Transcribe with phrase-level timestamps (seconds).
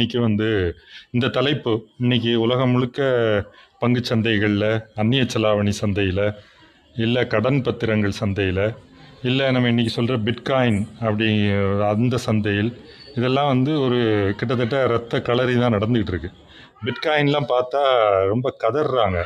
[0.00, 0.46] இன்னைக்கு வந்து
[1.10, 3.00] இந்த தலைப்பு இன்னைக்கு உலகம் முழுக்க
[3.78, 6.22] பங்கு சந்தைகளில் அந்நிய செலாவணி சந்தையில்
[6.94, 8.62] இல்லை கடன் பத்திரங்கள் சந்தையில்
[9.22, 11.28] இல்லை நம்ம இன்றைக்கி சொல்கிற பிட்காயின் அப்படி
[11.90, 12.70] அந்த சந்தையில்
[13.14, 13.98] இதெல்லாம் வந்து ஒரு
[14.36, 16.30] கிட்டத்தட்ட ரத்த களரி தான் நடந்துக்கிட்டு இருக்கு.
[16.86, 17.82] பிட்காயின்லாம் பார்த்தா
[18.32, 19.20] ரொம்ப கதறாங்க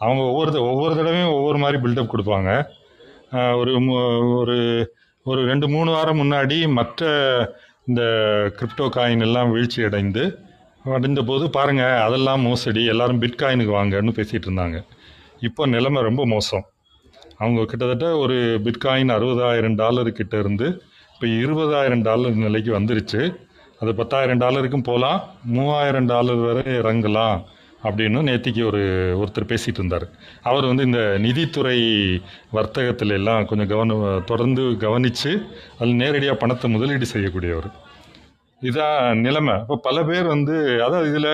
[0.00, 2.50] அவங்க ஒவ்வொரு ஒவ்வொரு தடவையும் ஒவ்வொரு மாதிரி பில்டப் கொடுப்பாங்க.
[3.60, 3.72] ஒரு
[4.40, 4.58] ஒரு
[5.26, 7.02] ஒரு ரெண்டு மூணு வாரம் முன்னாடி மற்ற
[7.86, 8.02] இந்த
[8.58, 10.24] கிரிப்டோ காயின் எல்லாம் வீழ்ச்சி அடைந்து
[10.84, 14.78] அடைந்த போது பாருங்கள் அதெல்லாம் மோசடி எல்லாரும் பிட்காயினுக்கு வாங்கன்னு பேசிகிட்டு இருந்தாங்க.
[15.48, 16.64] இப்போ நிலைமை ரொம்ப மோசம்.
[17.38, 18.36] அவங்க கிட்டத்தட்ட ஒரு
[18.66, 20.66] பிட்காயின் அறுபதாயிரம் டாலருக்கிட்ட இருந்து
[21.12, 23.22] இப்போ இருபதாயிரம் டாலர் நிலைக்கு வந்துருச்சு.
[23.80, 25.20] அது பத்தாயிரம் டாலருக்கும் போகலாம்
[25.56, 27.38] மூவாயிரம் டாலர் வரை இறங்கலாம்.
[27.86, 28.80] அப்படின்னு நேற்றுக்கு ஒரு
[29.20, 30.06] ஒருத்தர் பேசிகிட்டு இருந்தார்.
[30.48, 31.78] அவர் வந்து இந்த நிதித்துறை
[32.58, 35.32] வர்த்தகத்தில் எல்லாம் கொஞ்சம் கவன தொடர்ந்து கவனித்து
[35.78, 37.68] அதில் நேரடியாக பணத்தை முதலீடு செய்யக்கூடியவர்.
[38.62, 39.56] இதான் நிலைமை.
[39.64, 41.32] இப்போ பல பேர் வந்து அதாவது இதில்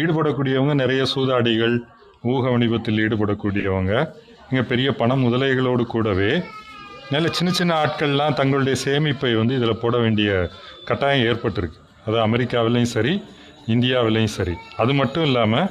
[0.00, 1.76] ஈடுபடக்கூடியவங்க நிறைய சூதாடிகள்
[2.32, 3.92] ஊக வணிபத்தில் ஈடுபடக்கூடியவங்க.
[4.50, 6.32] இங்கே பெரிய பண முதலைகளோடு கூடவே
[7.14, 10.30] நல்ல சின்ன சின்ன ஆட்கள்லாம் தங்களுடைய சேமிப்பை வந்து இதில் போட வேண்டிய
[10.88, 11.78] கட்டாயம் ஏற்பட்டிருக்கு.
[12.06, 13.14] அது அமெரிக்காவிலையும் சரி
[13.66, 14.54] இந்தியாவிலையும் சரி.
[14.76, 15.70] அது மட்டும் இல்லாமல்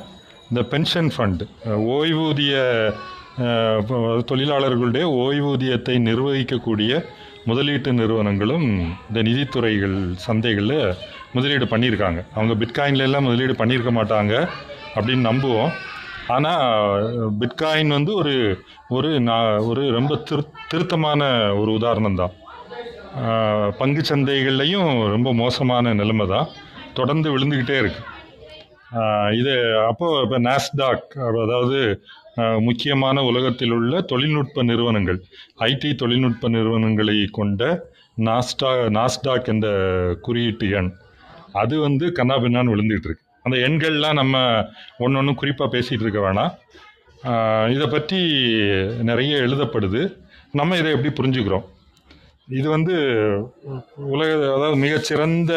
[0.50, 2.54] இந்த பென்ஷன் ஃபண்ட் ஓய்வூதிய
[4.23, 7.06] தொழிலாளர்களுடைய ஓய்வூதியத்தை நிர்வகிக்கக்கூடிய
[7.46, 10.94] முதலீட்டு நிறுவனங்களும் இந்த நிதித்துறைகள் சந்தைகளில்
[11.34, 12.26] முதலீடு பண்ணியிருக்காங்க.
[12.36, 14.50] அவங்க பிட்காயின்ல எல்லாம் முதலீடு பண்ணியிருக்க மாட்டாங்க
[14.96, 15.70] அப்படின்னு நம்புவோம்.
[16.28, 17.02] ஆனால்
[17.40, 21.24] பிட்காயின் வந்து ஒரு ஒரு நா- ஒரு ரொம்ப திரு திருத்தமான
[21.56, 22.31] ஒரு உதாரணம் தான்
[23.78, 26.48] பங்கு சந்தைகள்லையும் ரொம்ப மோசமான நிலைமை தான்
[26.98, 28.02] தொடர்ந்து விழுந்துக்கிட்டே இருக்கு.
[29.40, 29.54] இது
[29.90, 31.80] அப்போது இப்போ நாஸ்டாக் அதாவது
[32.68, 35.20] முக்கியமான உலகத்தில் உள்ள தொழில்நுட்ப நிறுவனங்கள்
[35.70, 37.64] ஐடி தொழில்நுட்ப நிறுவனங்களை கொண்ட
[38.28, 39.68] நாஸ்டா நாஸ்டாக் என்ற
[40.26, 40.92] குறியீட்டு எண்
[41.62, 43.26] அது வந்து கண்ணாபின்னான்னு விழுந்துகிட்டு இருக்கு.
[43.46, 44.36] அந்த எண்கள்லாம் நம்ம
[45.03, 46.52] ஒன்று ஒன்று குறிப்பாக பேசிகிட்டு இருக்க வேணாம்.
[47.76, 48.20] இதை பற்றி
[49.09, 50.02] நிறைய எழுதப்படுது.
[50.59, 51.66] நம்ம இதை எப்படி புரிஞ்சுக்கிறோம்?
[52.59, 52.96] இது வந்து
[54.13, 55.53] உலக அதாவது மிகச்சிறந்த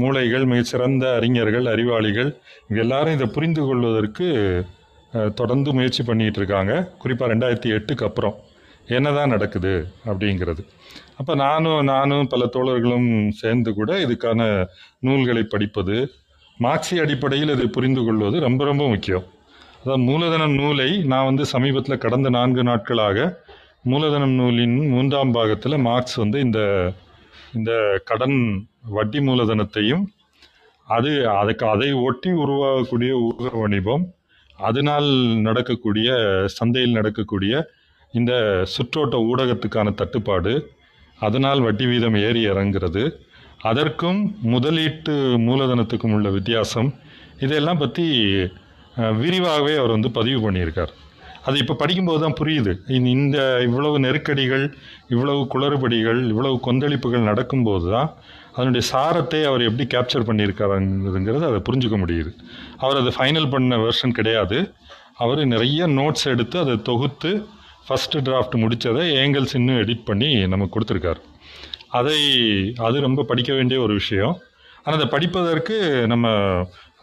[0.00, 2.30] மூளைகள் மிகச்சிறந்த அறிஞர்கள் அறிவாளிகள்
[2.66, 4.26] இவங்க எல்லாரும் இதை புரிந்து கொள்வதற்கு
[5.40, 6.72] தொடர்ந்து முயற்சி பண்ணிகிட்டு இருக்காங்க.
[7.02, 8.36] குறிப்பாக ரெண்டாயிரத்தி எட்டுக்கு அப்புறம்
[8.96, 9.72] என்னதான் நடக்குது
[10.10, 10.62] அப்படிங்கிறது.
[11.20, 13.10] அப்போ நானும் நானும் பல தோழர்களும்
[13.40, 14.40] சேர்ந்து கூட இதுக்கான
[15.06, 15.96] நூல்களை படிப்பது
[16.64, 19.26] மார்க்சி அடிப்படையில் இதை புரிந்து கொள்வது ரொம்ப ரொம்ப முக்கியம்.
[19.82, 23.28] அதாவது மூலதனம் நூலை நான் வந்து சமீபத்தில் கடந்த நான்கு நாட்களாக
[23.90, 26.60] மூலதனம் நூலின் மூன்றாம் பாகத்தில் மார்க்ஸ் வந்து இந்த
[27.58, 27.72] இந்த
[28.10, 28.38] கடன்
[28.84, 30.04] வட்டி மூலதனத்தையும்
[30.88, 31.10] அது
[31.40, 34.04] அதுக்கு அதை ஒட்டி உருவாகக்கூடிய ஊக வணிபம்
[34.58, 35.08] அதனால்
[35.46, 36.08] நடக்கக்கூடிய
[36.58, 37.52] சந்தையில் நடக்கக்கூடிய
[38.14, 38.32] இந்த
[38.74, 40.54] சுற்றோட்ட ஊடகத்துக்கான தட்டுப்பாடு
[41.18, 43.04] அதனால் வட்டி வீதம் ஏறி இறங்குறது
[43.68, 44.20] அதற்கும்
[44.52, 45.14] முதலீட்டு
[45.46, 46.90] மூலதனத்துக்கும் உள்ள வித்தியாசம்
[47.44, 48.06] இதையெல்லாம் பற்றி
[49.22, 50.92] விரிவாகவே அவர் வந்து பதிவு பண்ணியிருக்கார்.
[51.48, 52.72] அது இப்போ படிக்கும்போது தான் புரியுது.
[53.16, 54.64] இந்த இவ்வளவு நெருக்கடிகள்
[55.14, 58.10] இவ்வளவு குளறுபடிகள் இவ்வளவு கொந்தளிப்புகள் நடக்கும்போது தான்
[58.54, 62.30] அதனுடைய சாரத்தை அவர் எப்படி கேப்சர் பண்ணியிருக்காருங்கிறது அதை புரிஞ்சுக்க முடியுது.
[62.82, 64.58] அவர் அதை ஃபைனல் பண்ண வெர்ஷன் கிடையாது.
[65.24, 67.32] அவர் நிறைய நோட்ஸ் எடுத்து அதை தொகுத்து
[67.86, 71.20] ஃபஸ்ட்டு டிராஃப்ட் முடித்ததை ஏங்கல்ஸ் இன்னும் எடிட் பண்ணி நமக்கு கொடுத்துருக்காரு.
[71.98, 72.18] அதை
[72.86, 74.34] அது ரொம்ப படிக்க வேண்டிய ஒரு விஷயம்.
[74.82, 76.26] ஆனால் அதை படிப்பதற்கு நம்ம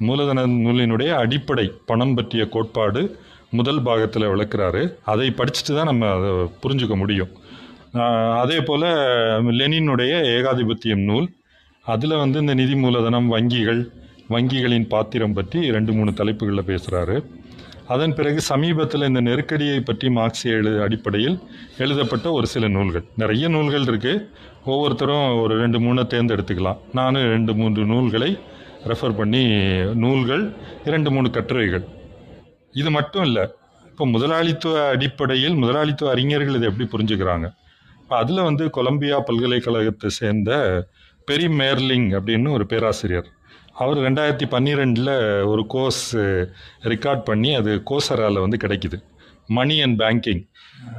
[0.08, 3.02] மூலதன நூலினுடைய அடிப்படை பணம் பற்றிய கோட்பாடு
[3.50, 4.82] முதல் பாகத்தில் விளக்குறாரு.
[5.12, 6.30] அதை படிச்சுட்டு தான் நம்ம அதை
[6.64, 7.32] புரிஞ்சுக்க முடியும்.
[8.42, 8.88] அதே போல்
[9.60, 11.28] லெனினுடைய ஏகாதிபத்தியம் நூல்.
[11.86, 13.82] அதில் வந்து இந்த நிதி மூலதனம் வங்கிகள்
[14.34, 17.18] வங்கிகளின் பாத்திரம் பற்றி ரெண்டு மூணு தலைப்புகளில் பேசுகிறாரு
[17.94, 21.38] அதன் பிறகு சமீபத்தில் இந்த நெருக்கடியை பற்றி மார்க்சிய எழு அடிப்படையில்
[21.84, 23.06] எழுதப்பட்ட ஒரு சில நூல்கள்.
[23.22, 24.24] நிறைய நூல்கள் இருக்குது
[24.72, 26.82] ஒவ்வொருத்தரும் ஒரு ரெண்டு மூணை தேர்ந்தெடுத்துக்கலாம்.
[27.00, 28.32] நானும் ரெண்டு மூன்று நூல்களை
[28.92, 29.44] ரெஃபர் பண்ணி
[30.04, 30.44] நூல்கள்
[30.90, 31.86] இரண்டு மூணு கட்டுரைகள்.
[32.82, 33.46] இது மட்டும் இல்லை
[33.92, 37.48] இப்போ முதலாளித்துவ அடிப்படையில் முதலாளித்துவ அறிஞர்கள் இதை எப்படி புரிஞ்சுக்கிறாங்க?
[38.08, 40.52] அதில் வந்து கொலம்பியா பல்கலைக்கழகத்தை சேர்ந்த
[41.32, 43.28] பெரி மேர்லிங் அப்படின்னு ஒரு பேராசிரியர்.
[43.74, 46.18] அவர் ரெண்டாயிரத்தி பன்னிரெண்டில் ஒரு கோர்ஸ்
[46.84, 49.04] ரெக்கார்ட் பண்ணி அது கோசரால வந்து கிடைக்குது.
[49.48, 50.48] Money and banking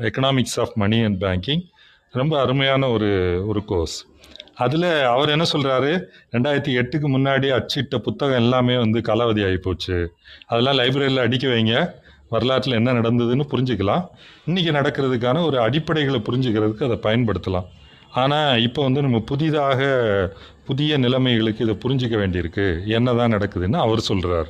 [0.00, 1.62] economics of money and banking
[2.10, 4.06] ரொம்ப அருமையான ஒரு ஒரு கோர்ஸ்.
[4.54, 10.12] அதில் அவர் என்ன சொல்கிறாரு ரெண்டாயிரத்தி எட்டுக்கு முன்னாடி அச்சிட்ட புத்தகம் எல்லாமே வந்து காலாவதி ஆகி போச்சு.
[10.46, 11.90] அதெல்லாம் லைப்ரரியில் அடிக்க வைங்க.
[12.32, 14.04] வரலாற்றில் என்ன நடந்ததுன்னு புரிஞ்சுக்கலாம்.
[14.48, 17.68] இன்றைக்கி நடக்கிறதுக்கான ஒரு அடிப்படைகளை புரிஞ்சுக்கிறதுக்கு அதை பயன்படுத்தலாம்.
[18.20, 19.80] ஆனால் இப்போ வந்து நம்ம புதிதாக
[20.68, 22.66] புதிய நிலைமைகளுக்கு இதை புரிஞ்சிக்க வேண்டியிருக்கு.
[22.98, 24.48] என்ன தான் நடக்குதுன்னு அவர் சொல்கிறார்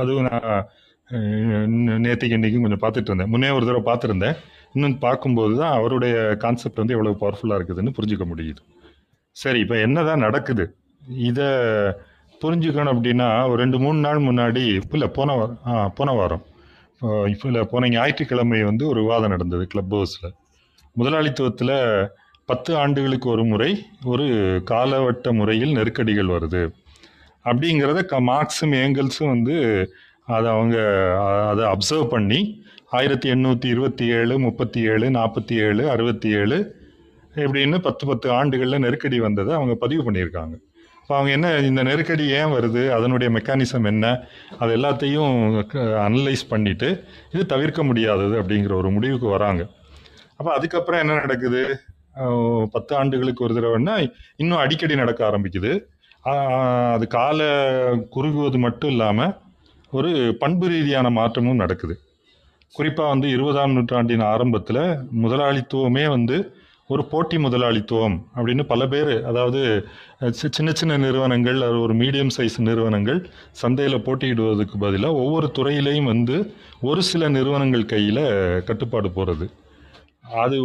[0.00, 3.30] அதுவும் நான் நேற்றுக்கு இன்றைக்கும் கொஞ்சம் பார்த்துட்டு இருந்தேன்.
[3.32, 4.36] முன்னே ஒரு தடவை பார்த்துருந்தேன்.
[4.76, 6.14] இன்னும் பார்க்கும்போது தான் அவருடைய
[6.44, 8.62] கான்செப்ட் வந்து எவ்வளோ பவர்ஃபுல்லாக இருக்குதுன்னு புரிஞ்சுக்க முடியுது.
[9.36, 10.64] சரி இப்போ என்ன தான் நடக்குது?
[11.28, 11.48] இதை
[12.42, 14.62] புரிஞ்சுக்கணும் அப்படின்னா ஒரு ரெண்டு மூணு நாள் முன்னாடி
[14.96, 16.44] இல்லை போன வாரம் ஆ போன வாரம்
[17.32, 20.34] இப்போ இல்லை போன ஞாயிற்றுக்கிழமை வந்து ஒரு விவாதம் நடந்தது கிளப் ஹவுஸில்
[20.96, 21.74] முதலாளித்துவத்தில்
[22.48, 23.70] பத்து ஆண்டுகளுக்கு ஒரு முறை
[24.12, 24.26] ஒரு
[24.70, 26.62] காலவட்ட முறையில் நெருக்கடிகள் வருது.
[27.44, 29.56] அப்படிங்கிறத க மார்க்ஸும் ஏங்கல்ஸும் வந்து
[30.26, 30.76] அதை அவங்க
[31.50, 32.40] அதை அப்சர்வ் பண்ணி
[32.98, 36.58] ஆயிரத்தி எண்ணூற்றி இருபத்தி ஏழு முப்பத்தி ஏழு நாற்பத்தி ஏழு அறுபத்தி ஏழு
[37.34, 40.54] இப்படின்னு பத்து பத்து ஆண்டுகளில் நெருக்கடி வந்ததை அவங்க பதிவு பண்ணியிருக்காங்க.
[41.12, 42.82] இப்போ அவங்க என்ன இந்த நெருக்கடி ஏன் வருது?
[42.96, 44.04] அதனுடைய மெக்கானிசம் என்ன?
[44.60, 45.32] அது எல்லாத்தையும்
[46.04, 46.88] அனலைஸ் பண்ணிவிட்டு
[47.34, 49.62] இது தவிர்க்க முடியாதது அப்படிங்கிற ஒரு முடிவுக்கு வராங்க.
[50.36, 51.60] அப்போ அதுக்கப்புறம் என்ன நடக்குது?
[52.76, 53.96] பத்து ஆண்டுகளுக்கு ஒரு தடவைன்னா
[54.42, 55.72] இன்னும் அடிக்கடி நடக்க ஆரம்பிக்குது.
[56.94, 57.50] அது கால
[58.16, 59.36] குறுகுவது மட்டும் இல்லாமல்
[59.92, 60.12] ஒரு
[60.44, 61.96] பண்பு ரீதியான மாற்றமும் நடக்குது.
[62.74, 64.84] குறிப்பாக வந்து இருபதாம் நூற்றாண்டின் ஆரம்பத்தில்
[65.24, 66.38] முதலாளித்துவமே வந்து
[66.90, 69.60] ஒரு போட்டி முதலாளித்துவம் அப்படின்னு பல பேர் அதாவது
[70.30, 77.02] சின்ன சின்ன நிறுவனங்கள் அது ஒரு மீடியம் சைஸ் நிறுவனங்கள் சந்தையில் போட்டியிடுவதற்கு பதிலாக ஒவ்வொரு துறையிலையும் வந்து ஒரு
[77.02, 78.22] சில நிறுவனங்கள் கையில்
[78.64, 79.50] கட்டுப்பாடு போகிறது
[80.34, 80.58] அது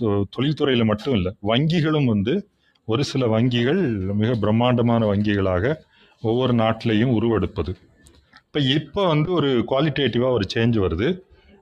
[0.00, 2.48] தொ- தொழில்துறையில் மட்டும் இல்லை வங்கிகளும் வந்து
[2.84, 3.82] ஒரு சில வங்கிகள்
[4.14, 5.74] மிக பிரம்மாண்டமான வங்கிகளாக
[6.22, 7.72] ஒவ்வொரு நாட்டிலையும் உருவெடுப்பது.
[8.44, 11.08] இப்போ இப்போ வந்து ஒரு குவாலிட்டேட்டிவாக ஒரு சேஞ்ச் வருது.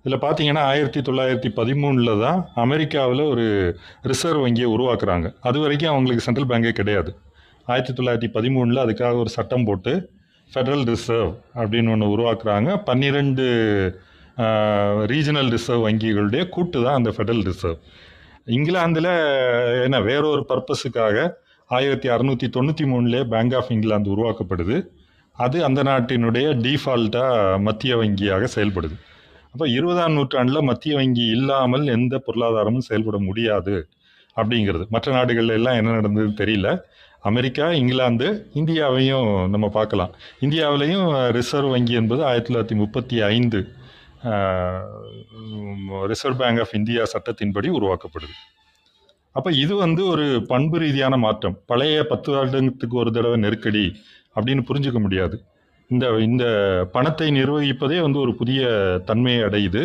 [0.07, 3.45] இதில் பார்த்தீங்கன்னா ஆயிரத்தி தொள்ளாயிரத்தி பதிமூணில் தான் அமெரிக்காவில் ஒரு
[4.11, 5.27] ரிசர்வ் வங்கியை உருவாக்குறாங்க.
[5.49, 7.11] அது வரைக்கும் அவங்களுக்கு சென்ட்ரல் பேங்கே கிடையாது.
[7.67, 9.93] ஆயிரத்தி தொள்ளாயிரத்தி பதிமூணில் அதுக்காக ஒரு சட்டம் போட்டு
[10.53, 12.69] ஃபெடரல் ரிசர்வ் அப்படின்னு ஒன்று உருவாக்குறாங்க.
[12.89, 13.47] பன்னிரெண்டு
[15.13, 17.81] ரீஜனல் ரிசர்வ் வங்கிகளுடைய கூட்டு தான் அந்த ஃபெடரல் ரிசர்வ்
[18.59, 19.11] இங்கிலாந்தில்
[19.87, 21.27] என்ன வேறொரு பர்பஸுக்காக
[21.71, 24.77] ஆயிரத்தி அறுநூற்றி தொண்ணூற்றி மூணுலேயே பேங்க் ஆஃப் இங்கிலாந்து உருவாக்கப்படுது.
[25.37, 28.97] அது அந்த நாட்டினுடைய டீஃபால்ட்டாக மத்திய வங்கியாக செயல்படுது.
[29.53, 33.75] அப்போ இருபதாம் நூற்றாண்டில் மத்திய வங்கி இல்லாமல் எந்த பொருளாதாரமும் செயல்பட முடியாது
[34.37, 34.85] அப்படிங்கிறது.
[34.95, 36.71] மற்ற நாடுகள்ல எல்லாம் என்ன நடந்ததுன்னு தெரியல.
[37.31, 40.13] அமெரிக்கா இங்கிலாந்து இந்தியாவையும் நம்ம பார்க்கலாம்.
[40.45, 41.07] இந்தியாவிலையும்
[41.37, 43.61] ரிசர்வ் வங்கி என்பது ஆயிரத்தி தொள்ளாயிரத்தி முப்பத்தி ஐந்து
[46.11, 48.37] ரிசர்வ் பேங்க் ஆஃப் இந்தியா சட்டத்தின்படி உருவாக்கப்படுது.
[49.37, 51.57] அப்போ இது வந்து ஒரு பண்பு ரீதியான மாற்றம்.
[51.71, 53.85] பழைய பத்து வருடத்துக்கு ஒரு தடவை நெருக்கடி
[54.37, 55.37] அப்படின்னு புரிஞ்சுக்க முடியாது.
[55.89, 56.45] இந்த இந்த
[56.93, 58.61] பணத்தை நிர்வகிப்பதே வந்து ஒரு புதிய
[59.05, 59.83] தன்மையை அடையுது.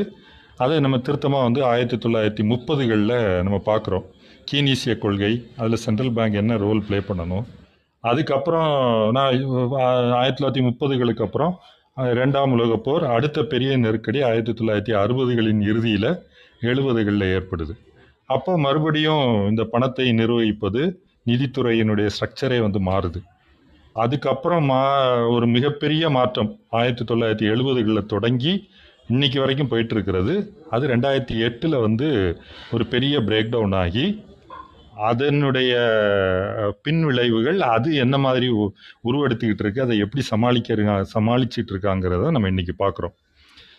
[0.57, 4.05] அதை நம்ம திருத்தமாக வந்து ஆயிரத்தி தொள்ளாயிரத்தி முப்பதுகளில் நம்ம பார்க்குறோம்
[4.51, 7.45] கீனீசிய கொள்கை அதில் சென்ட்ரல் பேங்க் என்ன ரோல் ப்ளே பண்ணணும்.
[7.99, 8.71] அதுக்கப்புறம்
[9.11, 9.29] நான்
[10.19, 11.53] ஆயிரத்தி தொள்ளாயிரத்தி முப்பதுகளுக்கு அப்புறம்
[11.95, 16.11] ரெண்டாம் உலகப்போர் உலகப் போர் அடுத்த பெரிய நெருக்கடி ஆயிரத்தி தொள்ளாயிரத்தி அறுபதுகளின் இறுதியில்
[16.61, 17.73] எழுபதுகளில் ஏற்படுது.
[18.25, 20.81] அப்போ மறுபடியும் இந்த பணத்தை நிர்வகிப்பது
[21.25, 23.21] நிதித்துறையினுடைய ஸ்ட்ரக்சரே வந்து மாறுது.
[23.95, 24.81] அதுக்கப்புறம் மா
[25.33, 28.53] ஒரு மிகப்பெரிய மாற்றம் ஆயிரத்தி தொள்ளாயிரத்தி எழுபதுகளில் தொடங்கி
[29.09, 30.33] இன்னைக்கு வரைக்கும் போயிட்டு இருக்கிறது
[30.71, 32.07] அது ரெண்டாயிரத்தி எட்டில் வந்து
[32.71, 34.05] ஒரு பெரிய பிரேக் டவுன் ஆகி
[35.07, 35.71] அதனுடைய
[36.83, 38.71] பின் விளைவுகள் அது என்ன மாதிரி உ-
[39.07, 40.75] உருவெடுத்துக்கிட்டு இருக்கு அதை எப்படி சமாளிக்க
[41.11, 43.15] சமாளிச்சிட்டு இருக்காங்கிறத நம்ம இன்னைக்கு பார்க்குறோம்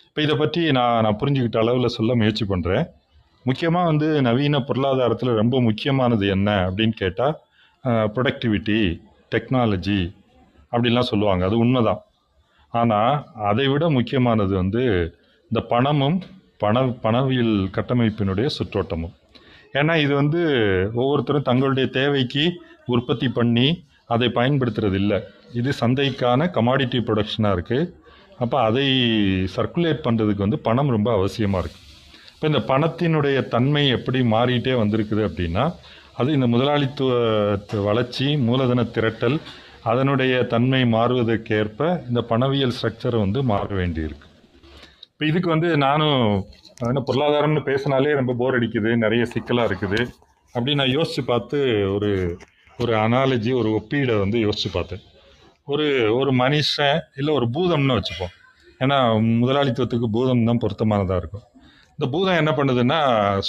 [0.08, 2.84] இப்போ இதை பற்றி நான் நான் புரிஞ்சுக்கிட்ட அளவில் சொல்ல முயற்சி பண்ணுறேன்
[3.44, 7.34] முக்கியமாக வந்து நவீன பொருளாதாரத்தில் ரொம்ப முக்கியமானது என்ன அப்படின்னு கேட்டால்
[8.14, 8.78] ப்ரொடக்டிவிட்டி
[9.34, 10.00] டெக்னாலஜி
[10.72, 11.42] அப்படிலாம் சொல்லுவாங்க.
[11.48, 12.00] அது உண்மைதான்.
[12.72, 13.14] ஆனால்
[13.50, 14.82] அதை விட முக்கியமானது வந்து
[15.50, 16.18] இந்த பணமும்
[16.62, 19.14] பண பணவியல் கட்டமைப்பினுடைய சுற்றோட்டமும்.
[19.78, 20.40] ஏன்னா இது வந்து
[21.00, 22.44] ஒவ்வொருத்தரும் தங்களுடைய தேவைக்கு
[22.94, 23.66] உற்பத்தி பண்ணி
[24.14, 25.18] அதை பயன்படுத்துறது இல்லை
[25.58, 27.90] இது சந்தைக்கான கமாடிட்டி ப்ரொடக்ஷனாக இருக்குது
[28.42, 28.86] அப்போ அதை
[29.56, 31.88] சர்க்குலேட் பண்ணுறதுக்கு வந்து பணம் ரொம்ப அவசியமாக இருக்குது
[32.34, 35.64] இப்போ இந்த பணத்தினுடைய தன்மை எப்படி மாறிட்டே வந்திருக்குது அப்படின்னா
[36.22, 37.12] அது இந்த முதலாளித்துவ
[37.88, 39.38] வளர்ச்சி மூலதன திரட்டல்
[39.90, 44.26] அதனுடைய தன்மை மாறுவதற்கேற்ப இந்த பணவியல் ஸ்ட்ரக்சரை வந்து மாற வேண்டியிருக்கு.
[45.12, 46.18] இப்போ இதுக்கு வந்து நானும்
[46.90, 50.00] என்ன பொருளாதாரம்னு பேசினாலே ரொம்ப போர் அடிக்குது நிறைய சிக்கலாக இருக்குது.
[50.54, 51.58] அப்படி நான் யோசித்து பார்த்து
[51.94, 52.10] ஒரு
[52.82, 55.02] ஒரு அனாலஜி ஒரு ஒப்பீடை வந்து யோசித்து பார்த்தேன்.
[55.72, 55.86] ஒரு
[56.18, 58.32] ஒரு மனுஷன் இல்லை ஒரு பூதம்னு வச்சுப்போம்.
[58.84, 58.98] ஏன்னா
[59.42, 61.46] முதலாளித்துவத்துக்கு பூதம் தான் பொருத்தமானதாக இருக்கும்.
[61.96, 63.00] இந்த பூதம் என்ன பண்ணுதுன்னா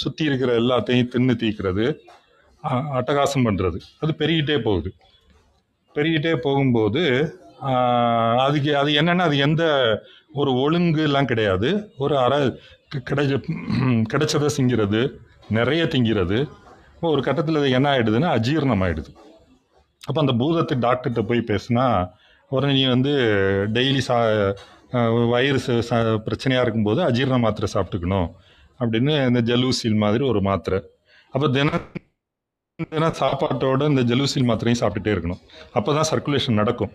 [0.02, 1.86] சுற்றி இருக்கிற எல்லாத்தையும் தின்னு தீக்கிறது
[2.70, 4.90] அட்டகாசம் பண்ணுறது அது பெருகிட்டே போகுது.
[5.94, 7.02] பெருகிட்டே போகும்போது
[8.44, 9.64] அதுக்கு அது என்னென்னா அது எந்த
[10.32, 11.68] ஒரு ஒழுங்குலாம் கிடையாது.
[11.98, 12.34] ஒரு அற
[13.10, 13.32] கிடைச்ச
[14.12, 15.00] கிடைச்சதை சிங்கிறது
[15.50, 16.38] நிறைய திங்கிறது.
[17.10, 19.10] ஒரு கட்டத்தில் அது என்ன ஆகிடுதுன்னா அஜீரணம் ஆகிடுது
[20.08, 21.86] அப்போ அந்த பூதத்து டாக்டர்கிட்ட போய் பேசுனா
[22.50, 23.12] உடனே நீ வந்து
[23.74, 24.16] டெய்லி சா
[25.30, 28.28] வயிறு ச- பிரச்சனையாக இருக்கும்போது அஜீரண மாத்திரை சாப்பிட்டுக்கணும்.
[28.80, 30.80] அப்படின்னு இந்த ஜலூசில் மாதிரி ஒரு மாத்திரை.
[31.34, 31.84] அப்போ தினம்
[32.78, 35.42] தினம் சாப்பாட்டோட இந்த ஜலூசில் மாத்திரையும் சாப்பிட்டுட்டே இருக்கணும்.
[35.78, 36.90] அப்போ தான் சர்க்குலேஷன் நடக்கும்.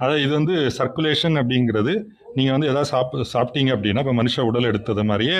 [0.00, 1.92] அதாவது இது வந்து சர்க்குலேஷன் அப்படிங்கிறது
[2.36, 5.36] நீங்கள் வந்து எதாவது சாப் சாப்பிட்டீங்க அப்படின்னா இப்போ மனுஷ உடல் எடுத்தது மாதிரியே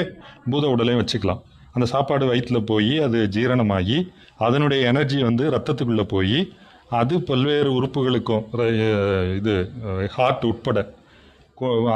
[0.52, 1.40] பூத உடலையும் வச்சுக்கலாம்.
[1.75, 3.99] அந்த சாப்பாடு வயிற்றில் போய் அது ஜீரணமாகி
[4.47, 6.38] அதனுடைய எனர்ஜி வந்து ரத்தத்துக்குள்ளே போய்
[7.00, 8.45] அது பல்வேறு உறுப்புகளுக்கும்
[9.38, 9.54] இது
[10.16, 10.85] ஹார்ட் உட்பட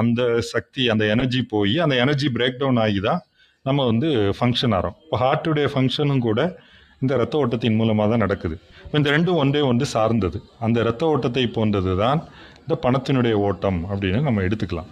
[0.01, 3.23] அந்த சக்தி அந்த எனர்ஜி போய் அந்த எனர்ஜி பிரேக் டவுன் ஆகி தான்
[3.67, 6.41] நம்ம வந்து ஃபங்க்ஷன் ஆகிறோம் இப்போ ஹார்ட்டுடைய ஃபங்க்ஷனும் கூட
[7.03, 8.57] இந்த ரத்த ஓட்டத்தின் மூலமாக தான் நடக்குது.
[8.97, 10.39] இந்த ரெண்டும் ஒன்றே ஒன்று சார்ந்தது.
[10.67, 12.21] அந்த ரத்த ஓட்டத்தை போன்றது தான்
[12.63, 14.91] இந்த பணத்தினுடைய ஓட்டம் அப்படின்னு நம்ம எடுத்துக்கலாம்.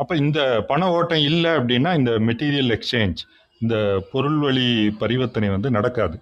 [0.00, 3.20] அப்போ இந்த பண ஓட்டம் இல்லை அப்படின்னா இந்த மெட்டீரியல் எக்ஸ்சேஞ்ச்
[3.60, 3.76] இந்த
[4.12, 4.66] பொருள் வழி
[5.02, 6.16] பரிவர்த்தனை வந்து நடக்காது.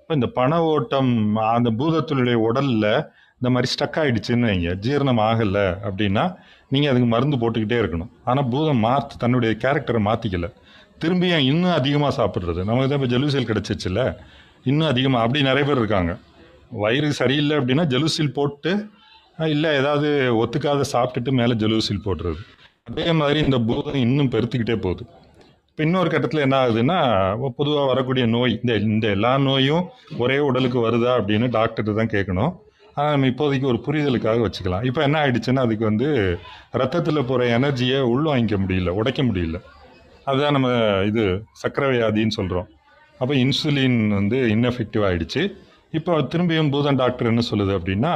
[0.00, 1.10] இப்போ இந்த பண ஓட்டம்
[1.56, 2.92] அந்த பூதத்தினுடைய உடலில்
[3.40, 6.24] இந்த மாதிரி ஸ்டக் ஆகிடுச்சின்னு வைங்க ஜீரணம் ஆகலை அப்படின்னா
[6.72, 8.10] நீங்கள் அதுக்கு மருந்து போட்டுக்கிட்டே இருக்கணும்.
[8.28, 10.50] ஆனால் பூதம் மாற்று தன்னுடைய கேரக்டரை மாற்றிக்கலை
[11.02, 12.60] திரும்பியும் இன்னும் அதிகமாக சாப்பிட்றது?
[12.68, 14.02] நமக்கு தான் இப்போ ஜெலுசியல் கிடச்சிச்சுல்ல.
[14.70, 16.12] இன்னும் அதிகமாக அப்படி நிறைய பேர் இருக்காங்க.
[16.82, 18.72] வயிறு சரியில்லை அப்படின்னா ஜெலுசில் போட்டு
[19.54, 20.08] இல்லை ஏதாவது
[20.42, 22.40] ஒத்துக்காத சாப்பிட்டுட்டு மேலே ஜெலுசில் போடுறது.
[22.90, 25.04] அதே மாதிரி இந்த பூதம் இன்னும் பெருத்துக்கிட்டே போகுது.
[25.70, 26.98] இப்போ இன்னொரு கட்டத்தில் என்ன ஆகுதுன்னா
[27.58, 29.84] பொதுவாக வரக்கூடிய நோய் இந்த இந்த எல்லா நோயும்
[30.22, 32.52] ஒரே உடலுக்கு வருதா அப்படின்னு டாக்டர்கிட்ட தான் கேட்கணும்.
[32.96, 34.84] ஆனால் நம்ம இப்போதைக்கு ஒரு புரிதலுக்காக வச்சுக்கலாம்.
[34.88, 36.08] இப்போ என்ன ஆயிடுச்சுன்னா அதுக்கு வந்து
[36.80, 39.58] ரத்தத்தில் போகிற எனர்ஜியை உள்வாங்கிக்க முடியல உடைக்க முடியல.
[40.24, 40.70] அதுதான் நம்ம
[41.10, 41.22] இது
[41.62, 42.68] சக்கரை வியாதின்னு சொல்கிறோம்
[43.20, 45.42] அப்போ இன்சுலின் வந்து இன்எஃபெக்டிவ் ஆகிடுச்சு
[45.92, 48.14] இப்போ திரும்பியும் பூதன் டாக்டர் என்ன சொல்லுது அப்படின்னா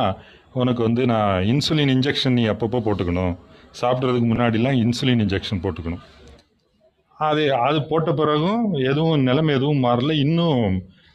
[0.52, 3.34] உனக்கு வந்து நான் இன்சுலின் இன்ஜெக்ஷன் நீ அப்பப்போ போட்டுக்கணும்.
[3.80, 6.02] சாப்பிட்றதுக்கு முன்னாடிலாம் இன்சுலின் இன்ஜெக்ஷன் போட்டுக்கணும்.
[7.20, 10.12] அது அது போட்ட பிறகும் எதுவும் நிலைமை எதுவும் மாறல.
[10.24, 10.62] இன்னும்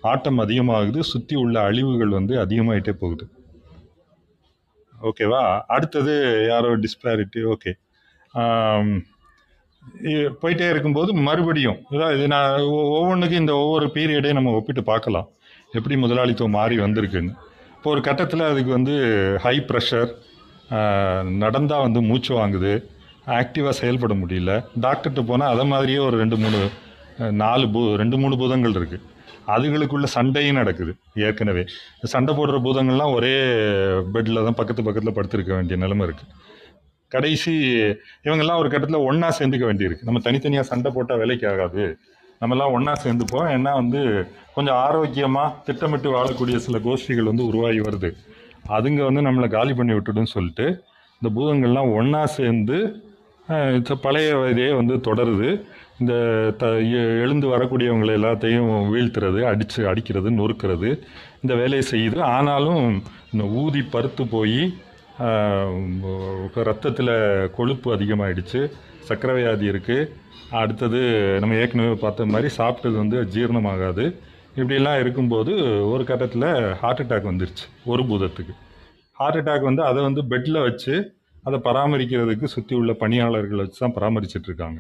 [0.02, 1.00] ஆட்டம் அதிகமாகுது.
[1.12, 3.26] சுற்றி உள்ள அழிவுகள் வந்து அதிகமாகிட்டே போகுது.
[5.10, 5.44] ஓகேவா
[5.76, 6.14] அடுத்தது
[6.48, 7.72] யாரோ டிஸ்பேரிட்டி ஓகே
[10.42, 11.80] போயிட்டே இருக்கும்போது மறுபடியும்
[12.16, 12.66] இது நான்
[13.00, 15.28] ஒவ்வொன்றுக்கும் இந்த ஒவ்வொரு பீரியடையும் நம்ம ஒப்பிட்டு பார்க்கலாம்.
[15.78, 17.34] எப்படி முதலாளித்துவம் மாறி வந்திருக்குன்னு.
[17.76, 18.96] இப்போ ஒரு கட்டத்தில் அதுக்கு வந்து
[19.46, 20.10] ஹை ப்ரெஷர்
[21.44, 22.74] நடந்தால் வந்து மூச்சு வாங்குது.
[23.40, 24.52] ஆக்டிவாக செயல்பட முடியல.
[24.86, 26.60] டாக்டர்கிட்ட போனால் அதை மாதிரியே ஒரு ரெண்டு மூணு
[27.44, 29.06] நாலு பூ ரெண்டு மூணு பூதங்கள் இருக்குது
[29.56, 30.92] அதுகளுக்குள்ள சண்டையும் நடக்குது
[31.28, 31.64] ஏற்கனவே.
[31.98, 33.34] இந்த சண்டை போடுற பூதங்கள்லாம் ஒரே
[34.14, 36.32] பெட்டில் தான் பக்கத்து பக்கத்தில் படுத்திருக்க வேண்டிய நிலைமை இருக்குது
[37.10, 37.52] கடைசி
[38.24, 40.04] இவங்கெல்லாம் ஒரு கட்டத்தில் ஒன்றா சேர்ந்துக்க வேண்டியிருக்கு.
[40.04, 41.98] நம்ம தனித்தனியாக சண்டை போட்டால் வேலைக்கு ஆகாது.
[42.42, 43.50] நம்மலாம் ஒன்றா சேர்ந்துப்போம்.
[43.56, 48.16] ஏன்னா வந்து கொஞ்சம் ஆரோக்கியமாக திட்டமிட்டு வாழக்கூடிய சில கோஷ்டிகள் வந்து உருவாகி வருது.
[48.70, 50.84] அதுங்க வந்து நம்மளை காலி பண்ணி விட்டுடுன்னு சொல்லிட்டு
[51.22, 53.04] இந்த பூதங்கள்லாம் ஒன்றா சேர்ந்து
[54.02, 55.62] பழைய இதே வந்து தொடருது.
[56.00, 56.14] இந்த
[56.58, 61.00] த எ- எழுந்து வரக்கூடியவங்களை எல்லாத்தையும் வீழ்த்துறது அடித்து அடிக்கிறது நொறுக்கிறது
[61.42, 62.20] இந்த வேலையை செய்யுது.
[62.20, 64.74] ஆனாலும் இந்த ஊதி பருத்து போய்
[66.70, 67.14] ரத்தத்தில்
[67.58, 68.62] கொழுப்பு அதிகமாகிடுச்சு
[69.08, 70.10] சக்கரை வியாதி இருக்குது
[70.62, 71.00] அடுத்தது
[71.42, 74.06] நம்ம ஏற்கனவே பார்த்த மாதிரி சாப்பிட்டது வந்து ஜீரணமாகாது.
[74.60, 75.52] இப்படிலாம் இருக்கும்போது
[75.92, 76.48] ஒரு கட்டத்தில்
[76.82, 78.54] ஹார்ட் அட்டாக் வந்துருச்சு ஒரு பூதத்துக்கு.
[79.20, 80.94] ஹார்ட் அட்டாக் வந்து அதை வந்து பெட்டில் வச்சு
[81.48, 84.80] அதை பராமரிக்கிறதுக்கு சுற்றி உள்ள பணியாளர்கள் வச்சு தான் பராமரிச்சிட்ருக்காங்க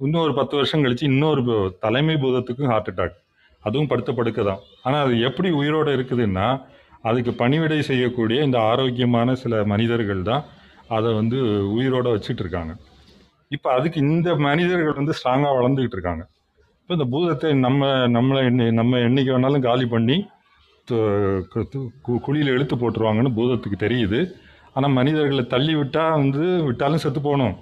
[0.00, 1.42] இன்னும் ஒரு பத்து வருஷம் கழிச்சு இன்னொரு
[1.84, 3.18] தலைமை பூதத்துக்கும் ஹார்ட் அட்டாக்
[3.62, 4.62] அதுவும் படுத்த படுக்க தான்.
[4.84, 6.46] ஆனால் அது எப்படி உயிரோடு இருக்குதுன்னா
[7.02, 10.44] அதுக்கு பணிவிடை செய்யக்கூடிய இந்த ஆரோக்கியமான சில மனிதர்கள் தான்
[10.88, 12.72] அதை வந்து உயிரோடு வச்சுட்டு இருக்காங்க
[13.48, 16.22] இப்போ அதுக்கு இந்த மனிதர்கள் வந்து ஸ்ட்ராங்காக வளர்ந்துக்கிட்டு இருக்காங்க
[16.80, 20.16] இப்போ இந்த பூதத்தை நம்ம நம்மளை என்னை- நம்ம என்னைக்கு வேணாலும் காலி பண்ணி
[20.88, 24.20] கு- குழியில் இழுத்து போட்டுருவாங்கன்னு பூதத்துக்கு தெரியுது.
[24.74, 27.54] ஆனால் மனிதர்களை தள்ளி விட்டால் வந்து விட்டாலும் செத்து போகணும்.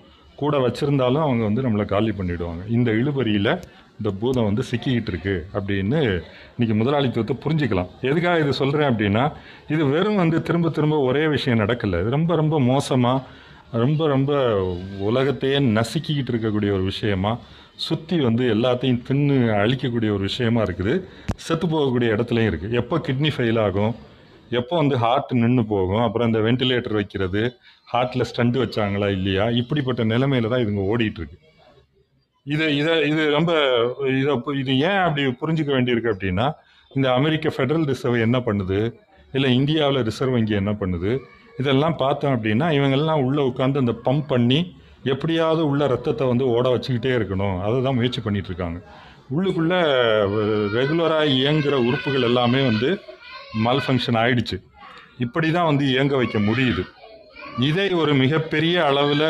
[0.43, 3.53] கூட வச்சுருந்தாலும் அவங்க வந்து நம்மளை காலி பண்ணிவிடுவாங்க இந்த இழுபறியில்
[3.99, 5.99] இந்த பூதம் வந்து சிக்கிக்கிட்டு இருக்கு அப்படின்னு
[6.55, 7.91] இன்றைக்கி முதலாளித்துவத்தை புரிஞ்சுக்கலாம்.
[8.11, 9.25] எதுக்காக இது சொல்கிறேன் அப்படின்னா
[9.75, 12.01] இது வெறும் வந்து திரும்ப திரும்ப ஒரே விஷயம் நடக்கல.
[12.03, 13.39] இது ரொம்ப ரொம்ப மோசமாக
[13.85, 14.33] ரொம்ப ரொம்ப
[15.09, 17.33] உலகத்தையே நசுக்கிக்கிட்டு இருக்கக்கூடிய ஒரு விஷயமா
[17.87, 20.95] சுற்றி வந்து எல்லாத்தையும் தின்னு அழிக்கக்கூடிய ஒரு விஷயமா இருக்குது.
[21.45, 23.93] செத்து போகக்கூடிய இடத்துலையும் இருக்குது எப்போ கிட்னி ஃபெயில் ஆகும்?
[24.59, 26.03] எப்போ வந்து ஹார்ட் நின்று போகும்?
[26.07, 27.43] அப்புறம் இந்த வென்டிலேட்டர் வைக்கிறது
[27.93, 29.45] ஹார்ட்டில் ஸ்டண்ட் வச்சாங்களா இல்லையா?
[29.61, 31.39] இப்படிப்பட்ட நிலைமையில தான் இதுங்க ஓடிட்டு இருக்கு
[32.47, 33.53] இது இதை இது ரொம்ப
[34.21, 36.47] இதை இது ஏன் அப்படி புரிஞ்சுக்க வேண்டியிருக்கு அப்படின்னா
[36.97, 38.79] இந்த அமெரிக்க ஃபெடரல் ரிசர்வ் என்ன பண்ணுது?
[39.37, 41.11] இல்லை இந்தியாவில் ரிசர்வ் வங்கி என்ன பண்ணுது?
[41.61, 44.59] இதெல்லாம் பார்த்தோம் அப்படின்னா இவங்கெல்லாம் உள்ளே உட்காந்து அந்த பம்ப் பண்ணி
[45.13, 47.57] எப்படியாவது உள்ள ரத்தத்தை வந்து ஓட வச்சுக்கிட்டே இருக்கணும்.
[47.67, 48.81] அதை தான் முயற்சி பண்ணிகிட்டு இருக்காங்க
[49.35, 49.81] உள்ளுக்குள்ளே
[50.79, 52.89] ரெகுலராக இயங்குகிற உறுப்புகள் எல்லாமே வந்து
[53.67, 54.57] மல் ஃபங்க்ஷன் ஆயிடுச்சு.
[55.27, 56.83] இப்படி தான் வந்து இயங்க வைக்க முடியுது.
[57.59, 59.29] இதை ஒரு மிகப்பெரிய அளவில்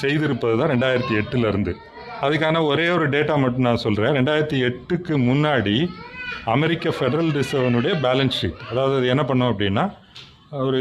[0.00, 1.72] செய்திருப்பது தான் ரெண்டாயிரத்தி எட்டுலேருந்து
[2.20, 5.76] அதுக்கான ஒரே ஒரு டேட்டா மட்டும் நான் சொல்கிறேன் ரெண்டாயிரத்தி எட்டுக்கு முன்னாடி
[6.44, 9.84] அமெரிக்க ஃபெடரல் ரிசர்வனுடைய பேலன்ஸ் ஷீட் அதாவது அது என்ன பண்ணோம் அப்படின்னா
[10.50, 10.80] ஒரு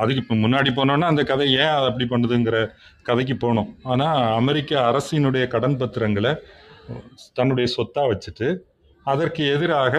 [0.00, 2.56] அதுக்கு முன்னாடி போனோன்னா அந்த கதை ஏன் அது அப்படி பண்ணுதுங்கிற
[3.02, 3.70] கதைக்கு போனோம்.
[3.82, 6.32] ஆனால் அமெரிக்க அரசினுடைய கடன் பத்திரங்களை
[7.32, 8.48] தன்னுடைய சொத்தாக வச்சுட்டு
[9.06, 9.96] அதற்கு எதிராக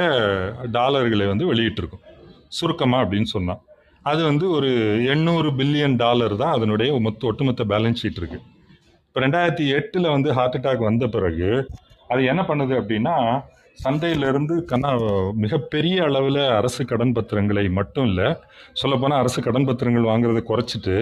[0.71, 2.05] டாலர்களை வந்து வெளியிட்டிருக்கோம்.
[2.47, 3.61] சுருக்கமாக அப்படின்னு சொன்னான்
[4.05, 4.69] அது வந்து ஒரு
[5.13, 8.45] எண்ணூறு பில்லியன் டாலர் தான் அதனுடைய மொத்த ஒட்டுமொத்த பேலன்ஸ் ஷீட் இருக்குது
[9.07, 11.49] இப்போ ரெண்டாயிரத்தி எட்டில் வந்து ஹார்ட் அட்டாக் வந்த பிறகு
[12.09, 13.15] அது என்ன பண்ணுது அப்படின்னா
[13.79, 14.89] சந்தையிலிருந்து கண்ணா
[15.35, 18.27] மிகப்பெரிய அளவில் அரசு கடன் பத்திரங்களை மட்டும் இல்லை
[18.73, 20.95] சொல்லப்போனால் அரசு கடன் பத்திரங்கள் வாங்குறதை குறைச்சிட்டு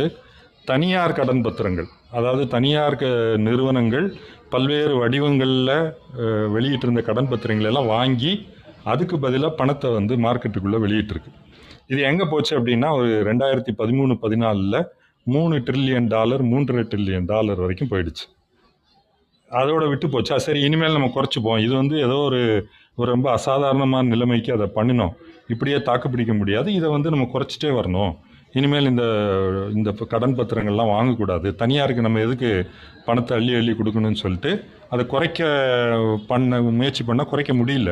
[0.68, 3.06] தனியார் கடன் பத்திரங்கள் அதாவது தனியார் க
[3.38, 4.08] நிறுவனங்கள்
[4.50, 5.76] பல்வேறு வடிவங்களில்
[6.56, 8.34] வெளியிட்டிருந்த கடன் பத்திரங்களெல்லாம் வாங்கி
[8.84, 11.32] அதுக்கு பதிலாக பணத்தை வந்து மார்க்கெட்டுக்குள்ளே வெளியிட்டிருக்கு.
[11.92, 14.80] இது எங்கே போச்சு அப்படின்னா ஒரு ரெண்டாயிரத்தி பதிமூணு பதினாலில்
[15.24, 18.26] மூணு ட்ரில்லியன் டாலர் மூன்றரை ட்ரில்லியன் டாலர் வரைக்கும் போயிடுச்சு.
[19.52, 20.36] அதோட விட்டு போச்சா.
[20.46, 21.62] சரி இனிமேல் நம்ம குறைச்சிப்போம்.
[21.66, 22.42] இது வந்து ஏதோ ஒரு
[23.00, 25.14] ஒரு ரொம்ப அசாதாரணமான நிலைமைக்கு அதை பண்ணினோம்.
[25.54, 26.70] இப்படியே தாக்கு பிடிக்க முடியாது.
[26.80, 28.14] இதை வந்து நம்ம குறைச்சிட்டே வரணும்.
[28.60, 29.04] இனிமேல் இந்த
[29.78, 31.48] இந்த கடன் பத்திரங்கள்லாம் வாங்கக்கூடாது.
[31.62, 32.50] தனியாருக்கு நம்ம எதுக்கு
[33.08, 34.52] பணத்தை அள்ளி அள்ளி கொடுக்கணும்னு சொல்லிட்டு
[34.94, 35.50] அதை குறைக்க
[36.32, 37.92] பண்ண முயற்சி பண்ணால் குறைக்க முடியல.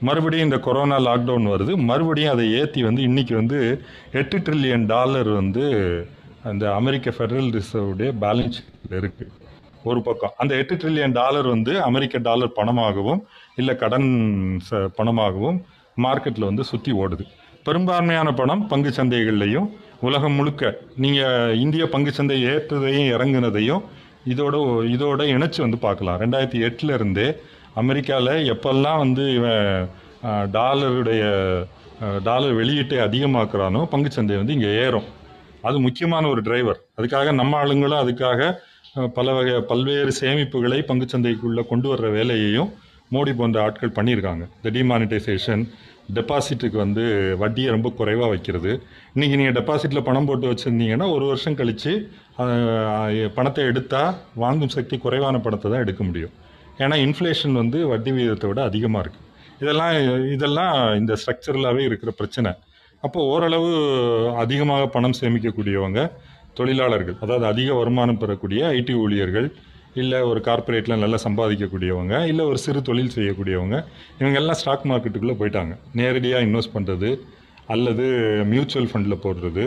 [0.00, 1.76] மறுபடியும் இந்த கொரோனா லாக்டவுன் வருது.
[1.76, 6.06] மறுபடியும் அதை ஏற்றி வந்து இன்றைக்கி வந்து எட்டு ட்ரில்லியன் டாலர் வந்து
[6.44, 9.26] அந்த அமெரிக்க ஃபெடரல் ரிசர்வுடைய பேலன்ஸ் இருக்குது
[9.84, 10.32] ஒரு பக்கம்.
[10.36, 13.20] அந்த எட்டு ட்ரில்லியன் டாலர் வந்து அமெரிக்க டாலர் பணமாகவும்
[13.56, 14.06] இல்லை கடன்
[14.70, 15.62] ச- பணமாகவும்
[16.02, 17.26] மார்க்கெட்டில் வந்து சுற்றி ஓடுது.
[17.64, 23.82] பெரும்பான்மையான பணம் பங்கு சந்தைகள்லையும் உலகம் முழுக்க நீங்கள் இந்திய பங்கு சந்தை ஏற்றதையும் இறங்குனதையும்
[24.28, 26.20] இதோட இதோட இணைச்சி வந்து பார்க்கலாம்.
[26.20, 27.36] ரெண்டாயிரத்தி எட்டுல இருந்தே
[27.82, 29.66] அமெரிக்காவில் எப்பெல்லாம் வந்து இவன்
[30.56, 31.22] டாலருடைய
[32.26, 35.06] டாலர் வெளியீட்டை அதிகமாக்குறானோ பங்கு சந்தை வந்து இங்கே ஏறும்.
[35.68, 38.50] அது முக்கியமான ஒரு டிரைவர் அதுக்காக நம்ம ஆளுங்களும் அதுக்காக
[39.16, 42.70] பல வகை பல்வேறு சேமிப்புகளை பங்குச்சந்தைக்குள்ளே கொண்டு வர்ற வேலையையும்
[43.14, 44.44] மோடி போன்ற ஆட்கள் பண்ணியிருக்காங்க.
[44.58, 45.62] இந்த டிமானிட்டைசேஷன்
[46.16, 47.04] டெபாசிட்டுக்கு வந்து
[47.42, 48.72] வட்டியை ரொம்ப குறைவாக வைக்கிறது.
[49.14, 51.92] இன்றைக்கி நீங்கள் டெபாசிட்டில் பணம் போட்டு வச்சுருந்தீங்கன்னா ஒரு வருஷம் கழித்து
[53.38, 54.12] பணத்தை எடுத்தால்
[54.44, 56.34] வாங்கும் சக்தி குறைவான பணத்தை தான் எடுக்க முடியும்.
[56.84, 59.26] ஏன்னா இன்ஃப்ளேஷன் வந்து வட்டி விகிதத்தை விட அதிகமாக இருக்குது
[59.62, 59.94] இதெல்லாம்
[60.34, 62.50] இதெல்லாம் இந்த ஸ்ட்ரக்சரலாகவே இருக்கிற பிரச்சனை.
[63.06, 63.70] அப்போ ஓரளவு
[64.42, 66.02] அதிகமாக பணம் சேமிக்கக்கூடியவங்க
[66.58, 69.48] தொழிலாளர்கள் அதாவது அதிக வருமானம் பெறக்கூடிய ஐடி ஊழியர்கள்
[70.02, 73.76] இல்லை ஒரு கார்ப்பரேட்டில் நல்லா சம்பாதிக்கக்கூடியவங்க இல்லை ஒரு சிறு தொழில் செய்யக்கூடியவங்க
[74.20, 75.74] இவங்கெல்லாம் ஸ்டாக் மார்க்கெட்டுக்குள்ளே போயிட்டாங்க.
[76.00, 77.10] நேரடியாக இன்வெஸ்ட் பண்ணுறது
[77.74, 78.06] அல்லது
[78.52, 79.64] மியூச்சுவல் ஃபண்டில் போடுறது.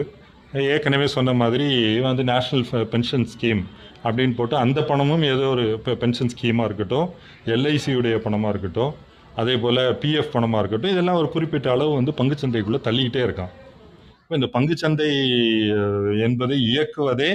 [0.74, 1.67] ஏற்கனவே சொன்ன மாதிரி
[2.08, 3.62] வந்து நேஷ்னல் பென்ஷன் ஸ்கீம்
[4.03, 7.07] அப்படின்னு போட்டு அந்த பணமும் ஏதோ ஒரு இப்போ பென்ஷன் ஸ்கீமாக இருக்கட்டும்
[7.55, 8.93] எல்ஐசியுடைய பணமாக இருக்கட்டும்
[9.41, 13.51] அதே போல் பிஎஃப் பணமாக இருக்கட்டும் இதெல்லாம் ஒரு குறிப்பிட்ட அளவு வந்து பங்குச்சந்தைக்குள்ளே தள்ளிக்கிட்டே இருக்கான்.
[14.23, 15.09] இப்போ இந்த பங்குச்சந்தை
[16.27, 17.31] என்பதை இயக்குவதே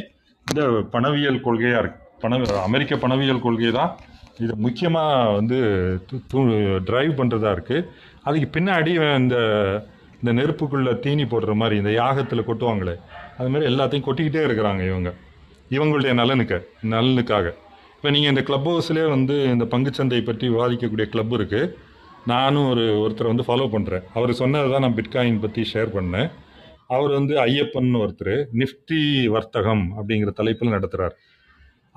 [0.47, 0.63] இந்த
[0.95, 2.01] பணவியல் கொள்கையாக இருக்கு.
[2.23, 2.37] பண
[2.69, 3.91] அமெரிக்க பணவியல் கொள்கை தான்
[4.45, 5.59] இது முக்கியமாக வந்து
[6.89, 7.87] டிரைவ் பண்ணுறதா இருக்குது
[8.27, 9.37] அதுக்கு பின்னாடி இந்த
[10.21, 12.95] இந்த நெருப்புக்குள்ளே தீனி போடுற மாதிரி இந்த யாகத்தில் கொட்டுவாங்களே
[13.39, 15.11] அது மாதிரி எல்லாத்தையும் கொட்டிக்கிட்டே இருக்கிறாங்க இவங்க.
[15.75, 16.59] இவங்களுடைய நலனுக்கு
[16.95, 17.47] நலனுக்காக.
[17.97, 21.73] இப்போ நீங்கள் இந்த கிளப் ஹவுஸ்லேயே வந்து இந்த பங்குச்சந்தை பற்றி விவாதிக்கக்கூடிய கிளப் இருக்குது
[22.33, 26.29] நானும் ஒரு ஒருத்தரை வந்து ஃபாலோ பண்ணுறேன் அவர் சொன்னதை தான் நான் பிட்காயின் பற்றி ஷேர் பண்ணேன்.
[26.95, 29.01] அவர் வந்து ஐயப்பன் ஒருத்தர் நிஃப்டி
[29.35, 31.15] வர்த்தகம் அப்படிங்கிற தலைப்பில் நடத்துகிறார்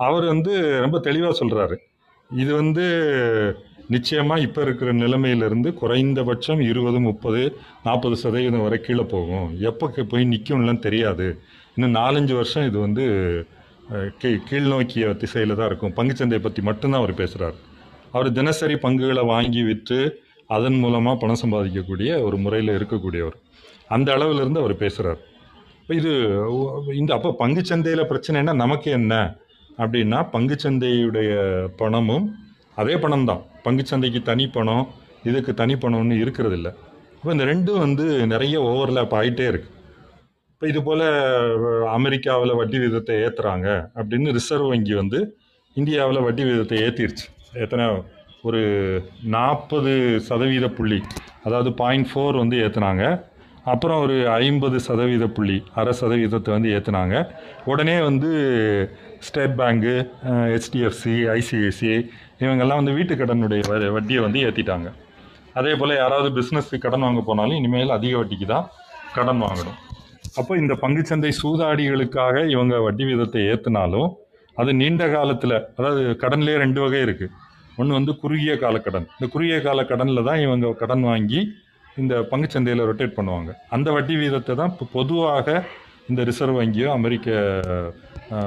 [0.06, 0.52] அவர் வந்து
[0.84, 1.76] ரொம்ப தெளிவாக சொல்கிறாரு
[2.30, 2.84] இது வந்து
[3.94, 7.40] நிச்சயமாக இப்போ இருக்கிற நிலைமையிலேருந்து குறைந்தபட்சம் இருபது முப்பது
[7.86, 9.48] நாற்பது சதவீதம் வரை கீழே போகும்.
[9.70, 11.26] எப்போ போய் நிற்கும்லாம் தெரியாது.
[11.74, 13.04] இன்னும் நாலஞ்சு வருஷம் இது வந்து
[14.20, 15.94] கீழ் கீழ்நோக்கிய திசையில் தான் இருக்கும்.
[15.98, 17.56] பங்குச்சந்தையை பற்றி மட்டும்தான் அவர் பேசுகிறார்
[18.12, 19.98] அவர் தினசரி பங்குகளை வாங்கி விற்று
[20.56, 23.36] அதன் மூலமாக பணம் சம்பாதிக்கக்கூடிய ஒரு முறையில் இருக்கக்கூடியவர்.
[23.88, 25.20] அந்த அளவிலிருந்து அவர் பேசுகிறார்
[25.98, 26.10] இது
[27.00, 29.14] இந்த அப்போ பங்குச்சந்தையில் பிரச்சனைனா நமக்கு என்ன?
[29.82, 31.30] அப்படின்னா பங்குச்சந்தையுடைய
[31.80, 32.26] பணமும்
[32.74, 34.84] அதே பணம் தான் பங்குச்சந்தைக்கு தனி பணம்
[35.24, 36.58] இதுக்கு தனி பணம்னு இருக்கிறது
[37.16, 39.76] இப்போ இந்த ரெண்டும் வந்து நிறைய ஓவர்லேப் ஆகிட்டே இருக்குது
[40.62, 41.02] இப்போ இது போல்
[41.94, 45.18] அமெரிக்காவில் வட்டி விகிதத்தை ஏற்றுறாங்க அப்படின்னு ரிசர்வ் வங்கி வந்து
[45.76, 47.26] இந்தியாவில் வட்டி விகிதத்தை ஏற்றிருச்சு
[47.62, 47.84] எத்தனை
[48.44, 48.60] ஒரு
[49.34, 49.92] நாற்பது
[50.26, 50.98] சதவீத புள்ளி
[51.44, 53.04] அதாவது பாயிண்ட் ஃபோர் வந்து ஏற்றுனாங்க
[53.66, 57.16] அப்புறம் ஒரு ஐம்பது சதவீத புள்ளி அரை சதவீதத்தை வந்து ஏற்றுனாங்க
[57.66, 58.30] உடனே வந்து
[59.22, 59.94] ஸ்டேட் பேங்கு
[60.52, 61.92] ஹெச்டிஎஃப்சி ஐசிஐசி
[62.40, 64.90] இவங்கெல்லாம் வந்து வீட்டு கடனுடைய வ- வட்டியை வந்து ஏற்றிட்டாங்க
[65.56, 68.66] அதே போல் யாராவது பிஸ்னஸ்க்கு கடன் வாங்க போனாலும் இனிமேல் அதிக வட்டிக்கு தான்
[69.14, 69.78] கடன் வாங்கணும்.
[70.38, 74.10] அப்போ இந்த பங்குச்சந்தை சூதாடிகளுக்காக இவங்க வட்டி வீதத்தை ஏற்றினாலும்
[74.56, 77.34] அது நீண்ட காலத்தில் அதாவது கடன்லேயே ரெண்டு வகை இருக்குது
[77.80, 79.06] ஒன்று வந்து குறுகிய கால கடன்.
[79.16, 81.40] இந்த குறுகிய கால கடனில் தான் இவங்க கடன் வாங்கி
[82.00, 83.50] இந்த பங்குச்சந்தையில் ரொட்டேட் பண்ணுவாங்க.
[83.74, 85.46] அந்த வட்டி வீதத்தை தான் இப்போ பொதுவாக
[86.10, 87.28] இந்த ரிசர்வ் வங்கியோ அமெரிக்க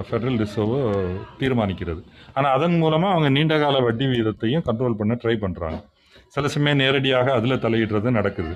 [0.07, 0.77] ஃபெடரல் ரிசர்வோ
[1.39, 2.01] தீர்மானிக்கிறது.
[2.37, 5.79] ஆனால் அதன் மூலமாக அவங்க நீண்ட கால வட்டி வீதத்தையும் கண்ட்ரோல் பண்ண ட்ரை பண்ணுறாங்க
[6.35, 8.53] சில சமயம் நேரடியாக அதில் தலையிடுறது நடக்குது.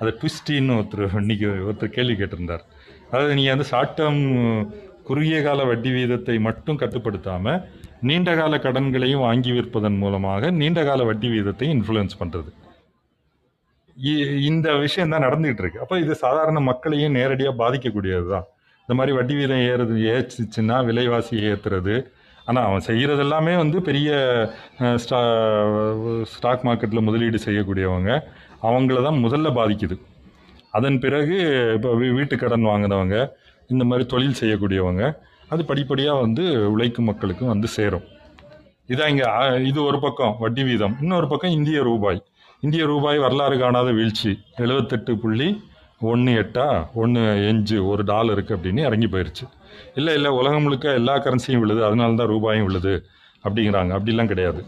[0.00, 2.62] அதை ட்விஸ்டின்னு ஒருத்தர் இன்னைக்கு ஒருத்தர் கேள்வி கேட்டிருந்தார்.
[3.10, 4.22] அதாவது நீங்கள் வந்து ஷார்ட் டேர்ம்
[5.08, 7.60] குறுகிய கால வட்டி வீதத்தை மட்டும் கட்டுப்படுத்தாமல்
[8.08, 12.50] நீண்ட கால கடன்களையும் வாங்கி விற்பதன் மூலமாக நீண்ட கால வட்டி வீதத்தை இன்ஃப்ளூயன்ஸ் பண்ணுறது
[14.50, 15.82] இந்த விஷயம் தான் நடந்துகிட்டு இருக்கு.
[15.84, 18.46] அப்போ இது சாதாரண மக்களையும் நேரடியாக பாதிக்கக்கூடியது தான்
[18.84, 21.96] இந்த மாதிரி வட்டி வீதம் ஏறது ஏச்சிச்சுன்னா விலைவாசி ஏற்றுறது
[22.48, 24.10] ஆனால் அவன் செய்கிறது எல்லாமே வந்து பெரிய
[25.02, 25.18] ஸ்டா
[26.34, 28.12] ஸ்டாக் மார்க்கெட்டில் முதலீடு செய்யக்கூடியவங்க.
[28.68, 29.96] அவங்கள தான் முதல்ல பாதிக்குது.
[30.78, 31.36] அதன் பிறகு
[31.76, 33.16] இப்போ வீட்டு கடன் வாங்கினவங்க
[33.72, 35.04] இந்த மாதிரி தொழில் செய்யக்கூடியவங்க
[35.52, 38.04] அது படிப்படியாக வந்து உழைக்கும் மக்களுக்கும் வந்து சேரும்.
[38.92, 39.28] இதான் இங்கே
[39.70, 40.94] இது ஒரு பக்கம் வட்டி வீதம்.
[41.02, 42.20] இன்னொரு பக்கம் இந்திய ரூபாய்.
[42.66, 44.32] இந்திய ரூபாய் வரலாறு காணாத வீழ்ச்சி.
[44.64, 45.48] எழுபத்தெட்டு புள்ளி
[46.10, 46.66] ஒன்று எட்டா
[47.02, 49.44] ஒன்று எஞ்சு ஒரு டாலருக்கு அப்படின்னு இறங்கி போயிடுச்சு
[49.98, 51.80] இல்லை இல்லை உலகம் முழுக்க எல்லா கரன்சியும் விழுது.
[51.88, 52.94] அதனால தான் ரூபாயும் விழுது
[53.44, 53.90] அப்படிங்கிறாங்க.
[53.98, 54.62] அப்படிலாம் கிடையாது.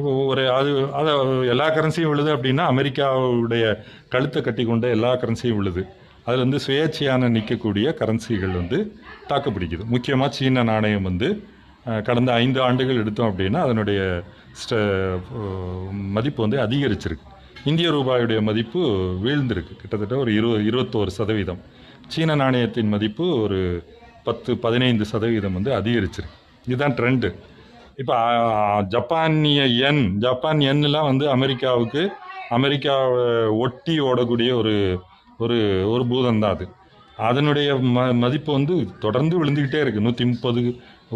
[0.00, 3.76] ஒரு அது அது எல்லா கரன்சியும் விழுது அப்படின்னா அமெரிக்காவுடைய
[4.08, 5.86] கழுத்தை கட்டி கொண்ட எல்லா கரன்சியும் விழுது.
[6.24, 8.96] அதில் வந்து சுயேட்சையான நிற்கக்கூடிய கரன்சிகள் வந்து
[9.26, 11.42] தாக்கு பிடிக்குது முக்கியமாக சீன நாணயம் வந்து
[11.84, 14.22] கடந்த ஐந்து ஆண்டுகள் எடுத்தோம் அப்படின்னா அதனுடைய
[14.52, 15.18] ஸ்ட-
[15.90, 17.36] மதிப்பு வந்து அதிகரிச்சிருக்கு.
[17.64, 18.78] இந்திய ரூபாயுடைய மதிப்பு
[19.24, 19.76] வீழ்ந்திருக்கு.
[19.76, 21.58] கிட்டத்தட்ட ஒரு இரு இருபத்தோரு சதவீதம்.
[22.08, 23.84] சீன நாணயத்தின் மதிப்பு ஒரு
[24.24, 26.32] பத்து பதினைந்து சதவீதம் வந்து அதிகரிச்சிருக்கு.
[26.66, 27.34] இதுதான் ட்ரெண்டு
[27.98, 28.16] இப்போ
[28.94, 32.02] ஜப்பானிய எண் ஜப்பான் எண்ணெலாம் வந்து அமெரிக்காவுக்கு
[32.56, 33.22] அமெரிக்காவை
[33.64, 34.74] ஒட்டி ஓடக்கூடிய ஒரு
[35.40, 35.56] ஒரு
[35.92, 36.66] ஒரு பூதம் தான் அது.
[37.28, 40.60] அதனுடைய ம மதிப்பு வந்து தொடர்ந்து விழுந்துக்கிட்டே இருக்குது நூற்றி முப்பது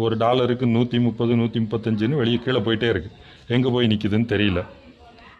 [0.03, 3.15] ஒரு டாலருக்கு நூற்றி முப்பது நூற்றி முப்பத்தஞ்சுன்னு வெளியே கீழே போயிட்டே இருக்குது
[3.55, 4.59] எங்கே போய் நிற்கிதுன்னு தெரியல.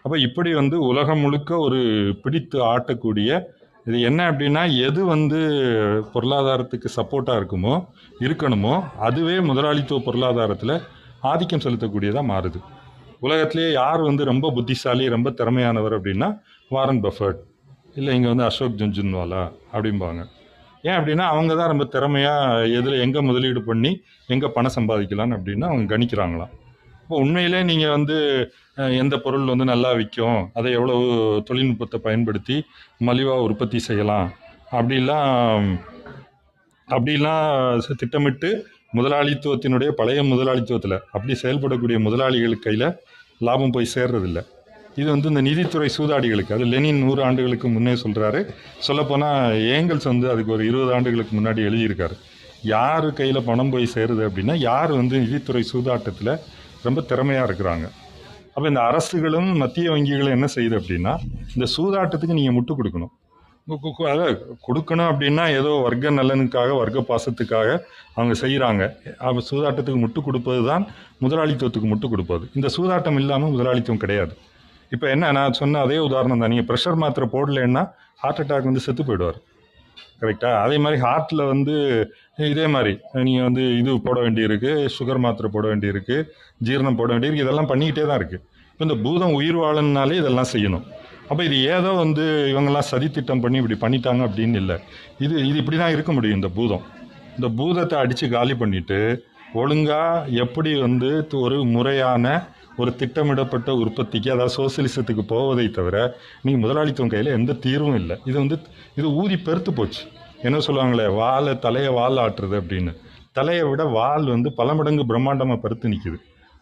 [0.05, 1.79] அப்போ இப்படி வந்து உலகம் முழுக்க ஒரு
[2.23, 3.29] பிடித்து ஆட்டக்கூடிய
[3.85, 5.39] இது என்ன அப்படின்னா எது வந்து
[6.13, 7.73] பொருளாதாரத்துக்கு சப்போர்ட்டாக இருக்குமோ
[8.25, 8.73] இருக்கணுமோ
[9.07, 10.75] அதுவே முதலாளித்துவ பொருளாதாரத்தில்
[11.31, 12.59] ஆதிக்கம் செலுத்தக்கூடியதாக மாறுது.
[13.25, 16.29] உலகத்திலேயே யார் வந்து ரொம்ப புத்திசாலி ரொம்ப திறமையானவர் அப்படின்னா
[16.75, 17.41] வாரன் பஃபர்ட்.
[17.99, 20.21] இல்லை இங்கே வந்து அசோக் ஜுன்ஜுன்வாலா அப்படிம்பாங்க.
[20.87, 23.91] ஏன் அப்படின்னா அவங்க தான் ரொம்ப திறமையாக எதில் எங்கே முதலீடு பண்ணி
[24.33, 26.53] எங்கே பணம் சம்பாதிக்கலாம்னு அப்படின்னு அவங்க கணிக்கிறாங்களாம்.
[27.03, 28.17] இப்போ உண்மையிலே நீங்கள் வந்து
[29.03, 31.07] எந்த பொருள் வந்து நல்லா விற்கும் அதை எவ்வளவு
[31.47, 32.55] தொழில்நுட்பத்தை பயன்படுத்தி
[33.07, 34.27] மலிவாக உற்பத்தி செய்யலாம்
[34.77, 35.67] அப்படிலாம்
[36.87, 38.49] அப்படிலாம் திட்டமிட்டு
[38.97, 42.89] முதலாளித்துவத்தினுடைய பழைய முதலாளித்துவத்தில் அப்படி செயல்படக்கூடிய முதலாளிகள் கையில்
[43.47, 44.39] லாபம் போய் சேர்றதில்ல.
[44.99, 48.41] இது வந்து இந்த நிதித்துறை சூதாடிகளுக்கு அது லெனின் நூறு ஆண்டுகளுக்கு முன்னே சொல்கிறாரு
[48.87, 52.17] சொல்லப்போனால் ஏங்கல்ஸ் வந்து அதுக்கு ஒரு இருபது ஆண்டுகளுக்கு முன்னாடி எழுதியிருக்காரு.
[52.73, 56.33] யார் கையில் பணம் போய் சேருது அப்படின்னா யார் வந்து நிதித்துறை சூதாட்டத்தில்
[56.85, 57.87] ரொம்ப திறமையாக இருக்கிறாங்க.
[58.53, 61.13] அப்போ இந்த அரசுகளும் மத்திய வங்கிகளும் என்ன செய்யுது அப்படின்னா
[61.55, 63.13] இந்த சூதாட்டத்துக்கு நீங்கள் முட்டு கொடுக்கணும்.
[63.67, 64.33] அதாவது
[64.65, 67.69] கொடுக்கணும் அப்படின்னா ஏதோ வர்க்க நலனுக்காக வர்க்க பாசத்துக்காக
[68.15, 68.83] அவங்க செய்கிறாங்க
[69.25, 70.83] அப்போ சூதாட்டத்துக்கு முட்டு கொடுப்பது தான்
[71.23, 72.45] முதலாளித்துவத்துக்கு முட்டு கொடுப்பது.
[72.57, 74.33] இந்த சூதாட்டம் இல்லாமல் முதலாளித்துவம் கிடையாது.
[74.95, 76.51] இப்போ என்ன நான் சொன்ன அதே உதாரணம் தான்.
[76.53, 77.83] நீங்கள் ப்ரெஷர் மாத்திரை போடலைன்னா
[78.23, 79.39] ஹார்ட் அட்டாக் வந்து செத்து போயிடுவார்.
[80.21, 81.75] கரெக்டாக அதே மாதிரி ஹார்ட்டில் வந்து
[82.51, 82.93] இதே மாதிரி
[83.27, 86.17] நீங்கள் வந்து இது போட வேண்டியிருக்கு சுகர் மாத்திரை போட வேண்டியிருக்கு
[86.67, 90.85] ஜீரணம் போட வேண்டியிருக்கு இதெல்லாம் பண்ணிக்கிட்டே தான் இருக்குது இப்போ இந்த பூதம் உயிர் வாழணுனாலே இதெல்லாம் செய்யணும்.
[91.33, 94.75] அப்போ இது ஏதோ வந்து இவங்கெல்லாம் சதித்திட்டம் பண்ணி இப்படி பண்ணிட்டாங்க அப்படின்னு இல்லை.
[95.25, 96.83] இது இது இப்படி தான் இருக்க முடியும் இந்த பூதம்.
[97.37, 98.99] இந்த பூதத்தை அடித்து காலி பண்ணிவிட்டு
[99.61, 101.09] ஒழுங்காக எப்படி வந்து
[101.45, 102.33] ஒரு முறையான
[102.81, 105.97] ஒரு திட்டமிடப்பட்ட உற்பத்திக்கு அதாவது சோசியலிசத்துக்கு போவதை தவிர
[106.43, 108.15] நீங்கள் முதலாளித்துவம் கையில் எந்த தீர்வும் இல்லை.
[108.29, 108.57] இது வந்து
[108.99, 110.03] இது ஊதி பெருத்து போச்சு.
[110.47, 112.93] என்ன சொல்லுவாங்களே வாழை தலையை வால் ஆட்டுறது அப்படின்னு.
[113.39, 116.19] தலையை விட வால் வந்து பல மடங்கு பிரம்மாண்டமாக பருத்து நிற்கிது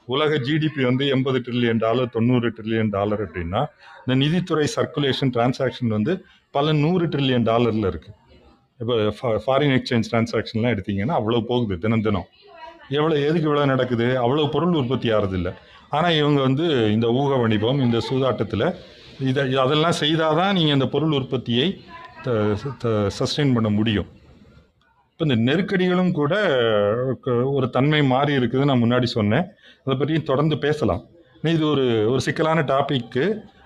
[0.08, 3.62] உலக ஜிடிபி வந்து எண்பது ட்ரில்லியன் டாலர் தொண்ணூறு ட்ரில்லியன் டாலர் அப்படின்னா
[4.04, 6.14] இந்த நிதித்துறை சர்க்குலேஷன் டிரான்சாக்ஷன் வந்து
[6.58, 8.18] பல நூறு ட்ரில்லியன் டாலரில் இருக்குது
[8.82, 8.96] இப்போ
[9.44, 12.28] ஃபாரின் எக்ஸ்சேஞ்ச் டிரான்சாக்ஷன்லாம் எடுத்தீங்கன்னா அவ்வளோ போகுது தினம் தினம்.
[13.00, 14.08] எவ்வளோ எதுக்கு இவ்வளோ நடக்குது?
[14.24, 15.50] அவ்வளோ பொருள் உற்பத்தி ஆகிறதில்ல
[15.98, 18.66] ஆனால் இவங்க வந்து இந்த ஊக வணிபம் இந்த சூதாட்டத்தில்
[19.30, 21.68] இதை அதெல்லாம் செய்தால் தான் நீங்கள் இந்த பொருள் உற்பத்தியை
[23.20, 24.10] சஸ்டெயின் பண்ண முடியும்.
[25.22, 26.36] இப்போ இந்த நெருக்கடிகளும் கூட
[27.56, 29.44] ஒரு தன்மை மாறி இருக்குது நான் முன்னாடி சொன்னேன்.
[29.84, 31.02] அதை பற்றியும் தொடர்ந்து பேசலாம்.
[31.52, 33.26] இது ஒரு ஒரு சிக்கலான டாப்பிக்கு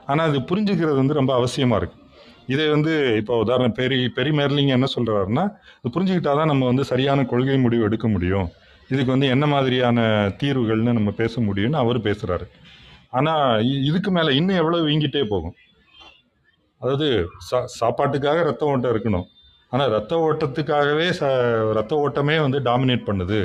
[0.10, 2.02] ஆனால் அது புரிஞ்சுக்கிறது வந்து ரொம்ப அவசியமாக இருக்குது
[2.54, 5.46] இதை வந்து இப்போ உதாரணம் பெரி பெரி மேர்லிங்க என்ன சொல்கிறாருன்னா
[5.80, 8.50] இது புரிஞ்சுக்கிட்டா தான் நம்ம வந்து சரியான கொள்கை முடிவு எடுக்க முடியும்.
[8.94, 10.04] இதுக்கு வந்து என்ன மாதிரியான
[10.41, 12.48] தீர்வுகள்னு நம்ம பேச முடியும்னு அவர் பேசுகிறாரு
[13.20, 15.56] ஆனால் இதுக்கு மேலே இன்னும் எவ்வளோ வீங்கிட்டே போகும்?
[16.82, 17.10] அதாவது
[17.52, 19.26] சா சாப்பாட்டுக்காக ரத்த ஓட்டம் இருக்கணும்.
[19.71, 21.30] ஆனால் ரத்த ஓட்டத்துக்காகவே ச
[21.78, 23.39] ரத்த ஓட்டமே வந்து டாமினேட் பண்ணுது.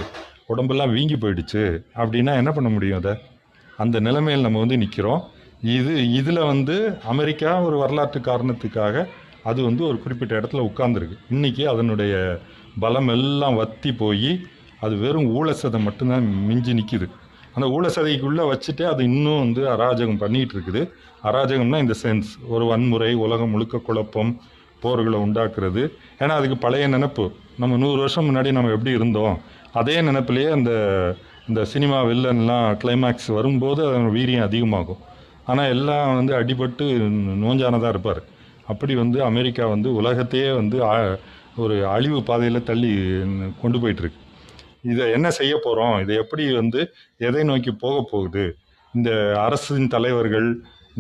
[0.53, 1.63] உடம்பெல்லாம் வீங்கி போயிடுச்சு.
[2.01, 3.13] அப்படின்னா என்ன பண்ண முடியும் அதை?
[3.83, 5.23] அந்த நிலைமையில் நம்ம வந்து நிற்கிறோம்
[5.77, 6.77] இது இதில் வந்து
[7.13, 9.05] அமெரிக்கா ஒரு வரலாற்று காரணத்துக்காக
[9.51, 12.15] அது வந்து ஒரு குறிப்பிட்ட இடத்துல உட்காந்துருக்கு இன்றைக்கி அதனுடைய
[12.81, 14.33] பலம் எல்லாம் வத்தி போய்
[14.81, 17.07] அது வெறும் ஊழசதை மட்டும்தான் மிஞ்சி நிற்கிது
[17.55, 20.83] அந்த ஊழசதைக்குள்ளே வச்சுட்டு அது இன்னும் வந்து அராஜகம் பண்ணிகிட்டு இருக்குது.
[21.29, 24.31] அராஜகம்னா இந்த சென்ஸ் ஒரு வன்முறை உலகம் முழுக்க குழப்பம்
[24.83, 25.83] போர்களை உண்டாக்குறது.
[26.19, 27.25] ஏன்னா அதுக்கு பழைய நினப்பு.
[27.59, 29.37] நம்ம நூறு வருஷம் முன்னாடி நம்ம எப்படி இருந்தோம்?
[29.81, 30.73] அதே நினப்பிலேயே அந்த
[31.49, 35.01] இந்த சினிமா வில்லன்லாம் கிளைமேக்ஸ் வரும்போது அதன் வீரியம் அதிகமாகும்.
[35.51, 36.85] ஆனால் எல்லாம் வந்து அடிபட்டு
[37.45, 38.21] நோஞ்சானதாக இருப்பார்.
[38.67, 40.79] அப்படி வந்து அமெரிக்கா வந்து உலகத்தையே வந்து
[41.63, 42.93] ஒரு அழிவு பாதையில் தள்ளி
[43.63, 44.21] கொண்டு போயிட்டுருக்கு.
[44.93, 46.81] இதை என்ன செய்ய போகிறோம் இதை எப்படி வந்து
[47.29, 48.45] எதை நோக்கி போக போகுது?
[48.95, 49.11] இந்த
[49.47, 50.49] அரசின் தலைவர்கள்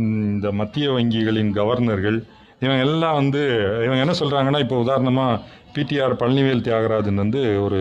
[0.06, 2.18] இந்த மத்திய வங்கிகளின் கவர்னர்கள்
[2.64, 3.42] இவங்க எல்லாம் வந்து
[3.84, 5.40] இவங்க என்ன சொல்கிறாங்கன்னா இப்போ உதாரணமாக
[5.74, 7.78] பிடிஆர் பழனிவேல் தியாகராஜன் வந்து ஒரு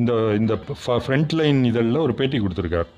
[0.00, 0.54] இந்த இந்த
[1.04, 2.88] ஃப்ரண்ட் லைன் இதழில் ஒரு பேட்டி கொடுத்துருக்கார்.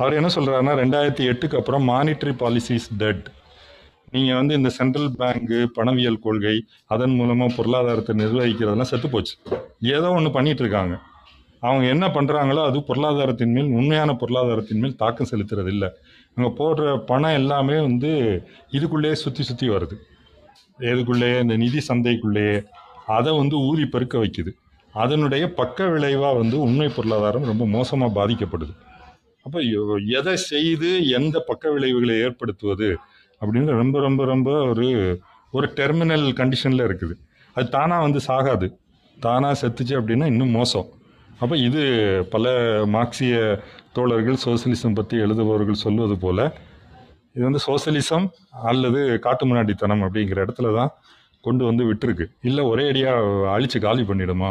[0.00, 3.26] அவர் என்ன சொல்கிறாருன்னா ரெண்டாயிரத்தி எட்டுக்கு அப்புறம் மானிட்டரி பாலிசிஸ் டெட்
[4.14, 6.56] நீங்கள் வந்து இந்த சென்ட்ரல் பேங்க்கு பணவியல் கொள்கை
[6.94, 9.34] அதன் மூலமாக பொருளாதாரத்தை நிர்வகிக்கிறதெல்லாம் செத்து போச்சு.
[9.96, 10.96] ஏதோ ஒன்று பண்ணிகிட்ருக்காங்க இருக்காங்க.
[11.68, 15.88] அவங்க என்ன பண்ணுறாங்களோ அது பொருளாதாரத்தின் மேல் உண்மையான பொருளாதாரத்தின் மேல் தாக்கம் செலுத்துறது இல்லை
[16.36, 18.10] அங்கே போடுற பணம் எல்லாமே வந்து
[18.76, 19.96] இதுக்குள்ளேயே சுற்றி சுற்றி வருது.
[20.78, 22.56] எதுக்குள்ளேயே இந்த நிதி சந்தைக்குள்ளேயே
[23.16, 24.52] அதை வந்து ஊறி பெருக்க வைக்குது.
[24.94, 28.72] அதனுடைய பக்க விளைவாக வந்து உண்மை பொருளாதாரம் ரொம்ப மோசமாக பாதிக்கப்படுது.
[29.46, 29.60] அப்போ
[30.18, 32.88] எதை செய்து எந்த பக்க விளைவுகளை ஏற்படுத்துவது
[33.40, 34.86] அப்படின்னு ரொம்ப ரொம்ப ரொம்ப ஒரு
[35.52, 37.14] ஒரு டெர்மினல் கண்டிஷனில் இருக்குது.
[37.56, 38.68] அது தானாக வந்து சாகாது.
[39.18, 40.86] தானாக செத்துச்சு அப்படின்னா இன்னும் மோசம்.
[41.38, 41.82] அப்போ இது
[42.30, 42.52] பல
[42.86, 43.62] மார்க்சிய
[43.92, 46.44] தோழர்கள் சோசியலிசம் பற்றி எழுதுபவர்கள் சொல்வது போல்
[47.36, 48.26] இது வந்து சோசியலிசம்
[48.70, 50.92] அல்லது காட்டு முன்னாடித்தனம் அப்படிங்கிற இடத்துல தான்
[51.46, 52.26] கொண்டு வந்து விட்டுருக்கு.
[52.48, 54.50] இல்லை ஒரே அடியாக அழித்து காலி பண்ணிடுமா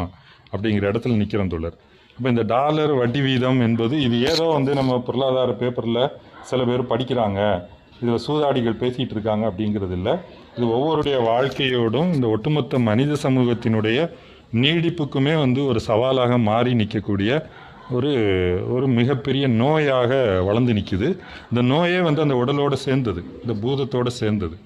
[0.52, 1.76] அப்படிங்கிற இடத்துல நிற்கிறோம் தோழர்.
[2.16, 6.02] இப்போ இந்த டாலர் வட்டி வீதம் என்பது இது ஏதோ வந்து நம்ம பொருளாதார பேப்பரில்
[6.50, 7.40] சில பேர் படிக்கிறாங்க.
[8.00, 10.14] இதில் சூதாடிகள் பேசிகிட்டு இருக்காங்க அப்படிங்கிறது இல்லை.
[10.56, 13.98] இது ஒவ்வொருடைய வாழ்க்கையோடும் இந்த ஒட்டுமொத்த மனித சமூகத்தினுடைய
[14.62, 17.30] நீடிப்புக்குமே வந்து ஒரு சவாலாக மாறி நிற்கக்கூடிய
[17.96, 18.12] ஒரு
[18.74, 20.12] ஒரு மிகப்பெரிய நோயாக
[20.46, 21.08] வளர்ந்து நிற்குது
[21.50, 23.20] இந்த நோயே வந்து அந்த உடலோடு சேர்ந்தது.
[23.42, 24.56] இந்த பூதத்தோடு சேர்ந்தது.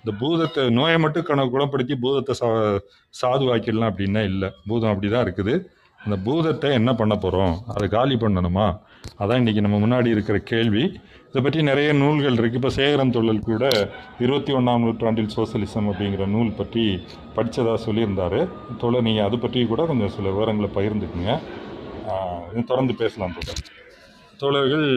[0.00, 2.48] இந்த பூதத்தை நோயை மட்டும் கண குணப்படுத்தி பூதத்தை சா
[3.20, 4.48] சாதுவாக்கிடலாம் அப்படின்னா இல்லை.
[4.68, 5.54] பூதம் அப்படி தான் இருக்குது.
[6.04, 8.66] அந்த பூதத்தை என்ன பண்ண போகிறோம் அதை காலி பண்ணணுமா?
[9.22, 10.84] அதான் இன்றைக்கி நம்ம முன்னாடி இருக்கிற கேள்வி.
[11.30, 13.64] இதை பற்றி நிறைய நூல்கள் இருக்குது இப்போ சேகரம் தொழில் கூட
[14.24, 16.84] இருபத்தி ஒன்றாம் நூற்றாண்டில் சோசலிசம் அப்படிங்கிற நூல் பற்றி
[17.36, 18.38] படித்ததாக சொல்லியிருந்தார்.
[18.82, 21.34] தொழில் நீங்கள் அது பற்றி கூட கொஞ்சம் சில விவரங்களை பகிர்ந்துக்குங்க.
[22.70, 23.62] தொடர்ந்து பேசலாம் தோழர்.
[24.40, 24.88] தோழர்கள்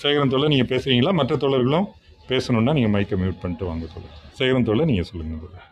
[0.00, 1.88] சேகரன் தோழர் நீங்கள் பேசுகிறீங்களா மற்ற தோழர்களும்
[2.30, 4.16] பேசணுன்னா நீங்கள் மைக்கை மியூட் பண்ணிட்டு வாங்க தோழர்.
[4.38, 5.68] சேகரன் தோழர் நீங்கள் சொல்லுங்கள் தோழர்.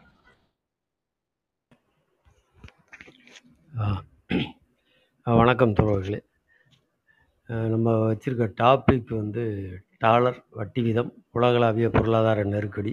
[5.41, 6.21] வணக்கம் தோழர்களே.
[7.75, 9.45] நம்ம வச்சுருக்க டாபிக் வந்து
[10.05, 12.93] டாலர் வட்டி வீதம் உலகளாவிய பொருளாதார நெருக்கடி.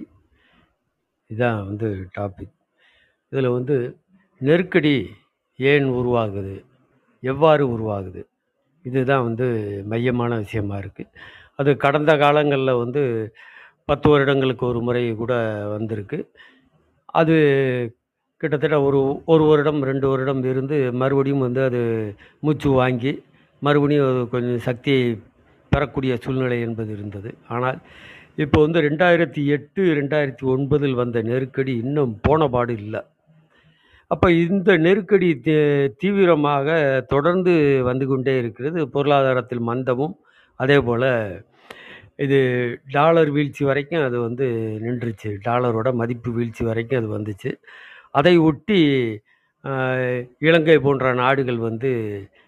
[1.32, 2.54] இதுதான் வந்து டாபிக்
[3.32, 3.78] இதில் வந்து
[4.48, 4.96] நெருக்கடி
[5.60, 6.56] ஏன் உருவாகுது?
[7.24, 8.22] எவ்வாறு உருவாகுது?
[8.86, 9.46] இதுதான் வந்து
[9.92, 11.12] மையமான விஷயமா இருக்குது
[11.60, 13.02] அது கடந்த காலங்களில் வந்து
[13.90, 15.34] பத்து வருடங்களுக்கு ஒரு முறை கூட
[15.76, 16.18] வந்திருக்கு.
[17.22, 17.36] அது
[18.42, 19.00] கிட்டத்தட்ட ஒரு
[19.34, 21.82] ஒரு வருடம் ரெண்டு வருடம் இருந்து மறுபடியும் வந்து அது
[22.46, 23.14] மூச்சு வாங்கி
[23.62, 25.04] மறுபடியும் அது கொஞ்சம் சக்தியை
[25.72, 27.30] பெறக்கூடிய சூழ்நிலை என்பது இருந்தது.
[27.48, 27.80] ஆனால்
[28.44, 33.02] இப்போ வந்து ரெண்டாயிரத்தி எட்டு ரெண்டாயிரத்தி ஒன்பதில் வந்த நெருக்கடி இன்னும் போன பாடு இல்லை.
[34.12, 36.68] அப்போ இந்த நெருக்கடி தீ- தீவிரமாக
[37.08, 38.90] தொடர்ந்து வந்து கொண்டே இருக்கிறது.
[38.90, 40.16] பொருளாதாரத்தில் மந்தமும்
[40.60, 41.10] அதே போல்
[42.16, 42.40] இது
[42.92, 44.46] டாலர் வீழ்ச்சி வரைக்கும் அது வந்து
[44.86, 45.30] நின்றுச்சு.
[45.48, 47.52] டாலரோட மதிப்பு வீழ்ச்சி வரைக்கும் அது வந்துச்சு.
[48.12, 48.80] அதை ஒட்டி
[50.40, 51.92] இலங்கை போன்ற நாடுகள் வந்து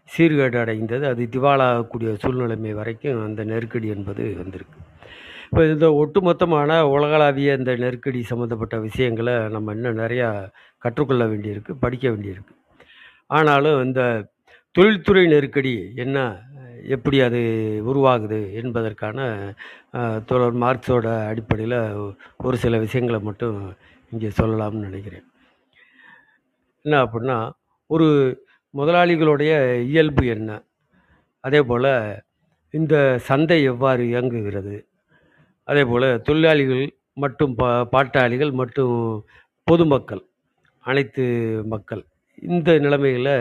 [0.09, 4.77] சீர்கேடு அடைந்தது அது திவாலாகக்கூடிய சூழ்நிலைமை வரைக்கும் அந்த நெருக்கடி என்பது வந்திருக்கு.
[5.49, 10.29] இப்போ இந்த ஒட்டுமொத்தமான உலகளாவிய இந்த நெருக்கடி சம்மந்தப்பட்ட விஷயங்களை நம்ம இன்னும் நிறையா
[10.81, 12.53] கற்றுக்கொள்ள வேண்டியிருக்கு படிக்க வேண்டியிருக்கு.
[13.29, 14.01] ஆனாலும் இந்த
[14.75, 16.17] தொழில்துறை நெருக்கடி என்ன
[16.87, 17.39] எப்படி அது
[17.83, 19.19] உருவாகுது என்பதற்கான
[19.93, 21.77] ஆஹ், தோழர் மார்க்ஸோட அடிப்படையில்
[22.37, 23.57] ஒரு சில விஷயங்களை மட்டும்
[24.11, 25.25] இங்கே சொல்லலாம்னு நினைக்கிறேன்.
[26.85, 27.37] என்ன அப்படின்னா
[27.89, 28.07] ஒரு
[28.73, 30.49] முதலாளிகளுடைய இயல்பு என்ன?
[31.43, 31.89] அதே போல்
[32.73, 34.75] இந்த சந்தை எவ்வாறு இயங்குகிறது?
[35.67, 36.85] அதே போல் தொழிலாளிகள்
[37.15, 38.95] மற்றும் பா பாட்டாளிகள் மற்றும்
[39.67, 40.23] பொதுமக்கள்
[40.89, 41.23] அனைத்து
[41.73, 42.03] மக்கள்
[42.49, 43.33] இந்த நிலைமையில்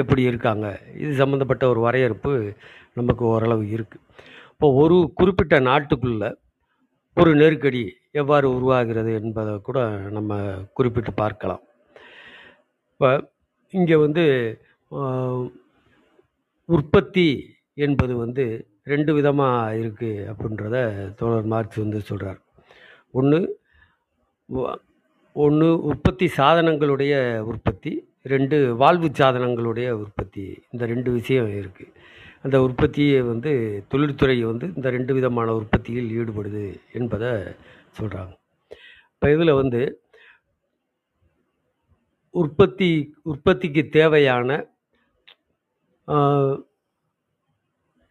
[0.00, 0.66] எப்படி இருக்காங்க?
[1.02, 2.32] இது சம்மந்தப்பட்ட ஒரு வரையறுப்பு
[2.98, 4.04] நமக்கு ஓரளவு இருக்குது
[4.52, 6.24] இப்போ ஒரு குறிப்பிட்ட நாட்டுக்குள்ள
[7.16, 7.82] ஒரு நெருக்கடி
[8.20, 9.78] எவ்வாறு உருவாகிறது என்பதை கூட
[10.16, 10.40] நம்ம
[10.78, 11.62] குறிப்பிட்டு பார்க்கலாம்.
[12.92, 13.10] இப்போ
[13.74, 14.24] இங்கே வந்து
[16.68, 17.28] உற்பத்தி
[17.86, 18.44] என்பது வந்து
[18.92, 20.76] ரெண்டு விதமாக இருக்குது அப்படின்றத
[21.18, 22.40] தோழர் மார்க்ஸ் வந்து சொல்கிறார்
[23.20, 23.38] ஒன்று
[25.38, 27.14] ஒன்று உற்பத்தி சாதனங்களுடைய
[27.50, 27.90] உற்பத்தி
[28.24, 30.44] ரெண்டு வாழ்வு சாதனங்களுடைய உற்பத்தி.
[30.72, 31.92] இந்த ரெண்டு விஷயம் இருக்குது
[32.44, 33.52] அந்த உற்பத்தியை வந்து
[33.92, 37.30] தொழில்துறை வந்து இந்த ரெண்டு விதமான உற்பத்தியில் ஈடுபடுது என்பதை
[37.98, 38.34] சொல்கிறாங்க
[39.12, 39.80] இப்போ இதில் வந்து
[42.34, 42.90] உற்பத்தி
[43.24, 44.58] உற்பத்திக்கு தேவையான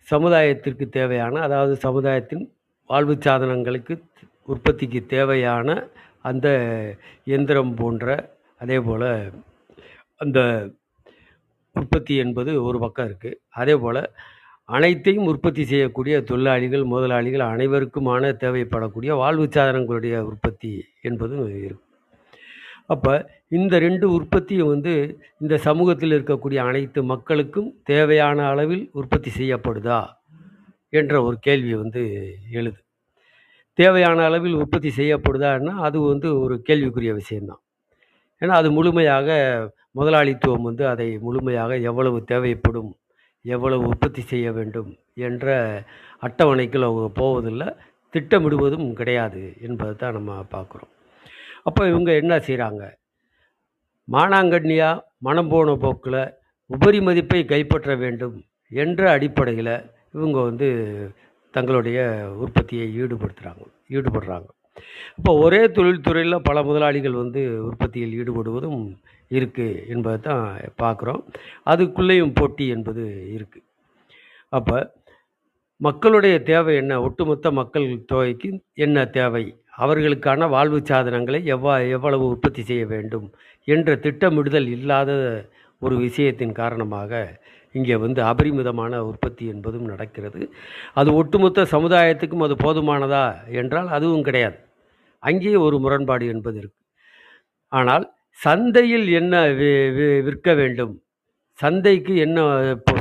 [0.08, 2.44] சமுதாயத்திற்கு தேவையான அதாவது சமுதாயத்தின்
[2.90, 3.96] வாழ்வு சாதனங்களுக்கு
[4.48, 5.70] உற்பத்திக்கு தேவையான
[6.22, 6.48] அந்த
[7.24, 8.16] இயந்திரம் போன்ற
[8.62, 9.10] அதே போல்
[10.22, 10.40] அந்த
[11.76, 14.02] உற்பத்தி என்பது ஒரு பக்கம் இருக்குது அதே போல்
[14.70, 21.84] அனைத்தையும் உற்பத்தி செய்யக்கூடிய தொழிலாளிகள் முதலாளிகள் அனைவருக்குமான தேவைப்படக்கூடிய வாழ்வு சாதனங்களுடைய உற்பத்தி என்பதும் இருக்கும்
[22.88, 23.14] அப்போ
[23.48, 24.94] இந்த ரெண்டு உற்பத்தியும் வந்து
[25.40, 30.02] இந்த சமூகத்தில் இருக்கக்கூடிய அனைத்து மக்களுக்கும் தேவையான அளவில் உற்பத்தி செய்யப்படுதா
[30.94, 32.04] என்ற ஒரு கேள்வி வந்து
[32.52, 32.80] எழுது.
[33.78, 37.62] தேவையான அளவில் உற்பத்தி செய்யப்படுதான்னா அது வந்து ஒரு கேள்விக்குரிய விஷயம்தான்
[38.42, 39.28] ஏன்னா அது முழுமையாக
[39.92, 42.92] முதலாளித்துவம் வந்து அதை முழுமையாக எவ்வளவு தேவைப்படும்
[43.46, 45.56] எவ்வளவு உற்பத்தி செய்ய வேண்டும் என்ற
[46.22, 47.68] அட்டவணைக்குள் அவங்க போவதில்லை
[48.14, 50.92] திட்டமிடுவதும் கிடையாது என்பதை தான் நம்ம பார்க்குறோம்.
[51.64, 52.84] அப்போ இவங்க என்ன செய்கிறாங்க
[54.08, 56.22] மானாங்கண்ணியாக மனம் போன போக்கில்
[56.70, 58.38] உபரி மதிப்பை கைப்பற்ற வேண்டும்
[58.72, 59.74] என்ற அடிப்படையில்
[60.12, 60.68] இவங்க வந்து
[61.54, 62.00] தங்களுடைய
[62.44, 63.66] உற்பத்தியை ஈடுபடுத்துகிறாங்க
[63.98, 64.48] ஈடுபடுறாங்க.
[65.18, 68.82] இப்போ ஒரே தொழில்துறையில் பல முதலாளிகள் வந்து உற்பத்தியில் ஈடுபடுவதும்
[69.32, 70.44] இருக்குது என்பதை தான்
[70.84, 71.22] பார்க்குறோம்.
[71.72, 73.06] அதுக்குள்ளேயும் போட்டி என்பது
[73.38, 73.66] இருக்குது
[74.58, 74.78] அப்போ
[75.82, 76.94] மக்களுடைய தேவை என்ன?
[77.08, 78.50] ஒட்டுமொத்த மக்கள் தொகைக்கு
[78.86, 79.44] என்ன தேவை?
[79.84, 83.28] அவர்களுக்கான வாழ்வு சாதனங்களை எவ்வா எவ்வளவு உற்பத்தி செய்ய வேண்டும்?
[83.68, 85.12] என்ற திட்டமிடுதல் இல்லாத
[85.82, 87.12] ஒரு விஷயத்தின் காரணமாக
[87.78, 90.42] இங்கே வந்து அபரிமிதமான உற்பத்தி என்பதும் நடக்கிறது.
[90.94, 94.58] அது ஒட்டுமொத்த சமுதாயத்துக்கும் அது போதுமானதா என்றால் அதுவும் கிடையாது.
[95.20, 96.84] அங்கேயே ஒரு முரண்பாடு என்பது இருக்கு.
[97.72, 99.48] ஆனால் சந்தையில் என்ன
[100.24, 100.94] விற்க வேண்டும்?
[101.54, 102.42] சந்தைக்கு என்ன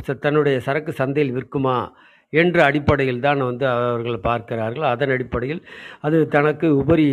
[0.07, 1.77] ச- தன்னுடைய சரக்கு சந்தையில் விற்குமா
[2.29, 4.83] என்ற அடிப்படையில் தான் வந்து அவர்கள் பார்க்கிறார்கள்.
[4.83, 5.61] அதன் அடிப்படையில்
[6.01, 7.09] அது தனக்கு உபரி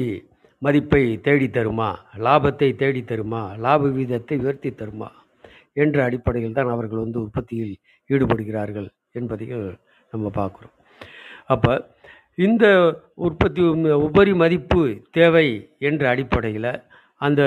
[0.59, 1.91] மதிப்பை தேடி தருமா?
[2.19, 3.43] லாபத்தை தேடி தருமா?
[3.59, 5.09] லாப வீதத்தை உயர்த்தி தருமா?
[5.77, 7.75] என்ற அடிப்படையில் தான் அவர்கள் வந்து உற்பத்தியில்
[8.11, 9.65] ஈடுபடுகிறார்கள் என்பதையும்
[10.13, 10.75] நம்ம பார்க்குறோம்.
[11.47, 11.73] அப்போ
[12.39, 12.67] இந்த
[13.27, 13.63] உற்பத்தி
[14.07, 15.47] உபரி மதிப்பு தேவை
[15.79, 16.73] என்ற அடிப்படையில்
[17.21, 17.43] அந்த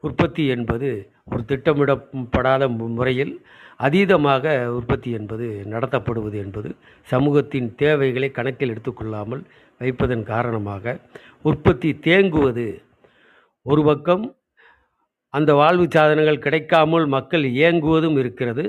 [0.00, 0.88] உற்பத்தி என்பது
[1.24, 2.62] ஒரு திட்டமிடப்படாத
[2.96, 3.34] முறையில்
[3.80, 4.44] அதீதமாக
[4.78, 6.70] உற்பத்தி என்பது நடத்தப்படுவது என்பது
[7.08, 9.42] சமூகத்தின் தேவைகளை கணக்கில் எடுத்துக்கொள்ளாமல்
[9.80, 10.96] வைப்பதன் காரணமாக
[11.42, 12.66] உற்பத்தி தேங்குவது
[13.66, 14.24] ஒரு பக்கம்
[15.34, 18.64] அந்த வாழ்வு சாதனங்கள் கிடைக்காமல் மக்கள் இயங்குவதும் இருக்கிறது.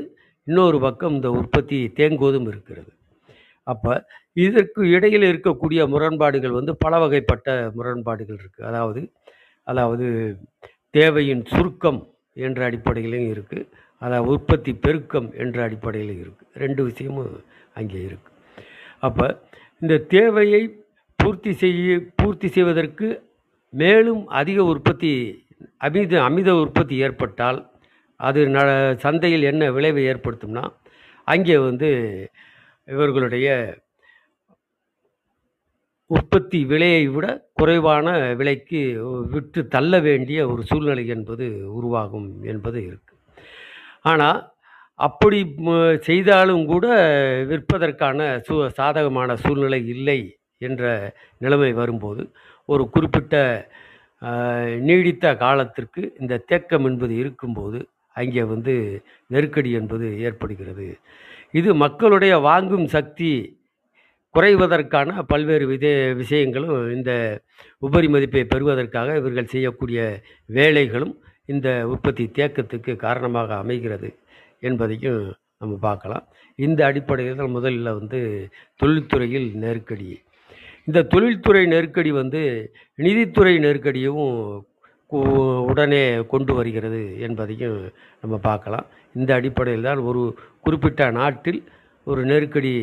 [0.48, 2.92] இன்னொரு பக்கம் இந்த உற்பத்தி தேங்குவதும் இருக்கிறது.
[3.68, 3.94] அப்போ
[4.38, 7.48] இதற்கு இடையில் இருக்கக்கூடிய முரண்பாடுகள் வந்து பல வகைப்பட்ட
[7.78, 9.02] முரண்பாடுகள் இருக்குது அதாவது
[9.68, 10.08] அதாவது
[10.94, 12.02] தேவையின் சுருக்கம்
[12.38, 13.68] என்ற அடிப்படையிலையும் இருக்குது
[14.02, 17.34] அதாவது உற்பத்தி பெருக்கம் என்ற அடிப்படையிலும் இருக்குது ரெண்டு விஷயமும்
[17.74, 18.38] அங்கே இருக்குது
[19.00, 19.26] அப்போ
[19.82, 20.64] இந்த தேவையை
[21.20, 23.08] பூர்த்தி செய்ய பூர்த்தி செய்வதற்கு
[23.74, 25.12] மேலும் அதிக உற்பத்தி
[25.82, 27.60] அமித அமித உற்பத்தி ஏற்பட்டால்
[28.20, 28.60] அது ந
[29.04, 30.64] சந்தையில் என்ன விளைவை ஏற்படுத்தும்னா
[31.28, 31.90] அங்கே வந்து
[32.88, 33.48] இவர்களுடைய
[36.12, 38.08] உற்பத்தி விலையை விட குறைவான
[38.40, 38.80] விலைக்கு
[39.34, 41.46] விற்று தள்ள வேண்டிய ஒரு சூழ்நிலை என்பது
[41.78, 43.14] உருவாகும் என்பது இருக்கு.
[44.04, 44.40] ஆனால்
[45.00, 45.40] அப்படி
[46.02, 46.86] செய்தாலும் கூட
[47.52, 50.20] விற்பதற்கான சூ சாதகமான சூழ்நிலை இல்லை
[50.62, 50.84] என்ற
[51.38, 52.24] நிலைமை வரும்போது
[52.70, 53.36] ஒரு குறிப்பிட்ட
[54.88, 57.80] நீடித்த காலத்திற்கு இந்த தேக்கம் என்பது இருக்கும்போது
[58.16, 58.74] அங்கே வந்து
[59.28, 60.88] நெருக்கடி என்பது ஏற்படுகிறது.
[61.60, 63.32] இது மக்களுடைய வாங்கும் சக்தி
[64.36, 67.12] குறைவதற்கான பல்வேறு வித விஷயங்களும் இந்த
[67.80, 70.02] உபரி மதிப்பை பெறுவதற்காக இவர்கள் செய்யக்கூடிய
[70.50, 71.14] வேலைகளும்
[71.46, 74.10] இந்த உற்பத்தி தேக்கத்துக்கு காரணமாக அமைகிறது
[74.60, 75.22] என்பதையும்
[75.62, 76.26] நம்ம பார்க்கலாம்.
[76.60, 77.56] இந்த அடிப்படையில் தான்
[78.00, 78.20] வந்து
[78.80, 80.10] தொழில்துறையில் நெருக்கடி
[80.88, 82.42] இந்த தொழில்துறை நெருக்கடி வந்து
[83.06, 84.24] நிதித்துறை நெருக்கடியும்
[85.70, 87.78] உடனே கொண்டு வருகிறது என்பதையும்
[88.22, 88.86] நம்ம பார்க்கலாம்.
[89.20, 90.22] இந்த அடிப்படையில் தான் ஒரு
[90.66, 91.60] குறிப்பிட்ட நாட்டில்
[92.08, 92.74] ஒரு நெருக்கடி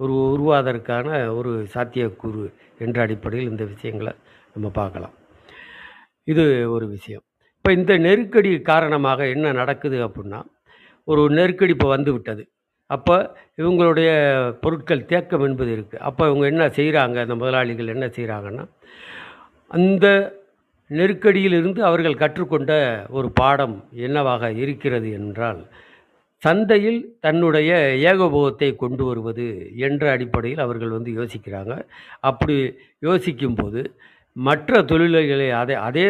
[0.00, 2.44] ஒரு உருவாதற்கான ஒரு சாத்தியக்கூறு
[2.84, 4.12] என்ற அடிப்படையில் இந்த விஷயங்களை
[4.54, 5.14] நம்ம பார்க்கலாம்.
[6.32, 6.44] இது
[6.76, 7.24] ஒரு விஷயம்.
[7.56, 10.40] இப்போ இந்த நெருக்கடி காரணமாக என்ன நடக்குது அப்படின்னா
[11.08, 12.42] ஒரு நெருக்கடி இப்போ வந்து விட்டது
[12.86, 14.10] அப்போ இவங்களுடைய
[14.60, 18.64] பொருட்கள் தேக்கம் என்பது இருக்குது அப்போ இவங்க என்ன செய்கிறாங்க அந்த முதலாளிகள் என்ன செய்கிறாங்கன்னா
[19.70, 20.06] அந்த
[20.90, 22.72] நெருக்கடியிலிருந்து அவர்கள் கற்றுக்கொண்ட
[23.08, 25.62] ஒரு பாடம் என்னவாக இருக்கிறது என்றால்
[26.42, 27.70] சந்தையில் தன்னுடைய
[28.10, 31.74] ஏகபோகத்தை கொண்டு வருவது என்ற அடிப்படையில் அவர்கள் வந்து யோசிக்கிறாங்க.
[32.20, 32.56] அப்படி
[32.98, 33.82] யோசிக்கும்போது
[34.36, 36.06] மற்ற தொழில்களை அதே அதே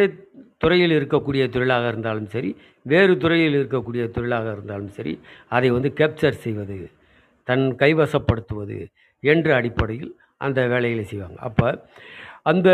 [0.59, 2.51] துறையில் இருக்கக்கூடிய தொழிலாக இருந்தாலும் சரி
[2.83, 5.12] வேறு துறையில் இருக்கக்கூடிய தொழிலாக இருந்தாலும் சரி
[5.49, 6.79] அதை வந்து கேப்சர் செய்வது
[7.49, 8.79] தன் கைவசப்படுத்துவது
[9.22, 11.39] என்ற அடிப்படையில் அந்த வேலைகளை செய்வாங்க.
[11.49, 11.66] அப்போ
[12.43, 12.68] அந்த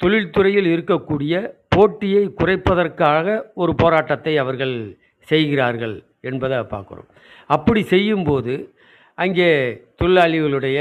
[0.00, 1.34] தொழில்துறையில் இருக்கக்கூடிய
[1.68, 4.74] போட்டியை குறைப்பதற்காக ஒரு போராட்டத்தை அவர்கள்
[5.28, 7.08] செய்கிறார்கள் என்பதை பார்க்குறோம்.
[7.46, 8.54] அப்படி செய்யும்போது
[9.14, 9.50] அங்கே
[10.00, 10.78] தொழிலாளிகளுடைய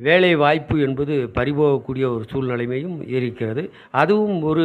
[0.00, 3.62] வேலை வாய்ப்பு என்பது பறிபோகக்கூடிய ஒரு சூழ்நிலைமையும் இருக்கிறது.
[4.02, 4.64] அதுவும் ஒரு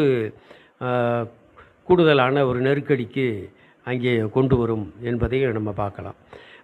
[1.88, 3.28] கூடுதலான ஒரு நெருக்கடிக்கு
[3.88, 6.18] அங்கே கொண்டு வரும் என்பதையும் நம்ம பார்க்கலாம்.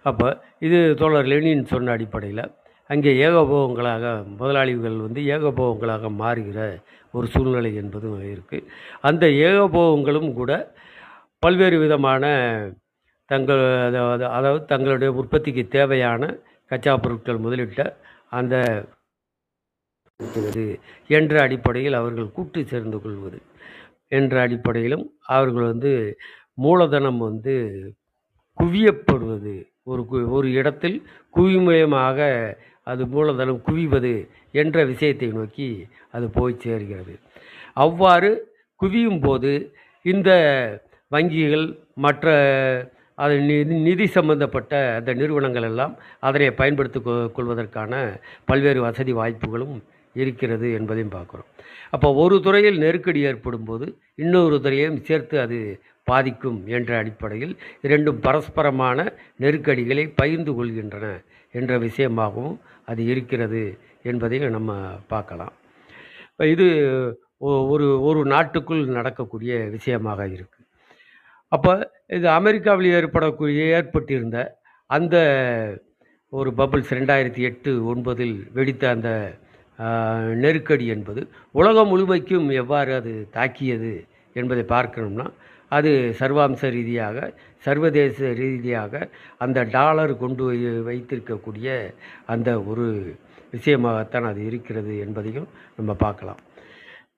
[0.08, 0.28] அப்போ
[0.66, 2.44] இது தோழர் லெனின் சொன்ன அடிப்படையில்
[2.90, 4.04] அங்கே ஏகபோகங்களாக
[4.40, 6.60] முதலாளிகள் வந்து ஏகபோகங்களாக மாறுகிற
[7.14, 8.68] ஒரு சூழ்நிலை என்பதும் இருக்குது
[9.08, 10.52] அந்த ஏகபோகங்களும் கூட
[11.42, 12.24] பல்வேறு விதமான
[13.30, 16.22] தங்கள் அதாவது அதாவது தங்களுடைய உற்பத்திக்கு தேவையான
[16.70, 17.82] கச்சா பொருட்கள் முதலிட்ட
[18.32, 18.54] அந்த
[21.10, 23.38] என்ற அடிப்படையில் அவர்கள் கூட்டு சேர்ந்து கொள்வது.
[24.08, 25.04] என்ற அடிப்படையிலும்
[25.36, 25.92] அவர்கள் வந்து
[26.64, 27.54] மூலதனம் வந்து
[28.58, 29.56] குவியப்படுவது.
[29.90, 30.96] ஒரு கு ஒரு இடத்தில்
[31.36, 32.18] குவிமயமாக
[32.82, 34.12] அது மூலதனம் குவிவது
[34.62, 35.68] என்ற விஷயத்தை நோக்கி
[36.16, 37.14] அது போய் சேர்கிறது.
[37.84, 38.30] அவ்வாறு
[38.80, 39.52] குவியும் போது
[40.04, 40.30] இந்த
[41.12, 41.66] வங்கிகள்
[42.04, 42.26] மற்ற
[43.24, 45.94] அது நிதி நிதி சம்பந்தப்பட்ட அந்த நிறுவனங்கள் எல்லாம்
[46.28, 47.00] அதனை பயன்படுத்தி
[47.36, 47.92] கொள்வதற்கான
[48.50, 49.76] பல்வேறு வசதி வாய்ப்புகளும்
[50.16, 51.48] இருக்கிறது என்பதையும் பார்க்குறோம்.
[51.94, 53.86] அப்போ ஒரு துறையில் நெருக்கடி ஏற்படும் போது
[54.22, 55.58] இன்னொரு துறையையும் சேர்த்து அது
[56.10, 57.54] பாதிக்கும் என்ற அடிப்படையில்
[57.86, 58.98] இரண்டும் பரஸ்பரமான
[59.44, 61.06] நெருக்கடிகளை பகிர்ந்து கொள்கின்றன
[61.54, 62.56] என்ற விஷயமாகவும்
[62.90, 63.62] அது இருக்கிறது
[64.10, 64.72] என்பதையும் நம்ம
[65.12, 65.54] பார்க்கலாம்.
[66.54, 66.66] இது
[67.74, 70.57] ஒரு ஒரு நாட்டுக்குள் நடக்கக்கூடிய விஷயமாக இருக்குது
[71.52, 71.72] அப்போ
[72.10, 74.38] இது அமெரிக்காவில் ஏற்படக்கூடிய ஏற்பட்டிருந்த
[74.90, 75.16] அந்த
[76.32, 79.10] ஒரு பபிள்ஸ் ரெண்டாயிரத்தி எட்டு ஒன்பதில் வெடித்த அந்த
[80.36, 81.20] நெருக்கடி என்பது
[81.54, 83.92] உலகம் முழுமைக்கும் எவ்வாறு அது தாக்கியது
[84.36, 85.26] என்பதை பார்க்கணும்னா
[85.72, 85.90] அது
[86.20, 87.16] சர்வாம்ச ரீதியாக
[87.64, 88.92] சர்வதேச ரீதியாக
[89.38, 91.68] அந்த டாலர் கொண்டு வை- வைத்திருக்கக்கூடிய
[92.26, 92.86] அந்த ஒரு
[93.52, 96.40] விஷயமாகத்தான் அது இருக்கிறது என்பதையும் நம்ம பார்க்கலாம்.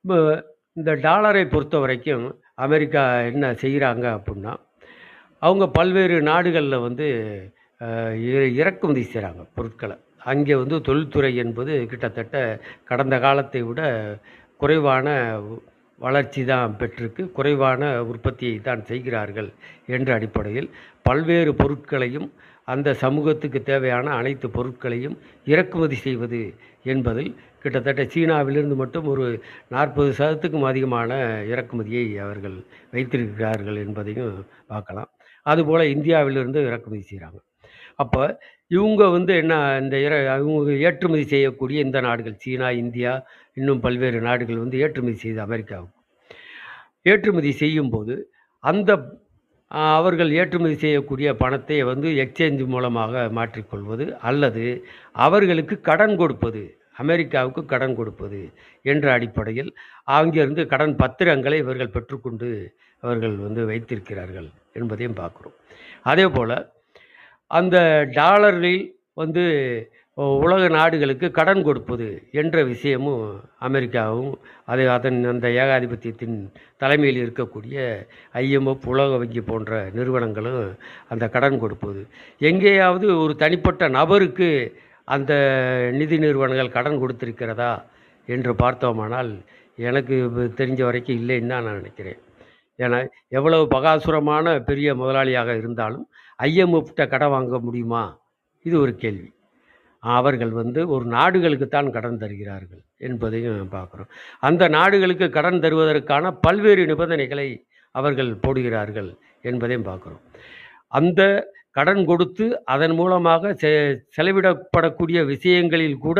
[0.01, 0.19] இப்போ
[0.77, 2.25] இந்த டாலரை பொறுத்த வரைக்கும்
[2.65, 4.53] அமெரிக்கா என்ன செய்கிறாங்க அப்படின்னா
[5.43, 7.07] அவங்க பல்வேறு நாடுகளில் வந்து
[8.27, 9.97] இற- இறக்குமதி செய்கிறாங்க பொருட்களை.
[10.25, 12.37] அங்கே வந்து தொழில்துறை என்பது கிட்டத்தட்ட
[12.85, 13.81] கடந்த காலத்தை விட
[14.61, 15.07] குறைவான
[15.99, 17.23] வளர்ச்சி தான் பெற்றிருக்கு.
[17.33, 19.49] குறைவான உற்பத்தியை தான் செய்கிறார்கள்
[19.89, 20.69] என்ற அடிப்படையில்
[21.07, 22.29] பல்வேறு பொருட்களையும்
[22.73, 25.17] அந்த சமூகத்துக்கு தேவையான அனைத்து பொருட்களையும்
[25.47, 26.41] இறக்குமதி செய்வது
[26.85, 27.31] என்பதில்
[27.63, 29.25] கிட்டத்தட்ட சீனாவிலிருந்து மட்டும் ஒரு
[29.75, 31.11] நாற்பது சதத்துக்கும் அதிகமான
[31.53, 32.57] இறக்குமதியை அவர்கள்
[32.95, 34.35] வைத்திருக்கிறார்கள் என்பதையும்
[34.73, 35.11] பார்க்கலாம்.
[35.47, 37.39] அதுபோல் இந்தியாவிலிருந்து இறக்குமதி செய்கிறாங்க
[37.99, 38.23] அப்போ
[38.71, 43.13] இவங்க வந்து என்ன இந்த இற அவங்க ஏற்றுமதி செய்யக்கூடிய இந்த நாடுகள் சீனா இந்தியா
[43.57, 45.97] இன்னும் பல்வேறு நாடுகள் வந்து ஏற்றுமதி செய்து அமெரிக்காவுக்கு.
[47.07, 48.15] ஏற்றுமதி செய்யும்போது
[48.65, 48.91] அந்த
[49.71, 54.65] அவர்கள் ஏற்றுமதி செய்யக்கூடிய பணத்தை வந்து எக்ஸ்சேஞ்சு மூலமாக மாற்றிக்கொள்வது அல்லது
[55.13, 56.63] அவர்களுக்கு கடன் கொடுப்பது
[56.99, 58.41] அமெரிக்காவுக்கு கடன் கொடுப்பது
[58.83, 59.71] என்ற அடிப்படையில்
[60.05, 62.49] அங்கிருந்து கடன் பத்திரங்களை இவர்கள் பெற்றுக்கொண்டு
[63.03, 65.57] அவர்கள் வந்து வைத்திருக்கிறார்கள் என்பதையும் பார்க்குறோம்.
[66.03, 66.57] அதே போல்
[67.51, 67.77] அந்த
[68.15, 69.45] டாலரில் வந்து
[70.17, 72.07] உலக நாடுகளுக்கு கடன் கொடுப்பது
[72.41, 73.23] என்ற விஷயமும்
[73.59, 74.33] அமெரிக்காவும்
[74.65, 76.37] அது அதன் அந்த ஏகாதிபத்தியத்தின்
[76.77, 77.77] தலைமையில் இருக்கக்கூடிய
[78.35, 80.77] ஐஎம்எஃப் உலக வங்கி போன்ற நிறுவனங்களும்
[81.09, 82.07] அந்த கடன் கொடுப்பது.
[82.39, 84.51] எங்கேயாவது ஒரு தனிப்பட்ட நபருக்கு
[85.05, 85.33] அந்த
[85.93, 87.73] நிதி நிறுவனங்கள் கடன் கொடுத்திருக்கிறதா
[88.27, 89.33] என்று பார்த்தோமானால்
[89.77, 90.17] எனக்கு
[90.61, 92.21] தெரிஞ்ச வரைக்கும் இல்லைன்னு தான் நான் நினைக்கிறேன்.
[92.79, 92.99] ஏன்னா
[93.29, 96.09] எவ்வளவு பகாசுரமான பெரிய முதலாளியாக இருந்தாலும்
[96.39, 98.05] ஐஎம்எஃப்ட கடன் வாங்க முடியுமா?
[98.63, 99.29] இது ஒரு கேள்வி.
[100.03, 104.11] அவர்கள் வந்து ஒரு நாடுகளுக்கு தான் கடன் தருகிறார்கள் என்பதையும் பார்க்குறோம்.
[104.49, 107.49] அந்த நாடுகளுக்கு கடன் தருவதற்கான பல்வேறு நிபந்தனைகளை
[107.95, 109.11] அவர்கள் போடுகிறார்கள்
[109.43, 110.23] என்பதையும் பார்க்குறோம்.
[110.99, 111.23] அந்த
[111.79, 112.45] கடன் கொடுத்து
[112.75, 113.69] அதன் மூலமாக செ
[114.17, 116.19] செலவிடப்படக்கூடிய விஷயங்களில் கூட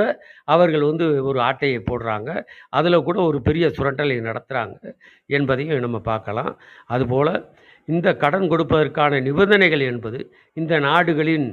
[0.55, 2.31] அவர்கள் வந்து ஒரு ஆட்டையை போடுறாங்க.
[2.79, 4.77] அதில் கூட ஒரு பெரிய சுரண்டலை நடத்துகிறாங்க
[5.39, 6.53] என்பதையும் நம்ம பார்க்கலாம்.
[6.87, 7.33] அதுபோல்
[7.89, 10.19] இந்த கடன் கொடுப்பதற்கான நிபந்தனைகள் என்பது
[10.53, 11.49] இந்த நாடுகளின்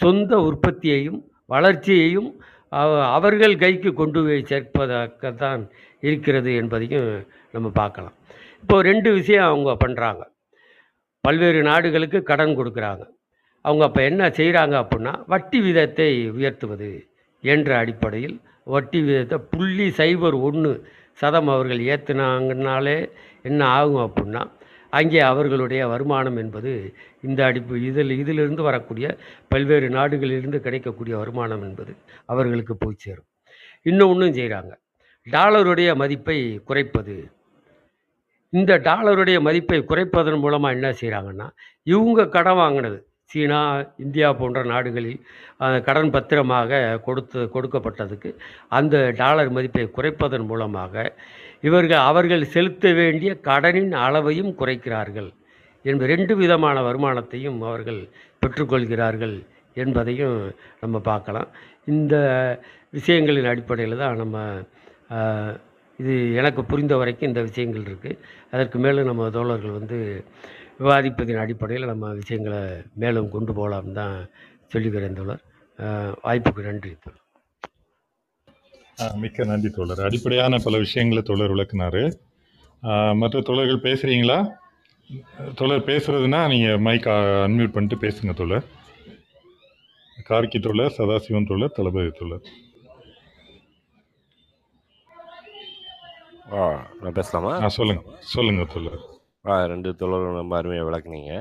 [0.00, 2.30] சொந்த உற்பத்தியையும் வளர்ச்சியையும்
[2.72, 5.62] அவ- அவர்கள் கைக்கு கொண்டு போய் சேர்ப்பதாகத்தான்
[6.02, 7.10] இருக்கிறது என்பதையும்
[7.54, 8.14] நம்ம பார்க்கலாம்.
[8.62, 10.22] இப்போ ரெண்டு விஷயம் அவங்க பண்ணுறாங்க
[11.24, 13.04] பல்வேறு நாடுகளுக்கு கடன் கொடுக்குறாங்க.
[13.64, 16.90] அவங்க அப்போ என்ன செய்கிறாங்க அப்படின்னா வட்டி விதத்தை உயர்த்துவது
[17.44, 18.36] என்ற அடிப்படையில்
[18.66, 20.72] வட்டி விதத்தை புள்ளி சைபர் ஒன்று
[21.18, 22.98] சதம் அவர்கள் ஏற்றுனாங்கனாலே
[23.42, 24.42] என்ன ஆகும் அப்படின்னா
[24.92, 26.72] அங்கே அவர்களுடைய வருமானம் என்பது
[27.28, 29.06] இந்த அடிப்பு இதில் இதிலிருந்து வரக்கூடிய
[29.52, 31.94] பல்வேறு நாடுகளிலிருந்து கிடைக்கக்கூடிய வருமானம் என்பது
[32.32, 33.28] அவர்களுக்கு போய் சேரும்.
[33.90, 34.72] இன்னொன்றும் செய்கிறாங்க
[35.26, 37.16] டாலருடைய மதிப்பை குறைப்பது.
[38.52, 41.46] இந்த டாலருடைய மதிப்பை குறைப்பதன் மூலமாக என்ன செய்கிறாங்கன்னா
[41.94, 42.98] இவங்க கடன் வாங்கினது.
[43.30, 43.60] சீனா
[44.04, 45.20] இந்தியா போன்ற நாடுகளில்
[45.86, 48.30] கடன் பத்திரமாக கொடுத்து கொடுக்கப்பட்டதுக்கு
[48.78, 51.04] அந்த டாலர் மதிப்பை குறைப்பதன் மூலமாக
[51.68, 55.30] இவர்கள் அவர்கள் செலுத்த வேண்டிய கடனின் அளவையும் குறைக்கிறார்கள்.
[55.90, 58.00] என்பது ரெண்டு விதமான வருமானத்தையும் அவர்கள்
[58.42, 59.36] பெற்றுக்கொள்கிறார்கள்
[59.82, 60.36] என்பதையும்
[60.82, 61.48] நம்ம பார்க்கலாம்.
[61.92, 62.14] இந்த
[62.98, 64.36] விஷயங்களின் அடிப்படையில் தான் நம்ம
[66.02, 68.20] இது எனக்கு புரிந்த வரைக்கும் இந்த விஷயங்கள் இருக்குது
[68.52, 69.98] அதற்கு மேலும் நம்ம தோழர்கள் வந்து
[70.80, 72.62] விவாதிப்பதின் அடிப்படையில் நம்ம விஷயங்களை
[73.02, 74.16] மேலும் கொண்டு போகலாம் தான்
[74.72, 75.42] சொல்லுகிறேன் தோழர்.
[76.26, 77.20] வாய்ப்புக்கு நன்றி தோழர்.
[79.22, 80.02] மிக்க நன்றி தோழர்.
[80.08, 82.02] அடிப்படையான பல விஷயங்களை தோழர் விளக்குனாரு.
[83.20, 84.38] மற்ற தோழர்கள் பேசுகிறீங்களா
[85.58, 87.08] தோழர் பேசுறதுன்னா நீங்கள் மைக்
[87.46, 88.66] அன்மியூட் பண்ணிட்டு பேசுங்க தோழர்.
[90.28, 92.46] கார்கி தோழர் சதாசிவம் தோழர் தளபதி தோழர்.
[96.56, 96.62] ஆ
[97.02, 97.52] நான் பேசலாமா?
[97.66, 98.02] ஆ சொல்லுங்க
[98.34, 99.02] சொல்லுங்க தோழர்.
[99.50, 101.32] ஆ ரெண்டு தொழிலும் ரொம்ப அருமையாக விளக்குனீங்க.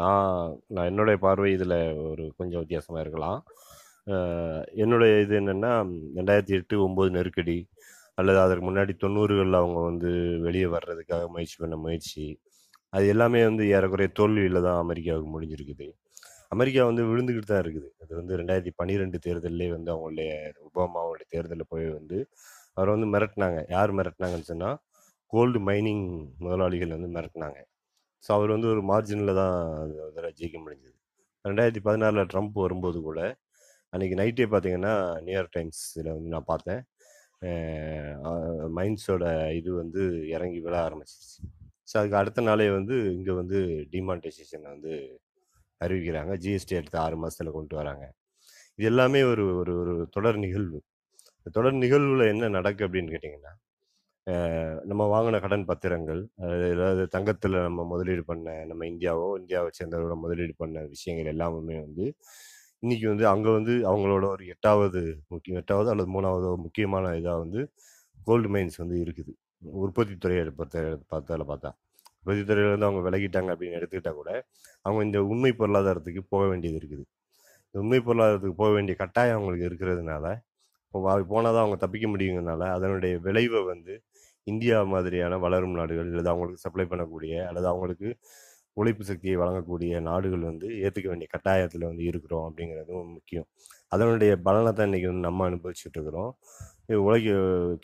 [0.00, 1.78] நான் நான் என்னுடைய பார்வை இதில்
[2.10, 3.40] ஒரு கொஞ்சம் வித்தியாசமாக இருக்கலாம்.
[4.82, 5.72] என்னுடைய இது என்னென்னா
[6.18, 7.58] ரெண்டாயிரத்தி எட்டு ஒம்பது நெருக்கடி
[8.20, 10.10] அல்லது அதற்கு முன்னாடி தொண்ணூறுகளில் அவங்க வந்து
[10.46, 12.24] வெளியே வர்றதுக்காக முயற்சி பண்ண முயற்சி
[12.92, 15.86] அது எல்லாமே வந்து ஏறக்குறைய தோல்வியில் தான் அமெரிக்காவுக்கு முடிஞ்சிருக்குது.
[16.54, 17.88] அமெரிக்கா வந்து விழுந்துக்கிட்டு தான் இருக்குது.
[18.02, 20.30] அது வந்து ரெண்டாயிரத்தி பன்னிரெண்டு தேர்தலே வந்து அவங்களுடைய
[20.68, 22.18] ஒபாமாவுடைய தேர்தலில் போய் வந்து
[22.76, 23.60] அவரை வந்து மிரட்டினாங்க.
[23.76, 24.78] யார் மிரட்டினாங்கன்னு சொன்னால்
[25.32, 26.06] கோல்டு மைனிங்
[26.44, 27.60] முதலாளிகள் வந்து மிரட்டினாங்க.
[28.24, 30.96] ஸோ அவர் வந்து ஒரு மார்ஜினில் தான் அதில் ஜெயிக்க முடிஞ்சது.
[31.44, 33.20] ரெண்டாயிரத்தி பதினாறில் ட்ரம்ப் வரும்போது கூட
[33.92, 34.94] அன்றைக்கி நைட்டே பார்த்தீங்கன்னா
[35.26, 36.82] நியூயார்க் டைம்ஸில் வந்து நான் பார்த்தேன்.
[38.78, 39.24] மைன்ஸோட
[39.60, 40.02] இது வந்து
[40.36, 41.38] இறங்கி விழ ஆரம்பிச்சிருச்சு.
[41.90, 43.58] ஸோ அதுக்கு அடுத்த நாளே வந்து இங்கே வந்து
[43.94, 44.92] டிமான்டைசேஷனை வந்து
[45.80, 46.32] அறிவிக்கிறாங்க.
[46.44, 48.04] ஜிஎஸ்டி அடுத்த ஆறு மாதத்தில் கொண்டு வராங்க.
[48.78, 50.78] இது எல்லாமே ஒரு ஒரு ஒரு தொடர் நிகழ்வு.
[51.38, 53.52] இந்த தொடர் நிகழ்வில் என்ன நடக்கு அப்படின்னு கேட்டிங்கன்னா
[54.90, 56.20] நம்ம வாங்கின கடன் பத்திரங்கள்
[56.74, 62.06] அதாவது தங்கத்தில் நம்ம முதலீடு பண்ண நம்ம இந்தியாவோ இந்தியாவை சேர்ந்தவரோட முதலீடு பண்ண விஷயங்கள் எல்லாமே வந்து
[62.84, 65.00] இன்னைக்கு வந்து அங்கே வந்து அவங்களோட ஒரு எட்டாவது
[65.32, 67.62] முக்கிய எட்டாவது அல்லது மூணாவது முக்கியமான இதாக வந்து
[68.28, 69.32] கோல்டு மைன்ஸ் வந்து இருக்குது.
[69.82, 70.78] உற்பத்தி துறையை பொறுத்த
[71.12, 71.70] பார்த்ததில் பார்த்தா.
[72.20, 74.30] உற்பத்தி துறையிலேருந்து அவங்க விலகிட்டாங்க அப்படின்னு எடுத்துக்கிட்டால் கூட
[74.86, 77.04] அவங்க இந்த உண்மை பொருளாதாரத்துக்கு போக வேண்டியது இருக்குது.
[77.68, 80.26] இந்த உண்மை பொருளாதாரத்துக்கு போக வேண்டிய கட்டாயம் அவங்களுக்கு இருக்கிறதுனால
[80.94, 81.00] இப்போ
[81.32, 83.94] போனால் தான் அவங்க தப்பிக்க முடியுங்கிறதுனால அதனுடைய விளைவை வந்து
[84.46, 88.08] இந்தியா மாதிரியான வளரும் நாடுகள் அல்லது அவங்களுக்கு சப்ளை பண்ணக்கூடிய அல்லது அவங்களுக்கு
[88.76, 93.46] உழைப்பு சக்தியை வழங்கக்கூடிய நாடுகள் வந்து ஏற்றுக்க வேண்டிய கட்டாயத்தில் வந்து இருக்கிறோம் அப்படிங்கிறதும் முக்கியம்.
[93.94, 96.30] அதனுடைய பலனை தான் இன்றைக்கி வந்து நம்ம அனுபவிச்சுட்டு இருக்கிறோம்.
[97.06, 97.34] உலக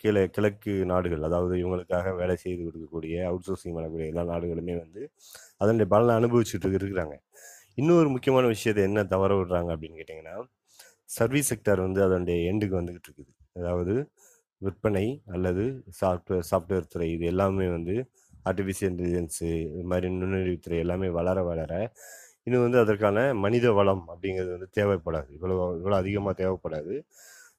[0.00, 5.02] கீழே கிழக்கு நாடுகள் அதாவது இவங்களுக்காக வேலை செய்து கொடுக்கக்கூடிய அவுட் சோர்சிங் பண்ணக்கூடிய எல்லா நாடுகளுமே வந்து
[5.62, 7.16] அதனுடைய பலனை அனுபவிச்சுட்டு இருக்கிறாங்க.
[7.80, 10.36] இன்னொரு முக்கியமான விஷயத்தை என்ன தவற விடுறாங்க அப்படின்னு கேட்டிங்கன்னா
[11.16, 13.32] சர்வீஸ் செக்டர் வந்து அதனுடைய எண்டுக்கு வந்துக்கிட்டு இருக்குது.
[13.58, 13.94] அதாவது
[14.62, 15.64] விற்பனை அல்லது
[16.00, 17.96] சாஃப்ட்வேர் சாஃப்ட்வேர் துறை இது எல்லாமே வந்து
[18.50, 21.72] ஆர்டிஃபிஷியல் இன்டெலிஜென்ஸு இது மாதிரி நுண்ணறிவுத்துறை எல்லாமே வளர வளர
[22.46, 25.28] இன்னும் வந்து அதற்கான மனித வளம் அப்படிங்கிறது வந்து தேவைப்படாது.
[25.36, 26.94] இவ்வளோ இவ்வளோ அதிகமாக தேவைப்படாது.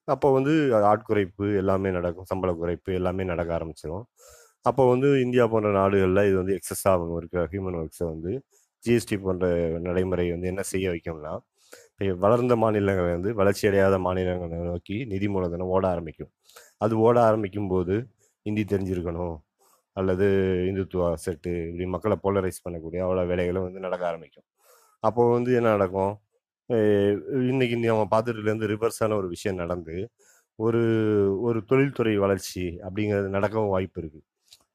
[0.07, 0.53] அப்போ வந்து
[0.91, 2.27] ஆட்குறைப்பு எல்லாமே நடக்கும்.
[2.31, 4.05] சம்பள குறைப்பு எல்லாமே நடக்க ஆரம்பிச்சிடும்
[4.65, 8.31] அப்போ வந்து இந்தியா போன்ற நாடுகளில் இது வந்து எக்ஸஸாக இருக்கிற ஹியூமன் ஒர்க்ஸை வந்து
[8.83, 9.45] ஜிஎஸ்டி போன்ற
[9.87, 11.33] நடைமுறை வந்து என்ன செய்ய வைக்கும்னா
[12.01, 16.31] இப்போ வளர்ந்த மாநிலங்களை வந்து வளர்ச்சி அடையாத மாநிலங்களை நோக்கி நிதி மூலதனம் ஓட ஆரம்பிக்கும்.
[16.83, 17.95] அது ஓட ஆரம்பிக்கும் போது
[18.45, 19.35] ஹிந்தி தெரிஞ்சிருக்கணும்
[19.97, 20.25] அல்லது
[20.69, 24.47] இந்துத்துவா செட்டு இப்படி மக்களை போலரைஸ் பண்ணக்கூடிய அவ்வளோ வேலைகளும் வந்து நடக்க ஆரம்பிக்கும்.
[25.03, 26.13] அப்போ வந்து என்ன நடக்கும்?
[27.49, 29.95] இன்னைக்கு நம்ம பார்த்துட்டுலேருந்து ரிவர்ஸான ஒரு விஷயம் நடந்து
[30.59, 30.81] ஒரு
[31.47, 34.25] ஒரு தொழில்துறை வளர்ச்சி அப்படிங்கிறது நடக்கவும் வாய்ப்பு இருக்குது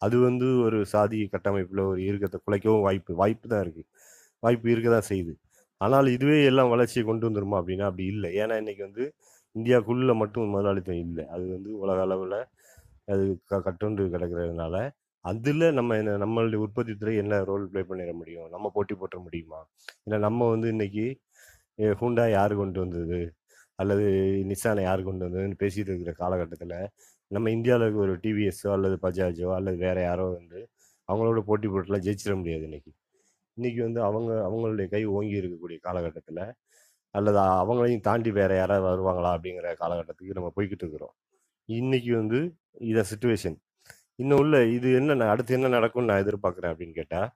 [0.05, 3.89] அது வந்து ஒரு சாதி கட்டமைப்பில் ஒரு இருக்கத்தை குலைக்கவும் வாய்ப்பு வாய்ப்பு தான் இருக்குது
[4.43, 5.35] வாய்ப்பு இருக்க தான் செய்யுது.
[5.81, 8.31] ஆனால் இதுவே எல்லாம் வளர்ச்சியை கொண்டு வந்துருமா அப்படின்னா அப்படி இல்லை.
[8.43, 9.05] ஏன்னா இன்னைக்கு வந்து
[9.57, 11.25] இந்தியாவுக்குள்ளே மட்டும் முதலாளித்துவம் இல்லை.
[11.35, 12.39] அது வந்து உலக அளவில்
[13.13, 14.77] அது க கட்டுண்டு கிடக்கிறதுனால
[15.25, 18.49] அதில் நம்ம என்ன நம்மளுடைய உற்பத்தி துறை என்ன ரோல் ப்ளே பண்ணிட முடியும்?
[18.55, 19.61] நம்ம போட்டி போட்ட முடியுமா?
[20.07, 21.05] இல்லை நம்ம வந்து இன்னைக்கு
[22.01, 23.21] ஹூண்டா யார் கொண்டு வந்தது?
[23.79, 24.05] அல்லது
[24.51, 26.77] நிசானை யார் கொண்டு வந்ததுன்னு பேசிட்டு இருக்கிற காலகட்டத்தில்
[27.31, 30.59] நம்ம இந்தியாவில் இருக்க ஒரு டிவிஎஸ்ஸோ அல்லது பஜாஜோ அல்லது வேறு யாரோ வந்து
[31.09, 32.93] அவங்களோட போட்டி போட்டுலாம் ஜெயிச்சிட முடியாது இன்னைக்கு.
[33.57, 36.43] இன்றைக்கி வந்து அவங்க அவங்களுடைய கை ஓங்கி இருக்கக்கூடிய காலகட்டத்தில்
[37.15, 41.15] அல்லது அவங்களையும் தாண்டி வேறு யாராவது வருவாங்களா அப்படிங்கிற காலகட்டத்துக்கு நம்ம போய்கிட்டு இருக்கிறோம்.
[41.69, 42.39] இன்றைக்கி வந்து
[42.91, 43.59] இதை சுச்சுவேஷன்
[44.17, 47.29] இன்னும் உள்ள இது என்ன அடுத்து என்ன நடக்கும்னு நான் எதிர்பார்க்குறேன் அப்படின்னு கேட்டால்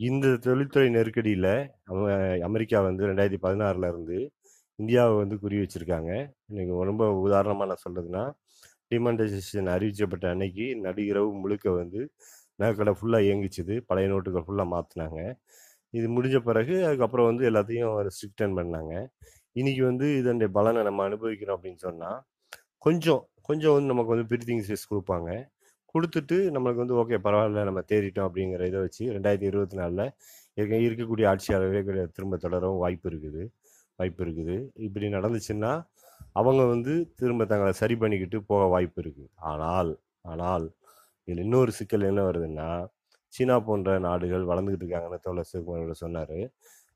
[0.00, 1.52] இந்த தொழில்துறை நெருக்கடியில்
[2.48, 4.16] அமெரிக்கா வந்து ரெண்டாயிரத்தி பதினாறுல இருந்து
[4.78, 6.10] இந்தியாவை வந்து குறி வச்சிருக்காங்க.
[6.50, 8.24] இன்னைக்கு ரொம்ப உதாரணமாக நான் சொல்றதுன்னா
[8.92, 11.04] டிமானிட்டைசேஷன் அறிவிக்கப்பட்ட அன்னைக்கு நடு
[11.44, 12.00] முழுக்க வந்து
[12.62, 13.74] நகைக்கடை ஃபுல்லாக இயங்கிச்சுது.
[13.88, 15.20] பழைய நோட்டுகள் ஃபுல்லாக மாற்றினாங்க
[15.94, 18.94] இது முடிஞ்ச பிறகு அதுக்கப்புறம் வந்து எல்லாத்தையும் ஸ்ட்ரிக்டன் பண்ணாங்க.
[19.60, 22.18] இன்னைக்கு வந்து இதனுடைய பலனை நம்ம அனுபவிக்கிறோம் அப்படின்னு சொன்னால்
[22.86, 25.30] கொஞ்சம் கொஞ்சம் வந்து நமக்கு வந்து பிரீத்திங் ஸ்பேஸ் கொடுப்பாங்க.
[25.96, 30.04] கொடுத்துட்டு நம்மளுக்கு வந்து ஓகே பரவாயில்ல நம்ம தேறிட்டோம் அப்படிங்கிற இதை வச்சு ரெண்டாயிரத்தி இருபத்தி நாலில்
[30.58, 33.42] இருக்க இருக்கக்கூடிய ஆட்சியாளர்களே திரும்ப தொடரவும் வாய்ப்பு இருக்குது.
[33.98, 34.56] வாய்ப்பு இருக்குது.
[34.86, 35.72] இப்படி நடந்துச்சுன்னா
[36.40, 39.90] அவங்க வந்து திரும்ப தங்களை சரி பண்ணிக்கிட்டு போக வாய்ப்பு இருக்குது ஆனால்
[40.32, 40.66] ஆனால்
[41.28, 42.68] இதில் இன்னொரு சிக்கல் என்ன வருதுன்னா
[43.34, 46.38] சீனா போன்ற நாடுகள் வளர்ந்துக்கிட்டு இருக்காங்கன்னு தோழர் சிவகுமாரோட சொன்னார்.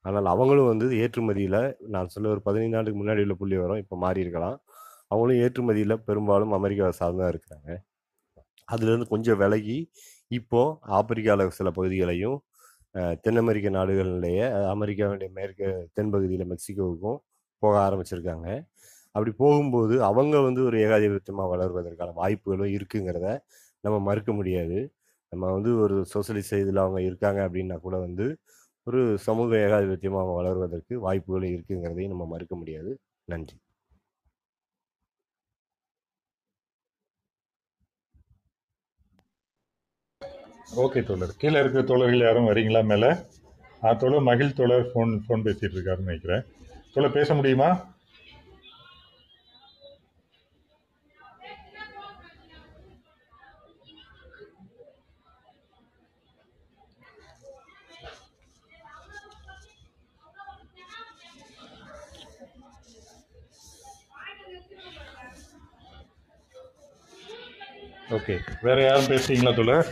[0.05, 1.61] ஆனால் அவங்களும் வந்து ஏற்றுமதியில்
[1.95, 4.57] நான் சொல்ல ஒரு பதினைந்து ஆண்டுக்கு முன்னாடி உள்ள புள்ளி வரும் இப்போ மாறி இருக்கலாம்.
[5.13, 7.71] அவங்களும் ஏற்றுமதியில் பெரும்பாலும் அமெரிக்காவை சார்ந்து தான் இருக்கிறாங்க.
[8.71, 9.79] அதுலேருந்து கொஞ்சம் விலகி
[10.31, 12.39] இப்போது ஆப்பிரிக்காவில் சில பகுதிகளையும்
[13.25, 15.67] தென் அமெரிக்க நாடுகளிலேயே அமெரிக்காவுடைய மேற்கு
[15.97, 17.19] தென்பகுதியில் மெக்சிகோவுக்கும்
[17.63, 18.49] போக ஆரம்பிச்சிருக்காங்க.
[19.15, 23.29] அப்படி போகும்போது அவங்க வந்து ஒரு ஏகாதிபத்தியமாக வளர்வதற்கான வாய்ப்புகளும் இருக்குங்கிறத
[23.85, 24.79] நம்ம மறுக்க முடியாது.
[25.33, 28.27] நம்ம வந்து ஒரு சோசியலிச இதில் அவங்க இருக்காங்க அப்படின்னா கூட வந்து
[28.87, 32.93] ஒரு சமூக ஏகாதிபத்தியமாக அவங்க வளர்வதற்கு வாய்ப்புகளும் இருக்குங்கிறதையும் நம்ம மறுக்க முடியாது.
[33.29, 33.57] நன்றி.
[40.77, 41.37] ஓகே தோழர்.
[41.37, 43.11] கீழே இருக்கிற தோழர்கள் யாரும் வரீங்களா மேலே?
[43.83, 46.45] ஆ தோழர் மகிழ் தோழர் ஃபோன் ஃபோன் பேசிட்டு இருக்காருன்னு நினைக்கிறேன்.
[46.95, 47.71] தோழர் பேச முடியுமா?
[68.11, 68.37] ஓகே.
[68.63, 69.89] வேற யாரும் பேசுறீங்களா தோழர்?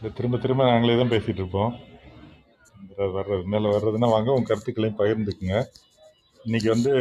[0.00, 1.72] இது திரும்ப திரும்ப நாங்களே தான் பேசிகிட்டு இருப்போம்.
[3.16, 5.56] வர்றது மேலே வர்றதுன்னா வாங்க உங்கள் கருத்துக்களையும் பகிர்ந்துக்குங்க.
[6.46, 6.92] இன்னைக்கு வந்து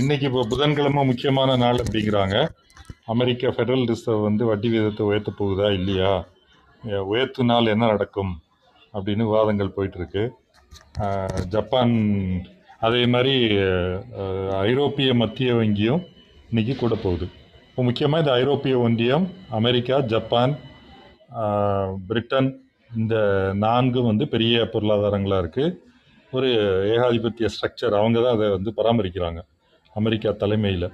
[0.00, 2.36] இன்றைக்கி இப்போ புதன்கிழமை முக்கியமான நாள் அப்படிங்கிறாங்க.
[3.14, 6.12] அமெரிக்கா ஃபெடரல் ரிசர்வ் வந்து வட்டி விகிதத்தை உயர்த்த போகுதா இல்லையா?
[7.12, 8.32] உயர்த்தினால் என்ன நடக்கும்
[8.94, 10.24] அப்படின்னு விவாதங்கள் போயிட்டுருக்கு.
[11.54, 11.94] ஜப்பான்
[12.86, 13.34] அதே மாதிரி
[14.66, 16.02] ஐரோப்பிய மத்திய வங்கியும்
[16.50, 17.28] இன்றைக்கி கூட போகுது.
[17.78, 19.24] இப்போ முக்கியமாக இந்த ஐரோப்பிய ஒன்றியம்
[19.58, 20.52] அமெரிக்கா ஜப்பான்
[22.08, 22.48] பிரிட்டன்
[23.00, 23.14] இந்த
[23.64, 25.76] நான்கும் வந்து பெரிய பொருளாதாரங்களாக இருக்குது
[26.32, 26.48] ஒரு
[26.94, 29.40] ஏகாதிபத்திய ஸ்ட்ரக்சர் அவங்க தான் அதை வந்து பராமரிக்கிறாங்க
[30.00, 30.88] அமெரிக்கா தலைமையில்.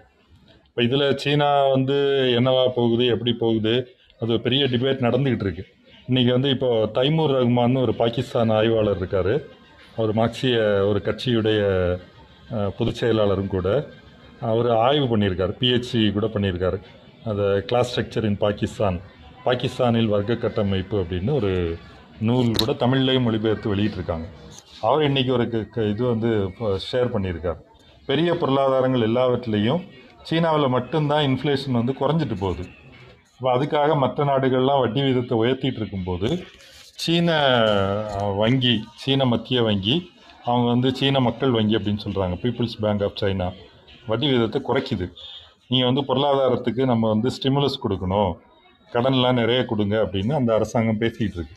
[0.68, 1.99] இப்போ இதில் சீனா வந்து
[2.41, 3.74] என்னவா போகுது எப்படி போகுது
[4.20, 5.66] அது பெரிய டிபேட் நடந்துக்கிட்டு இருக்கு.
[6.11, 6.70] இன்றைக்கி வந்து இப்போ
[7.01, 9.35] தைமூர் ரஹ்மான் ஒரு பாகிஸ்தான் ஆய்வாளர் இருக்கார்.
[9.99, 10.57] அவர் மார்க்சிய
[10.93, 11.61] ஒரு கட்சியுடைய
[12.78, 13.68] பொதுச் செயலாளரும் கூட.
[14.41, 16.80] அவர் ஆய்வு பண்ணியிருக்கார் பிஹெச்சி கூட பண்ணியிருக்கார்.
[17.24, 19.01] அந்த கிளாஸ் ஸ்ட்ரக்சர் இன் பாகிஸ்தான்
[19.45, 21.78] பாகிஸ்தானில் வர்க்க கட்டமைப்பு அப்படின்னு ஒரு
[22.20, 24.24] நூல் கூட தமிழ்லேயும் மொழிபெயர்த்து வெளியிட்டிருக்காங்க.
[24.80, 26.28] அவர் இன்னைக்கு ஒரு க- இது வந்து
[26.62, 27.57] ஷேர் பண்ணியிருக்கார்.
[28.07, 29.89] பெரிய பொருளாதாரங்கள் எல்லாவற்றிலையும்
[30.22, 32.68] சீனாவில் மட்டும்தான் இன்ஃப்ளேஷன் வந்து குறைஞ்சிட்டு போகுது.
[33.35, 36.45] இப்போ அதுக்காக மற்ற நாடுகள்லாம் வட்டி விகிதத்தை உயர்த்திட்டு இருக்கும்போது
[36.95, 37.59] சீன
[38.37, 40.11] வங்கி சீன மத்திய வங்கி
[40.45, 43.53] அவங்க வந்து சீன மக்கள் வங்கி அப்படின்னு சொல்கிறாங்க பீப்புள்ஸ் பேங்க் ஆஃப் சைனா
[44.07, 45.12] வட்டி விகிதத்தை குறைக்குது.
[45.68, 48.32] நீங்கள் வந்து பொருளாதாரத்துக்கு நம்ம வந்து ஸ்டிமுலஸ் கொடுக்கணும்.
[48.92, 51.57] கடன்லாம் நிறைய கொடுங்க அப்படின்னு அந்த அரசாங்கம் பேசிக்கிட்டு இருக்கு.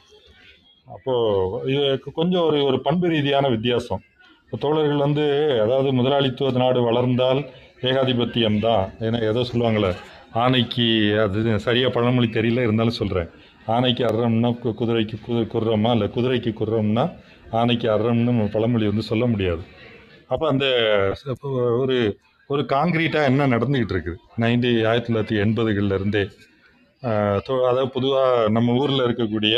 [0.85, 4.01] அப்போது இது கொஞ்சம் ஒரு ஒரு பண்பு ரீதியான வித்தியாசம்.
[4.45, 7.49] இப்போ தோழர்கள் வந்து அதாவது முதலாளித்துவ நாடு வளர்ந்தால்
[7.81, 9.95] ஏகாதிபத்தியம் தான் ஏன்னா ஏதோ சொல்லுவாங்களே
[10.33, 13.29] ஆணைக்கு அது சரியாக பழமொழி தெரியல இருந்தாலும் சொல்கிறேன்
[13.65, 15.91] ஆணைக்கு அறம்னா கு- குதிரைக்கு குதிரை குர்றமா?
[15.91, 17.15] இல்லை குதிரைக்கு குர்றம்னா
[17.51, 19.61] ஆணைக்கு அறம்னு பழமொழி வந்து சொல்ல முடியாது.
[20.27, 20.65] அப்போ அந்த
[21.79, 22.19] ஒரு
[22.49, 26.23] ஒரு காங்கிரீட்டாக என்ன நடந்துக்கிட்டு இருக்குது நைன்டி ஆயிரத்தி தொள்ளாயிரத்தி எண்பதுகள்ல இருந்தே
[27.47, 29.55] தோ- அதாவது பொதுவாக நம்ம ஊரில் இருக்கக்கூடிய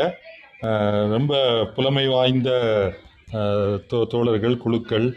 [1.09, 1.33] ரொம்ப
[1.75, 2.49] புலமை வாய்ந்த
[3.91, 5.07] தோ தோழர்கள் குழுக்கள்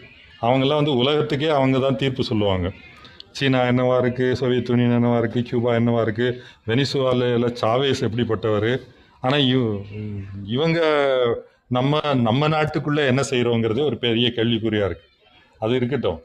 [0.42, 2.68] அவங்கெல்லாம் வந்து உலகத்துக்கே அவங்க தான் தீர்ப்பு சொல்லுவாங்க.
[3.30, 8.72] சீனா என்னவா இருக்குது சோவியத் யூனியன் என்னவா இருக்குது கியூபா என்னவா இருக்குது வெனிசுவாலையில் சாவேஸ் எப்படிப்பட்டவர்?
[9.20, 9.68] ஆனால் இவ்
[10.46, 10.80] இவங்க
[11.68, 15.10] நம்ம நம்ம நாட்டுக்குள்ளே என்ன செய்கிறோங்கிறது ஒரு பெரிய கேள்விக்குறியாக இருக்குது
[15.60, 16.20] அது இருக்கட்டும்.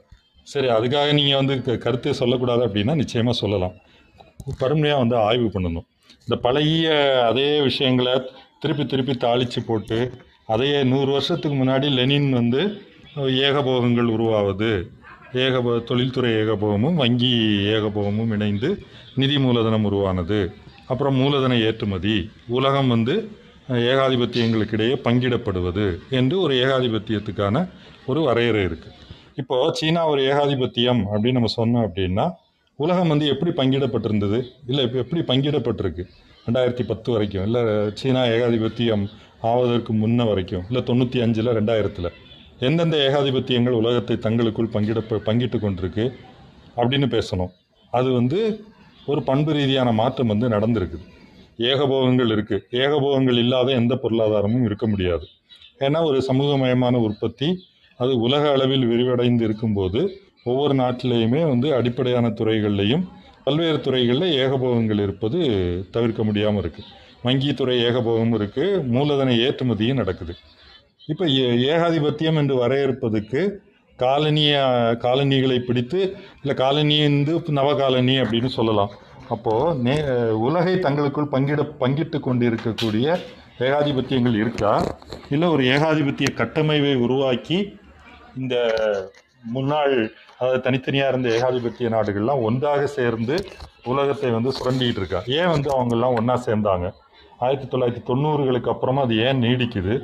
[0.48, 3.76] சரி அதுக்காக நீங்கள் வந்து க- கருத்து சொல்லக்கூடாது அப்படின்னா நிச்சயமாக சொல்லலாம்.
[4.60, 5.88] கடுமையாக வந்து ஆய்வு பண்ணணும்.
[6.22, 6.88] இந்த பழைய
[7.26, 8.14] அதே விஷயங்களை
[8.60, 9.98] திருப்பி திருப்பி தாளித்து போட்டு
[10.46, 12.62] அதையே நூறு வருஷத்துக்கு முன்னாடி லெனின் வந்து
[13.48, 14.72] ஏகபோகங்கள் உருவாவது
[15.36, 17.32] ஏகபோ தொழில்துறை ஏகபோகமும் வங்கி
[17.68, 18.70] ஏகபோகமும் இணைந்து
[19.16, 20.40] நிதி மூலதனம் உருவானது
[20.86, 22.16] அப்புறம் மூலதன ஏற்றுமதி
[22.50, 23.16] உலகம் வந்து
[23.88, 27.66] ஏகாதிபத்தியங்களுக்கிடையே பங்கிடப்படுவது என்று ஒரு ஏகாதிபத்தியத்துக்கான
[28.06, 28.96] ஒரு வரையறை இருக்குது
[29.42, 32.26] இப்போது சீனா ஒரு ஏகாதிபத்தியம் அப்படின்னு நம்ம சொன்னோம் அப்படின்னா
[32.80, 34.40] உலகம் வந்து எப்படி பங்கிடப்பட்டிருந்தது?
[34.70, 36.04] இல்லை இப்போ எப்படி பங்கிடப்பட்டிருக்கு?
[36.48, 37.44] ரெண்டாயிரத்தி பத்து வரைக்கும்.
[37.44, 37.62] இல்லை
[37.94, 39.04] சீனா ஏகாதிபத்தியம்
[39.42, 40.64] ஆவதற்கு முன்ன வரைக்கும்.
[40.70, 42.10] இல்லை தொண்ணூற்றி அஞ்சில் ரெண்டாயிரத்தில்.
[42.60, 46.06] எந்தெந்த ஏகாதிபத்தியங்கள் உலகத்தை தங்களுக்குள் பங்கிட பங்கிட்டு கொண்டிருக்கு
[46.80, 47.52] அப்படின்னு பேசணும்.
[47.94, 48.40] அது வந்து
[49.06, 51.06] ஒரு பண்பு ரீதியான மாற்றம் வந்து நடந்திருக்குது
[51.70, 55.26] ஏகபோகங்கள் இருக்குது ஏகபோகங்கள் இல்லாத எந்த பொருளாதாரமும் இருக்க முடியாது.
[55.86, 57.48] ஏன்னா ஒரு சமூகமயமான உற்பத்தி
[57.98, 63.04] அது உலக அளவில் விரிவடைந்து இருக்கும்போது ஒவ்வொரு நாட்டிலேயுமே வந்து அடிப்படையான துறைகள்லையும்
[63.44, 65.40] பல்வேறு துறைகளில் ஏகபோகங்கள் இருப்பது
[65.92, 70.36] தவிர்க்க முடியாமல் இருக்குது வங்கித்துறை ஏகபோகம் இருக்குது மூலதன ஏற்றுமதியும் நடக்குது.
[71.06, 73.52] இப்போ ஏ- ஏகாதிபத்தியம் என்று வரையறுப்பதுக்கு
[73.98, 74.58] காலனிய
[75.00, 78.90] காலனிகளை பிடித்து இல்லை காலனி வந்து நவ காலனி அப்படின்னு சொல்லலாம்.
[79.30, 83.20] அப்போது நே உலகை தங்களுக்குள் பங்கிட பங்கிட்டு கொண்டிருக்கக்கூடிய
[83.60, 84.98] ஏகாதிபத்தியங்கள் இருக்கா?
[85.30, 87.76] இல்லை ஒரு ஏகாதிபத்திய கட்டமைப்பை உருவாக்கி
[88.38, 88.56] இந்த
[89.56, 89.96] முன்னாள்
[90.38, 93.36] அதாவது தனித்தனியாக இருந்த ஏகாதிபத்திய நாடுகள்லாம் ஒன்றாக சேர்ந்து
[93.92, 95.20] உலகத்தை வந்து சுரண்டிகிட்டு இருக்கா.
[95.40, 96.88] ஏன் வந்து அவங்கெல்லாம் ஒன்றா சேர்ந்தாங்க?
[97.46, 99.96] ஆயிரத்தி தொள்ளாயிரத்தி தொண்ணூறுகளுக்கு அப்புறமா அது ஏன் நீடிக்குது?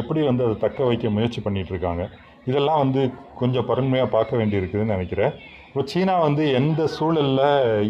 [0.00, 2.04] எப்படி வந்து அதை தக்க வைக்க முயற்சி பண்ணிகிட்டு இருக்காங்க?
[2.50, 3.02] இதெல்லாம் வந்து
[3.40, 5.32] கொஞ்சம் பருண்மையாக பார்க்க வேண்டியிருக்குதுன்னு நினைக்கிறேன்.
[5.66, 7.44] இப்போ சீனா வந்து எந்த சூழலில்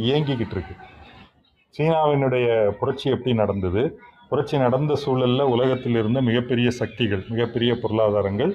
[0.07, 0.75] இயங்கிக்கிட்டு இருக்கு?
[1.77, 2.47] சீனாவினுடைய
[2.81, 3.83] புரட்சி எப்படி நடந்தது?
[4.31, 8.53] புரட்சி நடந்த சூழலில் உலகத்தில் இருந்த மிகப்பெரிய சக்திகள் மிகப்பெரிய பொருளாதாரங்கள்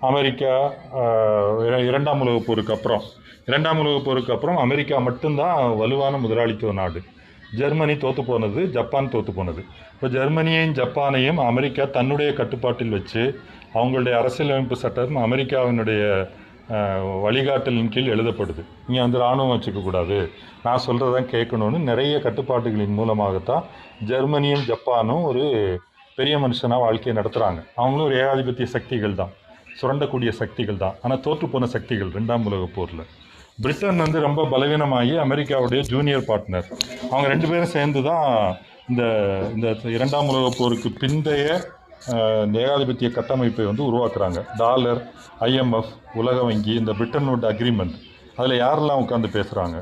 [0.00, 0.72] அமெரிக்கா
[1.60, 3.02] இர- இரண்டாம் உலகப் போருக்கு அப்புறம்.
[3.46, 7.02] இரண்டாம் உலகப் போருக்கு அப்புறம் அமெரிக்கா மட்டும்தான் வலுவான முதலாளித்துவ நாடு.
[7.56, 9.64] ஜெர்மனி தோத்து போனது ஜப்பான் தோத்து போனது.
[9.92, 13.40] இப்போ ஜெர்மனியையும் ஜப்பானையும் அமெரிக்கா தன்னுடைய கட்டுப்பாட்டில் வச்சு
[13.74, 16.28] அவங்களுடைய அரசியலமைப்பு சட்டம் அமெரிக்காவினுடைய
[17.24, 18.62] வழிகாட்டலின் கீழ் எழுதப்படுது.
[18.88, 20.30] இங்கே வந்து இராணுவம் வச்சுக்கக்கூடாது
[20.62, 23.64] நான் சொல்கிறதான் கேட்கணும்னு நிறைய கட்டுப்பாட்டுகளின் மூலமாகத்தான்
[24.06, 25.44] ஜெர்மனியும் ஜப்பானும் ஒரு
[26.16, 29.30] பெரிய மனுஷனாக வாழ்க்கையை நடத்துகிறாங்க அவங்களும் ஒரு ஏகாதிபத்திய சக்திகள் தான்
[29.80, 30.96] சுரண்டக்கூடிய சக்திகள் தான்.
[31.04, 33.04] ஆனால் தோற்று போன சக்திகள் ரெண்டாம் உலக போரில்.
[33.62, 36.68] பிரிட்டன் வந்து ரொம்ப பலவீனமாகி அமெரிக்காவுடைய ஜூனியர் பார்ட்னர்.
[37.10, 38.26] அவங்க ரெண்டு பேரும் சேர்ந்து தான்
[38.90, 39.02] இந்த
[39.54, 41.46] இந்த இரண்டாம் உலகப் போருக்கு பிந்தைய
[42.64, 44.40] ஏகாதிபத்திய கட்டமைப்பை வந்து உருவாக்குறாங்க.
[44.60, 45.00] டாலர்
[45.46, 47.96] ஐஎம்எஃப் உலக வங்கி இந்த பிரிட்டனோட அக்ரிமெண்ட்
[48.40, 49.78] அதில் யாரெல்லாம் உட்காந்து பேசுகிறாங்க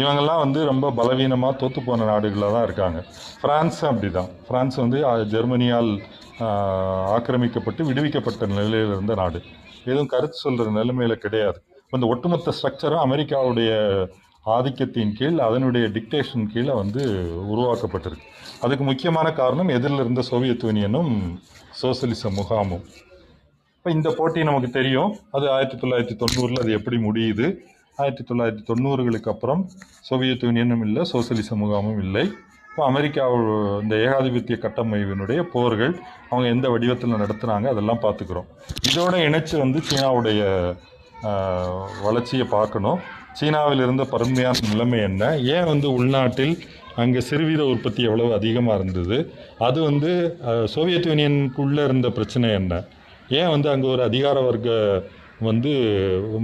[0.00, 2.98] இவங்கெல்லாம் வந்து ரொம்ப பலவீனமாக தோற்று போன நாடுகளாக தான் இருக்காங்க.
[3.40, 4.98] ஃப்ரான்ஸும் அப்படி தான் ஃப்ரான்ஸ் வந்து
[5.34, 5.92] ஜெர்மனியால்
[6.38, 9.42] ஆக்கிரமிக்கப்பட்டு விடுவிக்கப்பட்ட நிலையில் இருந்த நாடு.
[9.84, 11.62] எதுவும் கருத்து சொல்கிற நிலைமையில் கிடையாது.
[11.90, 14.06] இந்த ஒட்டுமொத்த ஸ்ட்ரக்சரும் அமெரிக்காவுடைய
[14.46, 18.24] ஆதிக்கத்தின் கீழ் அதனுடைய டிக்டேஷன் கீழே வந்து உருவாக்கப்பட்டிருக்கு.
[18.60, 21.38] அதுக்கு முக்கியமான காரணம் எதிரில் இருந்த சோவியத் யூனியனும்
[21.82, 22.84] சோசியலிச முகாமும்.
[23.76, 25.16] இப்போ இந்த போட்டி நமக்கு தெரியும்.
[25.30, 27.56] அது ஆயிரத்தி தொள்ளாயிரத்தி தொண்ணூறில் அது எப்படி முடியுது?
[27.96, 29.68] ஆயிரத்தி தொள்ளாயிரத்தி தொண்ணூறுகளுக்கு அப்புறம்
[30.00, 32.32] சோவியத் யூனியனும் இல்லை சோசலிச முகாமும் இல்லை.
[32.76, 33.22] இப்போ அமெரிக்கா
[33.82, 35.92] இந்த ஏகாதிபத்திய கட்டமைப்பினுடைய போர்கள்
[36.30, 38.48] அவங்க எந்த வடிவத்தில் நடத்துனாங்க அதெல்லாம் பார்த்துக்கிறோம்.
[38.88, 40.40] இதோட இணைச்சு வந்து சீனாவுடைய
[42.06, 42.98] வளர்ச்சியை பார்க்கணும்.
[43.38, 45.30] சீனாவில் இருந்த பருமையான நிலைமை என்ன?
[45.54, 46.52] ஏன் வந்து உள்நாட்டில்
[47.04, 49.18] அங்கே சிறுவீத உற்பத்தி எவ்வளவு அதிகமாக இருந்தது?
[49.68, 50.10] அது வந்து
[50.74, 52.82] சோவியத் யூனியனுக்குள்ளே இருந்த பிரச்சனை என்ன?
[53.40, 54.78] ஏன் வந்து அங்கே ஒரு அதிகார வர்க்க
[55.48, 55.74] வந்து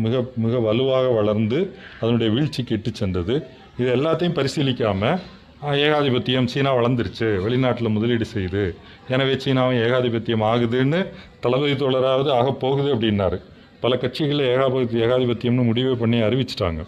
[0.06, 1.60] மிக மிக வலுவாக வளர்ந்து
[2.00, 3.36] அதனுடைய வீழ்ச்சிக்கு இட்டு சென்றது?
[3.82, 5.20] இது எல்லாத்தையும் பரிசீலிக்காமல்
[5.84, 7.26] ஏகாதிபத்தியம் சீனா வளர்ந்துருச்சு.
[7.44, 8.62] வெளிநாட்டில் முதலீடு செய்யுது
[9.14, 11.00] எனவே சீனாவும் ஏகாதிபத்தியம் ஆகுதுன்னு
[11.44, 13.38] தளபதி தோழராவது ஆக போகுது அப்படின்னாரு.
[13.82, 16.82] பல கட்சிகளில் ஏகாபதி ஏகாதிபத்தியம்னு முடிவு பண்ணி அறிவிச்சிட்டாங்க.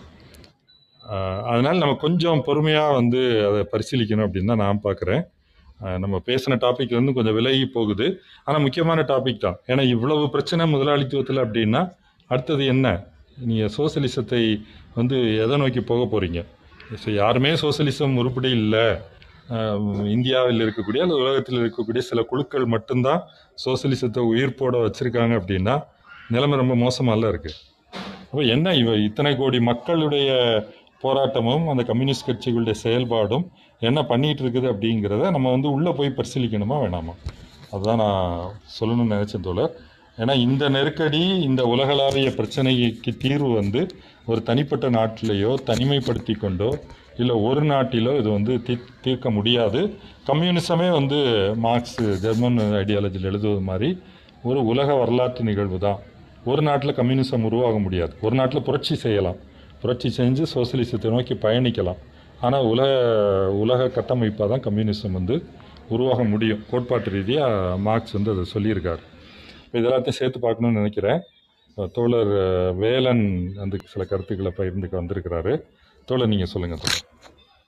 [1.52, 5.22] அதனால் நம்ம கொஞ்சம் பொறுமையாக வந்து அதை பரிசீலிக்கணும் அப்படின்னு தான் நான் பார்க்குறேன்
[6.02, 8.06] நம்ம பேசின டாபிக் வந்து கொஞ்சம் விலகி போகுது.
[8.46, 9.56] ஆனால் முக்கியமான டாபிக் தான்.
[9.70, 11.82] ஏன்னா இவ்வளவு பிரச்சனை முதலாளித்துவத்தில் அப்படின்னா
[12.30, 12.86] அடுத்தது என்ன?
[13.48, 14.42] நீங்கள் சோசியலிசத்தை
[14.98, 16.40] வந்து எதை நோக்கி போக போகிறீங்க
[17.02, 18.86] ஸோ யாருமே சோசியலிசம் உருப்படி இல்லை.
[20.14, 23.20] இந்தியாவில் இருக்கக்கூடிய அல்லது உலகத்தில் இருக்கக்கூடிய சில குழுக்கள் மட்டும்தான்
[23.64, 25.74] சோசியலிசத்தை உயிர்ப்போட வச்சுருக்காங்க அப்படின்னா
[26.34, 27.58] நிலைமை ரொம்ப மோசமாகலாம் இருக்குது
[28.28, 30.30] அப்போ என்ன இவ இத்தனை கோடி மக்களுடைய
[31.02, 33.44] போராட்டமும் அந்த கம்யூனிஸ்ட் கட்சிகளுடைய செயல்பாடும்
[33.88, 37.14] என்ன பண்ணிகிட்டு இருக்குது அப்படிங்கிறத நம்ம வந்து உள்ளே போய் பரிசீலிக்கணுமா வேணாமா?
[37.72, 38.24] அதுதான் நான்
[38.76, 39.72] சொல்லணும்னு நினச்சேன் தோழர்.
[40.18, 43.80] ஏன்னா இந்த நெருக்கடி இந்த உலகளாவிய பிரச்சனைக்கு தீர்வு வந்து
[44.30, 46.68] ஒரு தனிப்பட்ட நாட்டிலேயோ தனிமைப்படுத்தி கொண்டோ
[47.22, 49.80] இல்லை ஒரு நாட்டிலோ இது வந்து தீ தீர்க்க முடியாது.
[50.28, 51.18] கம்யூனிசமே வந்து
[51.66, 53.88] மார்க்ஸ் ஜெர்மன் ஐடியாலஜியில் எழுதுவது மாதிரி
[54.50, 56.00] ஒரு உலக வரலாற்று நிகழ்வு தான்.
[56.50, 58.14] ஒரு நாட்டில் கம்யூனிசம் உருவாக முடியாது.
[58.26, 59.38] ஒரு நாட்டில் புரட்சி செய்யலாம்.
[59.82, 62.00] புரட்சி செஞ்சு சோசியலிசத்தை நோக்கி பயணிக்கலாம்.
[62.46, 62.90] ஆனால் உலக
[63.64, 65.36] உலக கட்டமைப்பாக தான் கம்யூனிசம் வந்து
[65.94, 66.60] உருவாக முடியும்.
[66.70, 69.02] கோட்பாட்டு ரீதியாக மார்க்ஸ் வந்து அதை சொல்லியிருக்கார்.
[69.64, 71.20] இப்போ இதெல்லாத்தையும் சேர்த்து பார்க்கணும்னு நினைக்கிறேன்.
[71.76, 72.32] தோழர்
[72.82, 73.24] வேலன்
[73.62, 75.54] அந்த சில கருத்துக்களை பகிர்ந்துக்க வந்திருக்கிறாரு.
[76.08, 77.04] தோழர் நீங்கள் சொல்லுங்கள் தோழர்.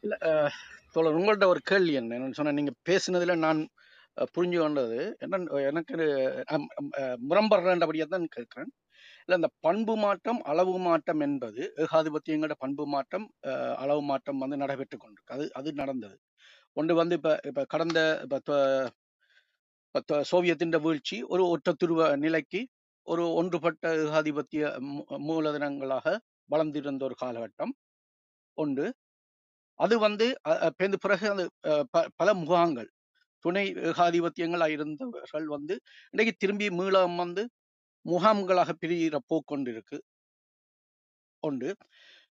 [0.05, 0.19] இல்லை
[0.95, 3.61] தோழர் உங்கள்கிட்ட ஒரு கேள்வி என்ன என்னன்னு சொன்னா நீங்கள் பேசுனதுல நான்
[4.37, 4.99] புரிஞ்சு கொண்டது.
[5.25, 5.41] என்ன
[5.71, 5.97] எனக்கு
[6.55, 6.69] அம்,
[8.15, 8.71] தான் கேட்கிறேன்.
[9.25, 13.27] இல்லை இந்த பண்பு மாற்றம் அளவு மாற்றம் என்பது ஏகாதிபத்தியங்களோட பண்பு மாற்றம்
[13.77, 15.37] அளவு மாற்றம் வந்து நடைபெற்று கொண்டிருக்கு.
[15.39, 16.17] அது அது நடந்தது.
[16.77, 18.59] ஒன்று வந்து இப்போ இப்போ கடந்த இப்போ
[20.33, 22.61] சோவியத்தின் வீழ்ச்சி ஒரு ஒற்ற துருவ நிலைக்கு
[23.07, 26.07] ஒரு ஒன்றுபட்ட ஏகாதிபத்திய மூ- மூலதனங்களாக
[26.51, 27.73] வளர்ந்திருந்த ஒரு காலகட்டம்
[28.59, 28.87] ஒன்று
[29.81, 30.27] அது வந்து
[31.03, 31.45] பிறகு அந்த
[31.91, 32.91] ப- பல முகாங்கள்
[33.45, 35.75] துணை ஏகாதிபத்தியங்களா இருந்தவர்கள் வந்து
[36.15, 37.43] இன்னைக்கு திரும்பி மீளம் வந்து
[38.07, 39.99] முகாம்களாக பிரிகிற போக்கொண்டு இருக்கு
[41.43, 41.71] ஒன்று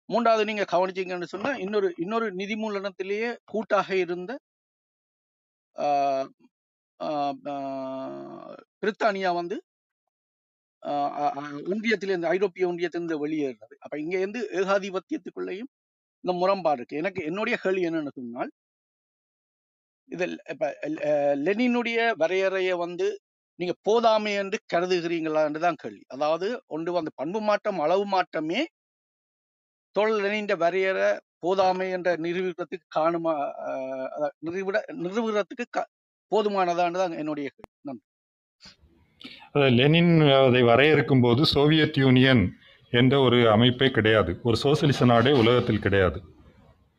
[0.10, 4.32] மூன்றாவது நீங்க கவனிச்சீங்கன்னு சொன்னா இன்னொரு இன்னொரு நிதி மூலனத்திலேயே கூட்டாக இருந்த
[8.84, 9.58] பிரித்தானியா வந்து
[11.72, 15.72] ஒன்றியத்திலிருந்து ஐரோப்பிய ஒன்றியத்திலிருந்து வெளியேறினது அப்ப இங்க இருந்து ஏகாதிபத்தியத்துக்குள்ளேயும்
[16.24, 16.98] இந்த முரண்பாடு இருக்கு.
[16.98, 18.52] எனக்கு என்னுடைய கேள்வி என்னன்னு சொன்னால்
[20.10, 20.66] இதில் இப்ப
[21.46, 23.08] லெனினுடைய வரையறையை வந்து
[23.60, 26.04] நீங்க போதாமை என்று கருதுகிறீங்களான்றதான் கேள்வி.
[26.08, 28.62] அதாவது ஒன்று வந்து பண்பு மாற்றம் அளவு மாற்றமே
[29.96, 31.08] தொழில் லெனின்ற வரையறை
[31.42, 33.34] போதாமை என்ற நிரூபிக்கிறதுக்கு காணுமா
[33.66, 34.78] ஆஹ் நிரூபிக்கிறதுக்கு நிறுவிட
[36.96, 37.72] தான் என்னுடைய கேள்வி.
[37.82, 38.04] நன்றி.
[39.54, 42.54] லெனின் அதை வரையறுக்கும் போது சோவியத் யூனியன்
[42.92, 44.40] என்ற ஒரு அமைப்பே கிடையாது.
[44.44, 46.22] ஒரு சோசியலிச நாடே உலகத்தில் கிடையாது.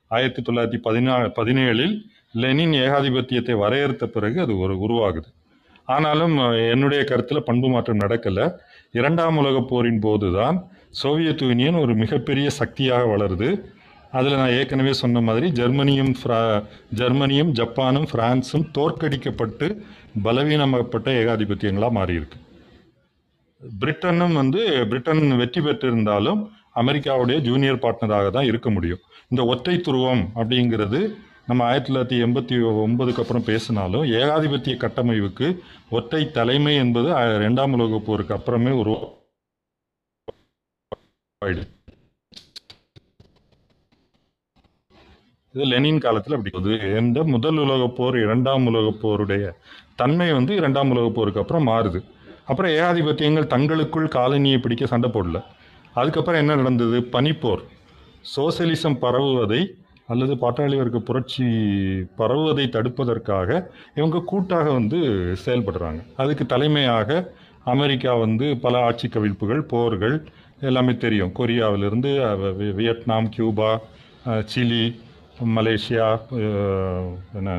[0.09, 2.01] ஆயிரத்தி தொள்ளாயிரத்தி பதினா பதினேழில்
[2.33, 5.33] லெனின் ஏகாதிபத்தியத்தை வரையறுத்த பிறகு அது ஒரு உருவாகுது.
[5.85, 6.37] ஆனாலும்
[6.70, 8.53] என்னுடைய கருத்தில் பண்பு மாற்றம் நடக்கலை.
[8.91, 13.64] இரண்டாம் உலகப் போரின் போதுதான் சோவியத் யூனியன் ஒரு மிகப்பெரிய சக்தியாக வளருது.
[14.12, 16.64] அதில் நான் ஏற்கனவே சொன்ன மாதிரி ஜெர்மனியும் ஃப்ரா
[16.95, 19.79] ஜெர்மனியும் ஜப்பானும் ஃப்ரான்ஸும் தோற்கடிக்கப்பட்டு
[20.23, 22.39] பலவீனமாகப்பட்ட ஏகாதிபத்தியங்களாக மாறியிருக்கு.
[23.81, 26.41] பிரிட்டனும் வந்து பிரிட்டன் வெற்றி பெற்றிருந்தாலும்
[26.83, 29.03] அமெரிக்காவுடைய ஜூனியர் பார்ட்னராக தான் இருக்க முடியும்.
[29.29, 31.01] இந்த ஒற்றை துருவம் அப்படிங்கிறது
[31.47, 35.49] நம்ம ஆயிரத்தி தொள்ளாயிரத்தி எண்பத்தி ஒன்பதுக்கு அப்புறம் பேசினாலும் ஏகாதிபத்திய கட்டமைவுக்கு
[35.91, 37.09] ஒற்றை தலைமை என்பது
[37.45, 39.23] ரெண்டாம் உலக போருக்கு அப்புறமே உருவாயிடுச்சு.
[45.53, 46.59] இது லெனின் காலத்தில் அப்படி.
[46.59, 49.45] இந்த எந்த முதல் உலகப் போர் இரண்டாம் உலகப் போருடைய
[50.01, 52.01] தன்மை வந்து இரண்டாம் உலகப் போருக்கு அப்புறம் மாறுது.
[52.51, 55.38] அப்புறம் ஏகாதிபத்தியங்கள் தங்களுக்குள் காலனியை பிடிக்க சண்டை போடல.
[56.01, 56.99] அதுக்கப்புறம் என்ன நடந்தது?
[57.14, 57.62] பனிப்போர்.
[58.34, 59.61] சோசியலிசம் பரவுவதை
[60.07, 61.47] அல்லது பாட்டாளி வர்க்க புரட்சி
[62.16, 63.51] பரவுவதை தடுப்பதற்காக
[63.95, 64.99] இவங்க கூட்டாக வந்து
[65.45, 66.01] செயல்படுறாங்க.
[66.22, 67.11] அதுக்கு தலைமையாக
[67.74, 70.16] அமெரிக்கா வந்து பல ஆட்சி கவிழ்ப்புகள் போர்கள்
[70.61, 71.32] எல்லாமே தெரியும்.
[71.38, 72.11] கொரியாவிலிருந்து
[72.80, 73.70] வியட்நாம் கியூபா
[74.53, 74.84] சிலி
[75.57, 76.09] மலேசியா
[77.38, 77.57] என்ன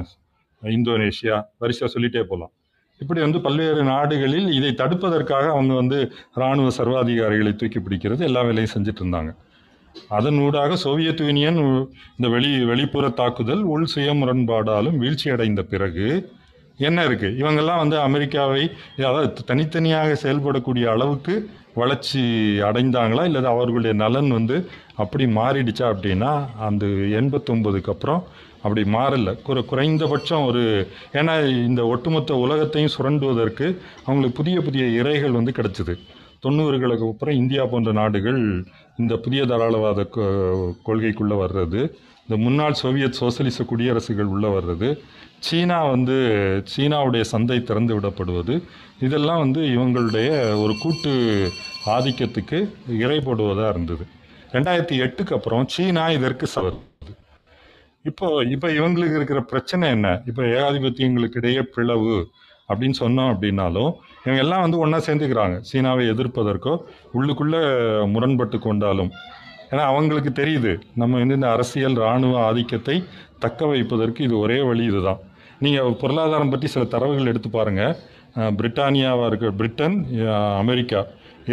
[0.61, 2.53] இந்தோனேஷியா வரிசையாக சொல்லிட்டே போகலாம்
[3.01, 9.01] இப்படி வந்து பல்வேறு நாடுகளில் இதை தடுப்பதற்காக அவங்க வந்து இராணுவ சர்வாதிகாரிகளை தூக்கி பிடிக்கிறது எல்லா வேலையும் செஞ்சுட்டு
[9.03, 9.31] இருந்தாங்க.
[10.09, 11.59] அதன் ஊடாக சோவியத் யூனியன்
[12.17, 16.07] இந்த வெளி வெளிப்புற தாக்குதல் உள் சுய முரண்பாடாலும் வீழ்ச்சி அடைந்த பிறகு
[16.77, 18.63] என்ன இருக்குது இவங்கெல்லாம் வந்து அமெரிக்காவை
[18.97, 22.21] அதாவது தனித்தனியாக செயல்படக்கூடிய அளவுக்கு வளர்ச்சி
[22.59, 23.23] அடைந்தாங்களா?
[23.25, 26.85] இல்லை அவர்களுடைய நலன் வந்து அப்படி மாறிடுச்சா அப்படின்னா அந்த
[27.21, 28.23] எண்பத்தொன்பதுக்கு அப்புறம்
[28.65, 29.29] அப்படி மாறல.
[29.47, 30.63] குறை குறைந்தபட்சம் ஒரு
[31.13, 31.33] ஏன்னா
[31.65, 33.67] இந்த ஒட்டுமொத்த உலகத்தையும் சுரண்டுவதற்கு
[34.05, 35.95] அவங்களுக்கு புதிய புதிய இறைகள் வந்து கிடச்சிது.
[36.45, 38.41] தொண்ணூறுகளுக்கு அப்புறம் இந்தியா போன்ற நாடுகள்
[38.97, 40.01] இந்த புதிய தாராளவாத
[40.87, 41.81] கொள்கைக்குள்ளே வர்றது.
[42.25, 44.89] இந்த முன்னாள் சோவியத் சோசலிச குடியரசுகள் உள்ளே வர்றது.
[45.39, 46.15] சீனா வந்து
[46.73, 48.55] சீனாவுடைய சந்தை திறந்து விடப்படுவது.
[48.99, 50.29] இதெல்லாம் வந்து இவங்களுடைய
[50.63, 51.11] ஒரு கூட்டு
[51.85, 52.59] ஆதிக்கத்துக்கு
[53.03, 54.05] இறை போடுவதாக இருந்தது.
[54.51, 56.77] ரெண்டாயிரத்தி எட்டுக்கு அப்புறம் சீனா இதற்கு சவர்
[58.09, 60.07] இப்போ இப்போ இவங்களுக்கு இருக்கிற பிரச்சனை என்ன?
[60.29, 62.15] இப்போ ஏகாதிபத்தியங்களுக்கு இடையே பிளவு
[62.69, 63.91] அப்படின்னு சொன்னோம் அப்படின்னாலும்
[64.25, 65.55] இவங்க எல்லாம் வந்து ஒன்றா சேர்ந்துக்கிறாங்க.
[65.69, 66.73] சீனாவை எதிர்ப்பதற்கோ
[67.17, 67.61] உள்ளுக்குள்ளே
[68.13, 69.11] முரண்பட்டு கொண்டாலும்.
[69.71, 72.95] ஏன்னா அவங்களுக்கு தெரியுது நம்ம வந்து இந்த அரசியல் இராணுவ ஆதிக்கத்தை
[73.43, 75.21] தக்க வைப்பதற்கு இது ஒரே வழி இதுதான்.
[75.65, 77.95] நீங்கள் பொருளாதாரம் பற்றி சில தரவுகள் எடுத்து பாருங்கள்
[78.59, 79.97] பிரிட்டானியாவாக இருக்க பிரிட்டன்
[80.61, 81.01] அமெரிக்கா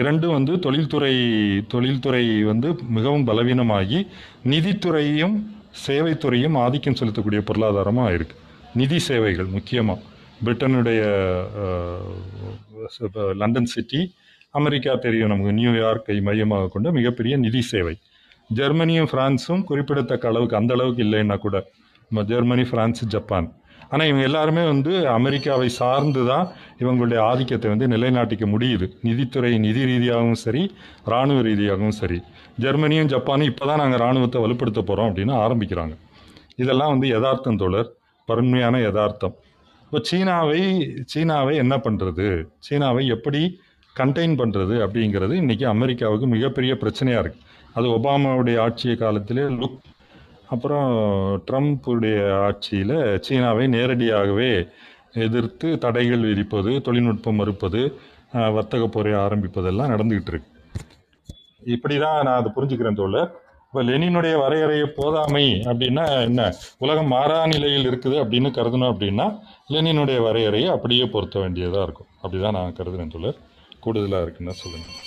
[0.00, 1.14] இரண்டும் வந்து தொழில்துறை
[1.72, 3.98] தொழில்துறை வந்து மிகவும் பலவீனமாகி
[4.53, 5.36] நிதித்துறையும்
[5.84, 8.40] சேவைத்துறையும் ஆதிக்கம் செலுத்தக்கூடிய பொருளாதாரமாக இருக்குது
[8.80, 10.00] நிதி சேவைகள் முக்கியமாக
[10.44, 11.00] பிரிட்டனுடைய
[13.42, 14.00] லண்டன் சிட்டி
[14.60, 17.94] அமெரிக்கா தெரியும் நமக்கு நியூயார்க்கை மையமாக கொண்ட மிகப்பெரிய நிதி சேவை.
[18.58, 21.56] ஜெர்மனியும் ஃப்ரான்ஸும் குறிப்பிடத்தக்க அளவுக்கு அந்த அளவுக்கு இல்லைன்னா கூட
[22.08, 23.48] நம்ம ஜெர்மனி ஃப்ரான்ஸ் ஜப்பான்.
[23.92, 26.46] ஆனால் இவங்க எல்லாருமே வந்து அமெரிக்காவை சார்ந்து தான்
[26.82, 28.86] இவங்களுடைய ஆதிக்கத்தை வந்து நிலைநாட்டிக்க முடியுது.
[29.08, 30.62] நிதித்துறை நிதி ரீதியாகவும் சரி
[31.08, 32.18] இராணுவ ரீதியாகவும் சரி.
[32.64, 35.94] ஜெர்மனியும் ஜப்பானும் இப்போ தான் நாங்கள் இராணுவத்தை வலுப்படுத்த போகிறோம் அப்படின்னு ஆரம்பிக்கிறாங்க.
[36.62, 37.90] இதெல்லாம் வந்து யதார்த்தம் தோழர்.
[38.28, 39.34] பருண்மையான யதார்த்தம்.
[39.84, 40.61] இப்போ சீனாவை
[41.12, 42.26] சீனாவை என்ன பண்ணுறது
[42.66, 43.40] சீனாவை எப்படி
[43.96, 47.48] கண்டெயின் பண்ணுறது அப்படிங்கிறது இன்றைக்கி அமெரிக்காவுக்கு மிகப்பெரிய பிரச்சனையாக இருக்குது
[47.78, 49.80] அது ஒபாமாவுடைய ஆட்சி காலத்திலே லுக்
[50.55, 50.88] அப்புறம்
[51.48, 52.96] ட்ரம்ப்புடைய ஆட்சியில்
[53.26, 54.50] சீனாவை நேரடியாகவே
[55.26, 57.82] எதிர்த்து தடைகள் விதிப்பது தொழில்நுட்பம் மறுப்பது
[58.57, 60.51] வர்த்தக போரை ஆரம்பிப்பதெல்லாம் நடந்துக்கிட்டு இருக்கு.
[61.74, 63.30] இப்படி தான் நான் அதை புரிஞ்சுக்கிறேன் தோழர்
[63.66, 66.40] இப்போ லெனினுடைய வரையறையை போதாமை அப்படின்னா என்ன?
[66.84, 69.26] உலகம் மாறா நிலையில் இருக்குது அப்படின்னு கருதணும் அப்படின்னா
[69.74, 72.10] லெனினுடைய வரையறையை அப்படியே பொருத்த வேண்டியதாக இருக்கும்.
[72.22, 73.38] அப்படி தான் நான் கருதுகிறேன் தோழர்
[73.84, 74.98] கூடுதலாக இருக்குன்னா சொல்லுங்கள்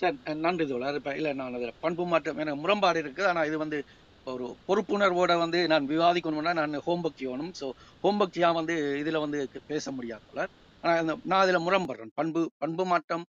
[0.00, 0.16] சார்
[0.46, 3.28] நன்றி தோழர் இப்போ இல்லை நான் அதில் பண்பு மாற்றம் எனக்கு முரண்பாடு இருக்குது.
[3.32, 3.78] ஆனால் இது வந்து
[4.32, 7.68] ஒரு பொறுப்புணர்வோட வந்து நான் விவாதிக்கணும்னா நான் ஹோம்ஒர்க் வேணும் ஸோ
[8.04, 9.38] ஹோம்பக்தியாக வந்து இதில் வந்து
[9.70, 10.52] பேச முடியாது தோழர்
[10.84, 12.12] ஆனால் நான் அதில் முரண்படுறேன்.
[12.20, 13.24] பண்பு பண்பு மாற்றம்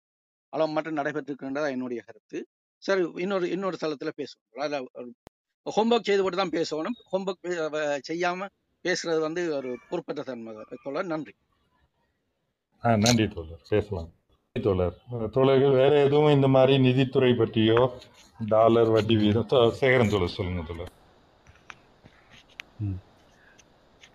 [0.53, 2.39] அளவு மாற்றம் நடைபெற்றிருக்கின்றதா என்னுடைய கருத்து.
[2.83, 4.47] சரி இன்னொரு இன்னொரு தளத்தில் பேசுவோம்.
[4.65, 4.89] அதில்
[5.67, 6.97] ஹோம்ஒர்க் செய்து போட்டு தான் பேசணும்.
[7.13, 7.49] ஹோம்ஒர்க்
[8.11, 8.53] செய்யாமல்
[8.85, 10.53] பேசுறது வந்து ஒரு பொறுப்பற்ற தன்மை
[10.85, 11.35] தோழர் நன்றி.
[12.85, 13.63] ஆ நன்றி தோழர்.
[13.71, 14.11] பேசலாம்.
[14.57, 14.97] தோழர்.
[15.35, 17.81] தோழர்கள் வேற எதுவும் இந்த மாதிரி நிதித்துறை பற்றியோ
[18.41, 19.49] டாலர் வட்டி வீதம்
[19.81, 20.93] சேகரன் தோழர் சொல்லுங்க தோழர்.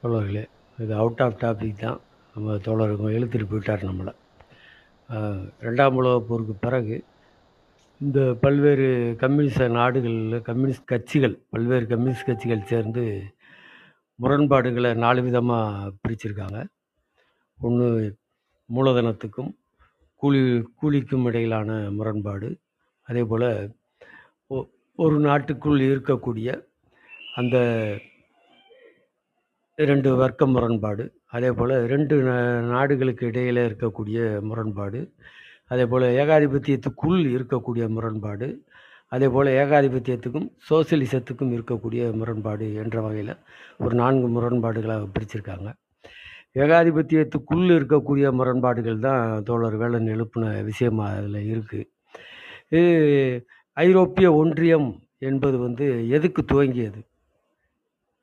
[0.04, 0.44] தோழர்களே
[0.78, 2.00] இது அவுட் ஆஃப் டாபிக் தான்.
[2.36, 4.14] நம்ம தோழருங்க இழுத்துட்டு போயிட்டார் நம்மளை.
[5.10, 7.04] ரெண்டாம் உலகப் போருக்கு பிறகு
[8.02, 13.34] இந்த பல்வேறு கம்யூனிச நாடுகளில் கம்யூனிஸ்ட் கட்சிகள் பல்வேறு கம்யூனிஸ்ட் கட்சிகள் சேர்ந்து
[14.16, 16.66] முரண்பாடுகளை நாலு விதமாக பிரிச்சிருக்காங்க.
[17.60, 18.18] ஒன்று
[18.74, 19.52] மூலதனத்துக்கும்
[20.16, 20.42] கூலி
[20.82, 22.58] கூலிக்கும் இடையிலான முரண்பாடு.
[23.02, 23.76] அதே போல்
[24.96, 26.50] ஒரு நாட்டுக்குள் இருக்கக்கூடிய
[27.36, 27.58] அந்த
[29.76, 31.15] இரண்டு வர்க்க முரண்பாடு.
[31.36, 35.00] அதே போல் ரெண்டு நா- நாடுகளுக்கு இடையில் இருக்கக்கூடிய முரண்பாடு
[35.72, 38.48] அதே போல் ஏகாதிபத்தியத்துக்குள் இருக்கக்கூடிய முரண்பாடு
[39.12, 43.34] அதே போல் ஏகாதிபத்தியத்துக்கும் சோசியலிசத்துக்கும் இருக்கக்கூடிய முரண்பாடு என்ற வகையில்
[43.78, 45.68] ஒரு நான்கு முரண்பாடுகளாக பிரிச்சிருக்காங்க.
[46.56, 51.86] ஏகாதிபத்தியத்துக்குள் இருக்கக்கூடிய முரண்பாடுகள் தான் தோழர் வேலன் எழுப்பின விஷயமாக அதில் இருக்குது
[52.70, 52.92] இது
[53.78, 54.88] ஐரோப்பிய ஒன்றியம்
[55.20, 57.02] என்பது வந்து எதுக்கு துவங்கியது?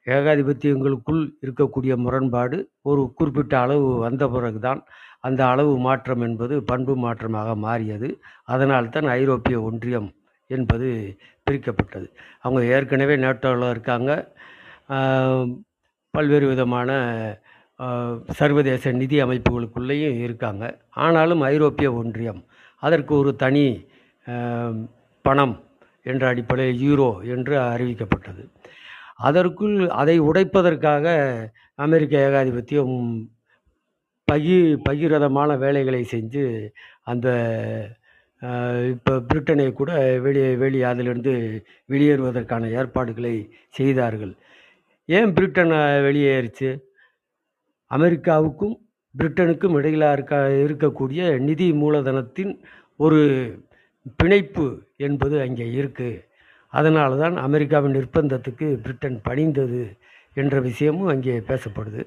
[0.06, 2.58] ஏகாதிபத்தியங்களுக்குள் இருக்கக்கூடிய முரண்பாடு
[2.90, 4.80] ஒரு குறிப்பிட்ட அளவு வந்த பிறகுதான்
[5.26, 8.08] அந்த அளவு மாற்றம் என்பது பண்பு மாற்றமாக மாறியது.
[8.54, 10.08] அதனால் தான் ஐரோப்பிய ஒன்றியம்
[10.50, 10.88] என்பது
[11.46, 12.06] பிரிக்கப்பட்டது.
[12.44, 14.10] அவங்க ஏற்கனவே நேட்டோவில் இருக்காங்க.
[16.14, 16.90] பல்வேறு விதமான
[18.38, 20.64] சர்வதேச நிதி அமைப்புகளுக்குள்ளேயும் இருக்காங்க.
[21.04, 22.40] ஆனாலும் ஐரோப்பிய ஒன்றியம்
[22.82, 23.64] அதற்கு ஒரு தனி
[25.24, 25.54] பணம்
[26.02, 28.42] என்ற அடிப்படையில் யூரோ என்று அறிவிக்கப்பட்டது.
[29.26, 31.06] அதற்குள் அதை உடைப்பதற்காக
[31.84, 32.96] அமெரிக்க ஏகாதிபத்தியம்
[34.28, 34.56] பகி
[34.86, 36.44] பகிரதமான வேலைகளை செஞ்சு
[37.10, 37.28] அந்த
[38.92, 39.90] இப்போ பிரிட்டனை கூட
[40.24, 41.32] வெளியே வெளியே அதிலிருந்து
[41.92, 43.34] வெளியேறுவதற்கான ஏற்பாடுகளை
[43.78, 44.32] செய்தார்கள்.
[45.08, 46.70] ஏன் பிரிட்டன் வெளியேறிச்சு வெளியேறுச்சு?
[47.90, 48.74] அமெரிக்காவுக்கும்
[49.14, 52.52] பிரிட்டனுக்கும் இடையில இருக்க இருக்கக்கூடிய நிதி மூலதனத்தின்
[53.04, 53.20] ஒரு
[54.20, 54.66] பிணைப்பு
[55.06, 56.20] என்பது அங்கே இருக்குது
[56.72, 59.82] அதனால தான் அமெரிக்காவின் நிர்பந்தத்துக்கு பிரிட்டன் பணிந்தது
[60.40, 62.02] என்ற விஷயமும் அங்கே பேசப்படுது.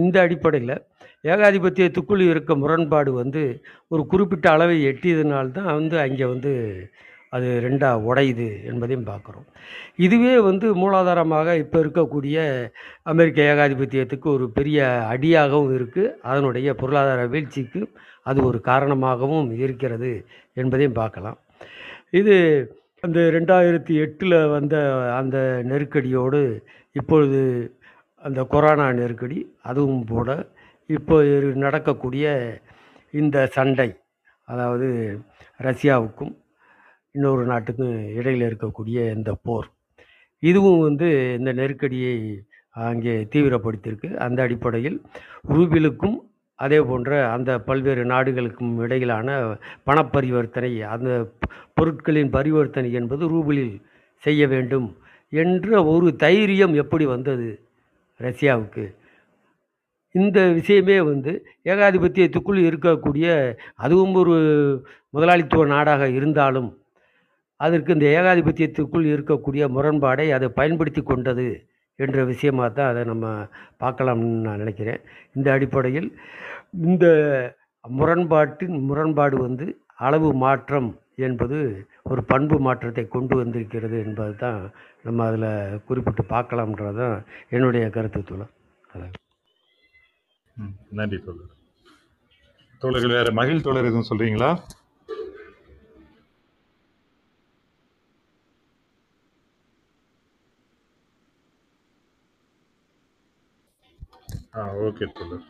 [0.00, 0.74] இந்த அடிப்படையில்
[1.32, 3.42] ஏகாதிபத்தியத்துக்குள் இருக்க முரண்பாடு வந்து
[3.92, 6.52] ஒரு குறிப்பிட்ட அளவை எட்டியதுனால்தான் வந்து அங்கே வந்து
[7.36, 9.46] அது ரெண்டாக உடையுது என்பதையும் பார்க்குறோம்.
[10.04, 12.36] இதுவே வந்து மூலாதாரமாக இப்போ இருக்கக்கூடிய
[13.12, 14.78] அமெரிக்க ஏகாதிபத்தியத்துக்கு ஒரு பெரிய
[15.12, 17.82] அடியாகவும் இருக்குது அதனுடைய பொருளாதார வீழ்ச்சிக்கு
[18.30, 20.12] அது ஒரு காரணமாகவும் இருக்கிறது
[20.60, 21.38] என்பதையும் பார்க்கலாம்.
[22.20, 22.36] இது
[23.02, 24.74] அந்த ரெண்டாயிரத்தி எட்டில் வந்த
[25.16, 26.40] அந்த நெருக்கடியோடு
[26.96, 27.40] இப்பொழுது
[28.22, 30.28] அந்த கொரோனா நெருக்கடி அதுவும் போட
[30.90, 31.16] இப்போ
[31.56, 32.26] நடக்கக்கூடிய
[33.14, 33.88] இந்த சண்டை
[34.48, 34.88] அதாவது
[35.60, 36.32] ரஷ்யாவுக்கும்
[37.14, 39.68] இன்னொரு நாட்டுக்கும் இடையில் இருக்கக்கூடிய இந்த போர்
[40.42, 42.16] இதுவும் வந்து இந்த நெருக்கடியை
[42.76, 44.10] அங்கே தீவிரப்படுத்தியிருக்கு.
[44.16, 44.98] அந்த அடிப்படையில்
[45.48, 46.18] ரூபிலுக்கும்
[46.62, 49.28] அதே போன்ற அந்த பல்வேறு நாடுகளுக்கும் இடையிலான
[49.88, 51.10] பணப்பரிவர்த்தனை அந்த
[51.74, 53.74] பொருட்களின் பரிவர்த்தனை என்பது ரூபிளில்
[54.22, 54.88] செய்ய வேண்டும்
[55.32, 57.48] என்ற ஒரு தைரியம் எப்படி வந்தது
[58.20, 58.84] ரஷ்யாவுக்கு?
[60.14, 61.32] இந்த விஷயமே வந்து
[61.72, 63.26] ஏகாதிபத்தியத்துக்குள் இருக்கக்கூடிய
[63.84, 64.34] அதுவும் ஒரு
[65.14, 66.70] முதலாளித்துவ நாடாக இருந்தாலும்
[67.60, 71.46] அதற்கு இந்த ஏகாதிபத்தியத்துக்குள் இருக்கக்கூடிய முரண்பாடை அதை பயன்படுத்தி கொண்டது.
[71.98, 73.26] என்ற விஷயமாக தான் அதை நம்ம
[73.80, 75.00] பார்க்கலாம்னு நான் நினைக்கிறேன்.
[75.36, 76.08] இந்த அடிப்படையில்
[76.84, 77.06] இந்த
[77.84, 79.66] முரண்பாட்டின் முரண்பாடு வந்து
[80.00, 81.56] அளவு மாற்றம் என்பது
[82.10, 84.60] ஒரு பண்பு மாற்றத்தை கொண்டு வந்திருக்கிறது என்பது தான்
[85.04, 85.48] நம்ம அதில்
[85.86, 87.16] குறிப்பிட்டு பார்க்கலாம்ன்றது தான்
[87.50, 88.52] என்னுடைய கருத்து தோழர்.
[88.90, 89.12] அதான்
[90.56, 91.52] ம், நன்றி தோழர்.
[92.82, 94.50] தோழர்கள் வேறு மகிழ் தோழர் எதுவும் சொல்கிறீங்களா
[104.52, 105.44] ஆ ஓகே தோழர்.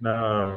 [0.00, 0.50] நான்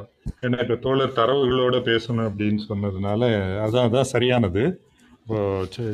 [0.48, 3.22] எனக்கு தோழர் தரவுகளோட பேசணும் அப்படின்னு சொன்னதுனால
[3.66, 4.64] அதான் அதான் சரியானது.
[5.20, 5.38] இப்போ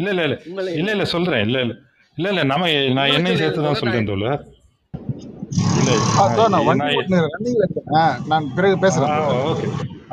[0.00, 0.36] இல்ல இல்ல இல்ல.
[0.50, 1.44] உங்களை இல்ல இல்ல சொல்றேன்.
[1.46, 1.74] இல்ல இல்ல.
[2.16, 2.64] இல்ல இல்ல நம்ம
[2.98, 4.40] நான் என்னையும் சேர்த்து தான் சொல்றேன் தோழர்.
[8.32, 9.10] நான் பிறகு ஆ பேசுறேன்.
[9.50, 9.66] ஓகே.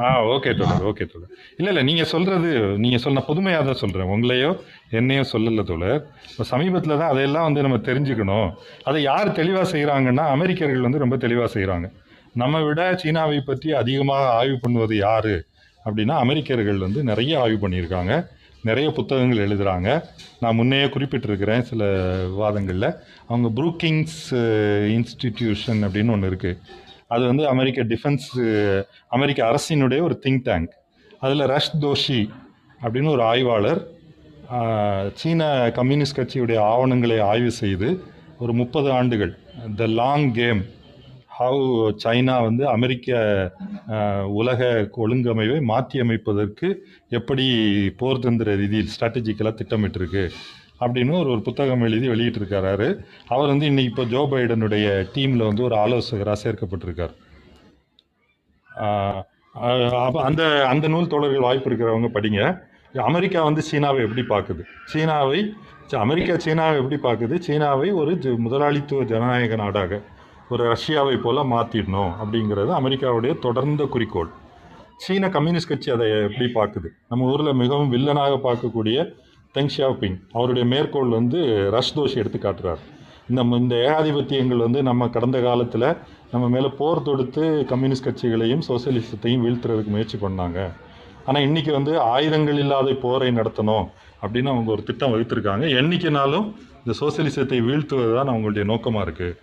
[0.03, 1.31] ஆ ஓகே தோழர் ஓகே தோழர்.
[1.59, 2.49] இல்ல இல்ல நீங்க சொல்றது
[2.83, 4.11] நீங்க சொன்ன புதுமையாக தான் சொல்றேன்.
[4.15, 4.51] உங்களையோ
[4.99, 6.01] என்னையோ சொல்லல தோழர்.
[6.31, 8.49] இப்போ சமீபத்துல தான் அதையெல்லாம் வந்து நம்ம தெரிஞ்சுக்கணும்.
[8.89, 11.89] அதை யார் தெளிவா செய்றாங்கன்னா அமெரிக்கர்கள் வந்து ரொம்ப தெளிவா செய்றாங்க.
[12.41, 15.35] நம்ம விட சீனாவை பற்றி அதிகமாக ஆய்வு பண்ணுவது யாரு?
[15.85, 18.13] அப்படின்னா அமெரிக்கர்கள் வந்து நிறைய ஆய்வு பண்ணியிருக்காங்க.
[18.63, 19.89] நிறைய புத்தகங்கள் எழுதுகிறாங்க
[20.39, 21.83] நான் முன்னையே குறிப்பிட்டிருக்கிறேன் சில
[22.27, 22.89] விவாதங்களில்.
[23.27, 24.19] அவங்க ப்ரூக்கிங்ஸ்
[24.95, 26.59] இன்ஸ்டிடியூஷன் அப்படின்னு ஒன்று இருக்குது
[27.07, 28.27] அது வந்து அமெரிக்க டிஃபென்ஸ்
[29.07, 30.73] அமெரிக்க அரசினுடைய ஒரு திங்க் டேங்க்
[31.19, 32.21] அதில் ரஷ் தோஷி
[32.81, 33.81] அப்படின்னு ஒரு ஆய்வாளர்
[35.13, 37.89] சீன கம்யூனிஸ்ட் கட்சியுடைய ஆவணங்களை ஆய்வு செய்து
[38.39, 39.33] ஒரு முப்பது ஆண்டுகள்
[39.75, 40.61] the long game
[41.39, 43.51] how China வந்து அமெரிக்க
[44.27, 47.47] உலக ஒழுங்கமைவை மாற்றி அமைப்பதற்கு எப்படி
[47.97, 50.29] போர் தந்திர ரீதியில் ஸ்ட்ராட்டஜிக்கலாக திட்டமிட்டிருக்கு
[50.79, 53.03] அப்படின்னு ஒரு ஒரு புத்தகம் எழுதி வெளியிட்டிருக்காரு.
[53.27, 57.15] அவர் வந்து இன்னைக்கு இப்போ ஜோ பைடனுடைய டீமில் வந்து ஒரு ஆலோசகராக சேர்க்கப்பட்டிருக்கார்.
[60.05, 62.59] அப்போ அந்த அந்த நூல் தோழர்கள் வாய்ப்பு இருக்கிறவங்க படிங்க.
[62.99, 64.63] அமெரிக்கா வந்து சீனாவை எப்படி பார்க்குது?
[64.85, 65.53] சீனாவை
[65.91, 67.37] ச- அமெரிக்கா சீனாவை எப்படி பார்க்குது?
[67.37, 70.01] சீனாவை ஒரு முதலாளித்துவ ஜனநாயக நாடாக
[70.53, 74.29] ஒரு ரஷ்யாவை போல் மாற்றிடணும் அப்படிங்கிறது அமெரிக்காவுடைய தொடர்ந்த குறிக்கோள்.
[75.03, 76.87] சீன கம்யூனிஸ்ட் கட்சி அதை எப்படி பார்க்குது?
[77.09, 78.97] நம்ம ஊரில் மிகவும் வில்லனாக பார்க்கக்கூடிய
[79.55, 81.39] தெங் ஷியாபிங் அவருடைய மேற்கோள் வந்து
[81.75, 82.81] ரஷ் தோஷி எடுத்து காட்டுறார்.
[83.29, 85.87] இந்த இந்த ஏகாதிபத்தியங்கள் வந்து நம்ம கடந்த காலத்தில்
[86.31, 90.59] நம்ம மேலே போர் தொடுத்து கம்யூனிஸ்ட் கட்சிகளையும் சோசியலிசத்தையும் வீழ்த்துறதுக்கு முயற்சி பண்ணாங்க.
[91.27, 93.85] ஆனால் இன்றைக்கி வந்து ஆயுதங்கள் இல்லாத போரை நடத்தணும்
[94.21, 95.65] அப்படின்னு அவங்க ஒரு திட்டம் வகுத்திருக்காங்க.
[95.81, 96.47] என்றைக்கினாலும்
[96.81, 99.35] இந்த சோசியலிசத்தை வீழ்த்துவது தான் அவங்களுடைய நோக்கமாக இருக்குது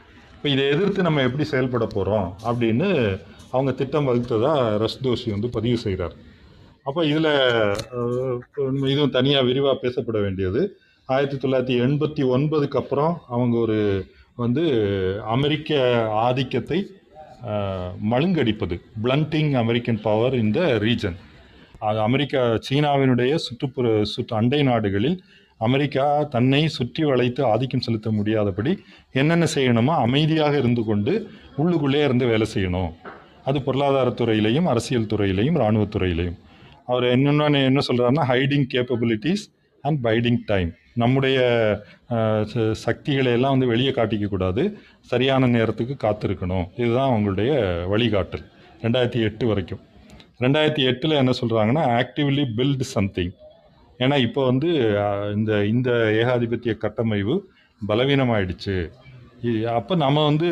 [0.47, 2.89] இப்போ இதை எதிர்த்து நம்ம எப்படி செயல்பட போகிறோம் அப்படின்னு
[3.53, 6.15] அவங்க திட்டம் வகுத்ததாக ரஷ் தோஷி வந்து பதிவு செய்கிறார்
[6.89, 7.31] அப்போ இதில்
[8.93, 10.61] இதுவும் தனியாக விரிவாக பேசப்பட வேண்டியது.
[11.09, 13.79] ஆயிரத்தி தொள்ளாயிரத்தி எண்பத்தி ஒன்பதுக்கு அப்புறம் அவங்க ஒரு
[14.43, 14.65] வந்து
[15.37, 15.81] அமெரிக்க
[16.27, 16.79] ஆதிக்கத்தை
[18.13, 18.79] மழுங்கடிப்பது.
[19.05, 21.19] பிளண்டிங் அமெரிக்கன் பவர் இந்த ரீஜன்
[21.89, 25.19] அது அமெரிக்கா சீனாவினுடைய சுற்றுப்புற சுற்று அண்டை நாடுகளில்
[25.61, 28.73] அமெரிக்கா தன்னை சுற்றி வளைத்து ஆதிக்கம் செலுத்த முடியாதபடி
[29.13, 31.13] என்னென்ன செய்யணுமோ அமைதியாக இருந்து கொண்டு
[31.59, 32.91] உள்ளுக்குள்ளே இருந்து வேலை செய்யணும்.
[33.45, 36.39] அது பொருளாதாரத்துறையிலையும் அரசியல் துறையிலையும் இராணுவத்துறையிலையும்
[36.87, 39.45] அவர் என்னென்ன என்ன சொல்கிறாருன்னா hiding capabilities
[39.85, 40.71] and biding time
[41.03, 41.39] நம்முடைய
[42.85, 44.63] சக்திகளை எல்லாம் வந்து வெளியே காட்டிக்க கூடாது.
[45.11, 46.67] சரியான நேரத்துக்கு காத்திருக்கணும்.
[46.77, 47.51] இதுதான் அவங்களுடைய
[47.93, 48.45] வழிகாட்டல்.
[48.85, 49.83] ரெண்டாயிரத்தி எட்டு வரைக்கும்.
[50.45, 53.33] ரெண்டாயிரத்தி எட்டில் என்ன சொல்கிறாங்கன்னா ஆக்டிவ்லி பில்ட் சம்திங்
[54.03, 54.71] ஏன்னா இப்போ வந்து
[55.37, 55.91] இந்த இந்த
[56.21, 57.35] ஏகாதிபத்திய கட்டமைவு
[57.81, 58.77] பலவீனமாயிடுச்சு.
[59.79, 60.49] அப்போ நம்ம வந்து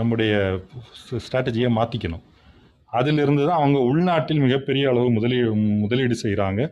[0.00, 0.32] நம்முடைய
[1.24, 2.24] ஸ்ட்ராட்டஜியை மாற்றிக்கணும்
[2.92, 5.50] அதிலிருந்து தான் அவங்க உள்நாட்டில் மிகப்பெரிய அளவு முதலீடு
[5.82, 6.62] முதலீடு செய்கிறாங்க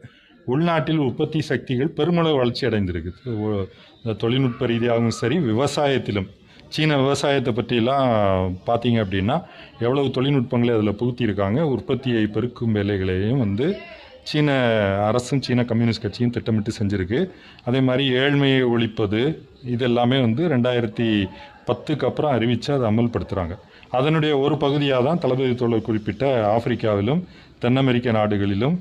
[0.52, 3.10] உள்நாட்டில் உற்பத்தி சக்திகள் பெருமளவு வளர்ச்சி அடைந்திருக்கு.
[4.22, 6.28] தொழில்நுட்ப ரீதியாகவும் சரி விவசாயத்திலும்.
[6.74, 8.08] சீன விவசாயத்தை பற்றிலாம்
[8.68, 9.36] பார்த்தீங்க அப்படின்னா
[9.84, 13.66] எவ்வளவு தொழில்நுட்பங்களை அதில் புகுத்தியிருக்காங்க உற்பத்தியை பெருக்கும் வேலைகளையும் வந்து
[14.28, 14.48] சீன
[15.08, 17.20] அரசும் சீன கம்யூனிஸ்ட் கட்சியும் திட்டமிட்டு செஞ்சுருக்கு.
[17.68, 19.20] அதே மாதிரி ஏழ்மையை ஒழிப்பது
[19.74, 21.08] இதெல்லாமே வந்து ரெண்டாயிரத்தி
[21.68, 23.54] பத்துக்கு அப்புறம் அறிவித்து அதை அமல்படுத்துகிறாங்க
[23.98, 26.24] அதனுடைய ஒரு பகுதியாக தான் தளபதி தோழர் குறிப்பிட்ட
[26.54, 27.20] ஆப்பிரிக்காவிலும்
[27.62, 28.76] தென் அமெரிக்க நாடுகளிலும்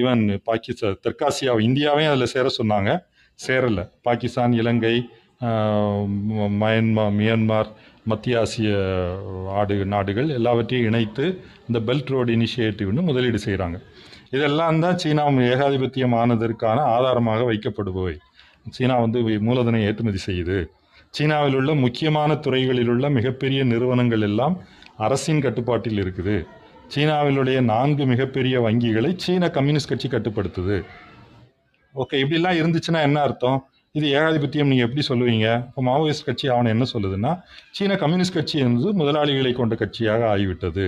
[0.00, 2.90] ஈவன் பாகிஸ்தான் தெற்காசியா இந்தியாவையும் அதில் சேர சொன்னாங்க.
[3.38, 3.84] சேரலை.
[4.06, 4.96] பாகிஸ்தான் இலங்கை
[6.62, 7.70] மயன்மா மியான்மார்
[8.10, 8.70] மத்திய ஆசிய
[9.60, 11.24] ஆடு நாடுகள் எல்லாவற்றையும் இணைத்து
[11.68, 13.78] இந்த பெல்ட் ரோடு இனிஷியேட்டிவ்னு முதலீடு செய்கிறாங்க
[14.36, 18.14] இதெல்லாம் தான் சீனா ஏகாதிபத்தியம் ஆனதற்கான ஆதாரமாக வைக்கப்படுபவை.
[18.76, 19.18] சீனா வந்து
[19.48, 20.58] மூலதனை ஏற்றுமதி செய்யுது.
[21.16, 24.54] சீனாவில் உள்ள முக்கியமான துறைகளில் உள்ள மிகப்பெரிய நிறுவனங்கள் எல்லாம்
[25.06, 26.36] அரசின் கட்டுப்பாட்டில் இருக்குது.
[26.94, 30.76] சீனாவிலுடைய நான்கு மிகப்பெரிய வங்கிகளை சீன கம்யூனிஸ்ட் கட்சி கட்டுப்படுத்துது.
[31.94, 33.58] ஓகே இப்படிலாம் இருந்துச்சுன்னா என்ன அர்த்தம்?
[33.98, 35.46] இது ஏகாதிபத்தியம் நீங்கள் எப்படி சொல்லுவீங்க?
[35.68, 37.32] இப்போ மாவோயிஸ்ட் கட்சி அவனை என்ன சொல்லுதுன்னா
[37.76, 40.86] சீன கம்யூனிஸ்ட் கட்சி என்பது முதலாளிகளை கொண்ட கட்சியாக ஆகிவிட்டது.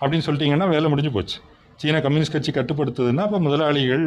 [0.00, 1.38] அப்படின்னு சொல்லிட்டீங்கன்னா வேலை முடிஞ்சு போச்சு.
[1.80, 4.06] சீன கம்யூனிஸ்ட் கட்சி கட்டுப்படுத்துதுன்னா அப்போ முதலாளிகள்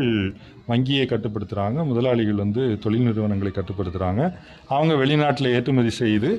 [0.67, 4.21] வங்கியை கட்டுப்படுத்துகிறாங்க முதலாளிகள் வந்து தொழில் நிறுவனங்களை கட்டுப்படுத்துகிறாங்க
[4.67, 6.29] அவங்க வெளிநாட்டில் ஏற்றுமதி செய்து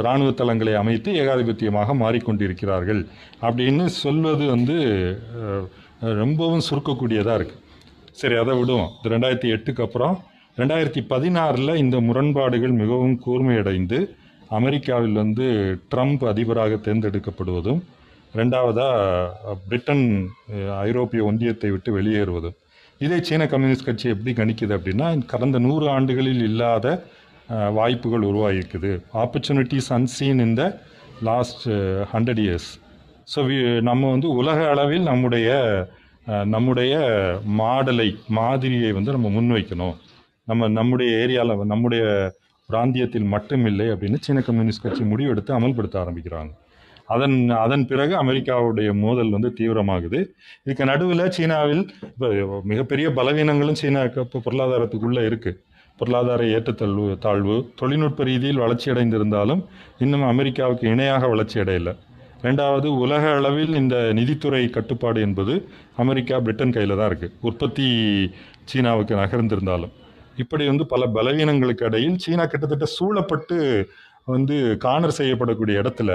[0.00, 3.06] இராணுவ தளங்களை அமைத்து ஏகாதிபத்தியமாக மாறிக்கொண்டிருக்கிறார்கள்
[3.42, 4.76] அப்படின்னு சொல்வது வந்து
[6.00, 7.60] ரொம்பவும் சுருக்கக்கூடியதாக இருக்குது
[8.12, 8.90] சரி அதை விடுவோம்.
[9.00, 10.14] இது ரெண்டாயிரத்தி எட்டுக்கு அப்புறம்
[10.58, 14.00] ரெண்டாயிரத்தி பதினாறில் இந்த முரண்பாடுகள் மிகவும் கூர்மையடைந்து
[14.50, 15.46] அமெரிக்காவில் வந்து
[15.94, 17.82] ட்ரம்ப் அதிபராக தேர்ந்தெடுக்கப்படுவதும்
[18.34, 20.04] ரெண்டாவதாக பிரிட்டன்
[20.88, 22.58] ஐரோப்பிய ஒன்றியத்தை விட்டு வெளியேறுவதும்
[23.04, 26.86] இதை சீன கம்யூனிஸ்ட் கட்சி எப்படி கணிக்குது அப்படின்னா கடந்த நூறு ஆண்டுகளில் இல்லாத
[27.78, 28.92] வாய்ப்புகள் உருவாகிருக்குது
[29.22, 30.62] ஆப்பர்ச்சுனிட்டிஸ் அன்சீன் இந்த
[31.28, 31.66] லாஸ்ட்
[32.12, 32.70] ஹண்ட்ரட் இயர்ஸ்
[33.32, 33.40] ஸோ
[33.88, 35.48] நம்ம வந்து உலக அளவில் நம்முடைய
[36.54, 36.94] நம்முடைய
[37.60, 39.94] மாடலை மாதிரியை வந்து நம்ம முன்வைக்கணும்.
[40.48, 42.04] நம்ம நம்முடைய ஏரியாவில் நம்முடைய
[42.68, 46.52] பிராந்தியத்தில் மட்டுமில்லை அப்படின்னு சீன கம்யூனிஸ்ட் கட்சி முடிவெடுத்து அமல்படுத்த ஆரம்பிக்கிறாங்க.
[47.08, 50.20] அதன் அதன் பிறகு அமெரிக்காவுடைய மோதல் வந்து தீவிரமாகுது.
[50.64, 52.28] இதுக்கு நடுவில் சீனாவில் இப்போ
[52.70, 55.58] மிகப்பெரிய பலவீனங்களும் சீனாவுக்கு இப்போ பொருளாதாரத்துக்குள்ளே இருக்குது
[55.98, 59.60] பொருளாதார ஏற்றத்தாழ்வு தாழ்வு தொழில்நுட்ப ரீதியில் வளர்ச்சி அடைந்திருந்தாலும்
[60.04, 61.92] இன்னும் அமெரிக்காவுக்கு இணையாக வளர்ச்சி அடையலை.
[62.46, 65.54] ரெண்டாவது உலக அளவில் இந்த நிதித்துறை கட்டுப்பாடு என்பது
[66.02, 67.86] அமெரிக்கா பிரிட்டன் கையில் தான் இருக்குது உற்பத்தி
[68.70, 69.92] சீனாவுக்கு நகர்ந்திருந்தாலும்.
[70.42, 73.58] இப்படி வந்து பல பலவீனங்களுக்கு இடையில் சீனா கிட்டத்தட்ட சூழப்பட்டு
[74.34, 76.10] வந்து காணர் செய்யப்படக்கூடிய இடத்துல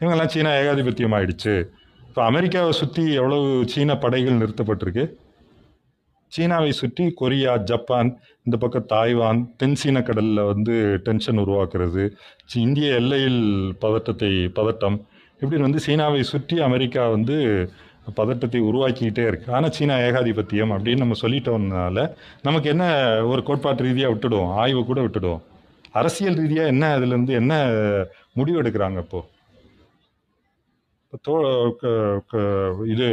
[0.00, 1.54] இவங்கெல்லாம் சீனா ஏகாதிபத்தியம் ஆயிடுச்சு
[2.08, 5.04] இப்போ அமெரிக்காவை சுற்றி எவ்வளவு சீன படைகள் நிறுத்தப்பட்டிருக்கு?
[6.32, 8.10] சீனாவை சுற்றி கொரியா ஜப்பான்
[8.44, 10.74] இந்த பக்கம் தாய்வான் தென்சீன கடலில் வந்து
[11.06, 12.04] டென்ஷன் உருவாக்குறது
[12.54, 13.42] இந்திய எல்லையில்
[13.78, 14.96] பதட்டத்தை பதட்டம்
[15.40, 17.36] இப்படின்னு வந்து சீனாவை சுற்றி அமெரிக்கா வந்து
[18.18, 22.06] பதட்டத்தை உருவாக்கிக்கிட்டே இருக்குது ஆனால் சீனா ஏகாதிபத்தியம் அப்படின்னு நம்ம சொல்லிட்டோம்னால
[22.42, 22.84] நமக்கு என்ன
[23.24, 24.52] ஒரு கோட்பாட்டு ரீதியாக விட்டுடுவோம்?
[24.62, 25.42] ஆய்வு கூட விட்டுடுவோம்.
[25.92, 27.52] அரசியல் ரீதியாக என்ன அதுலேருந்து என்ன
[28.32, 29.28] முடிவு எடுக்கிறாங்க இப்போது
[32.86, 33.06] இது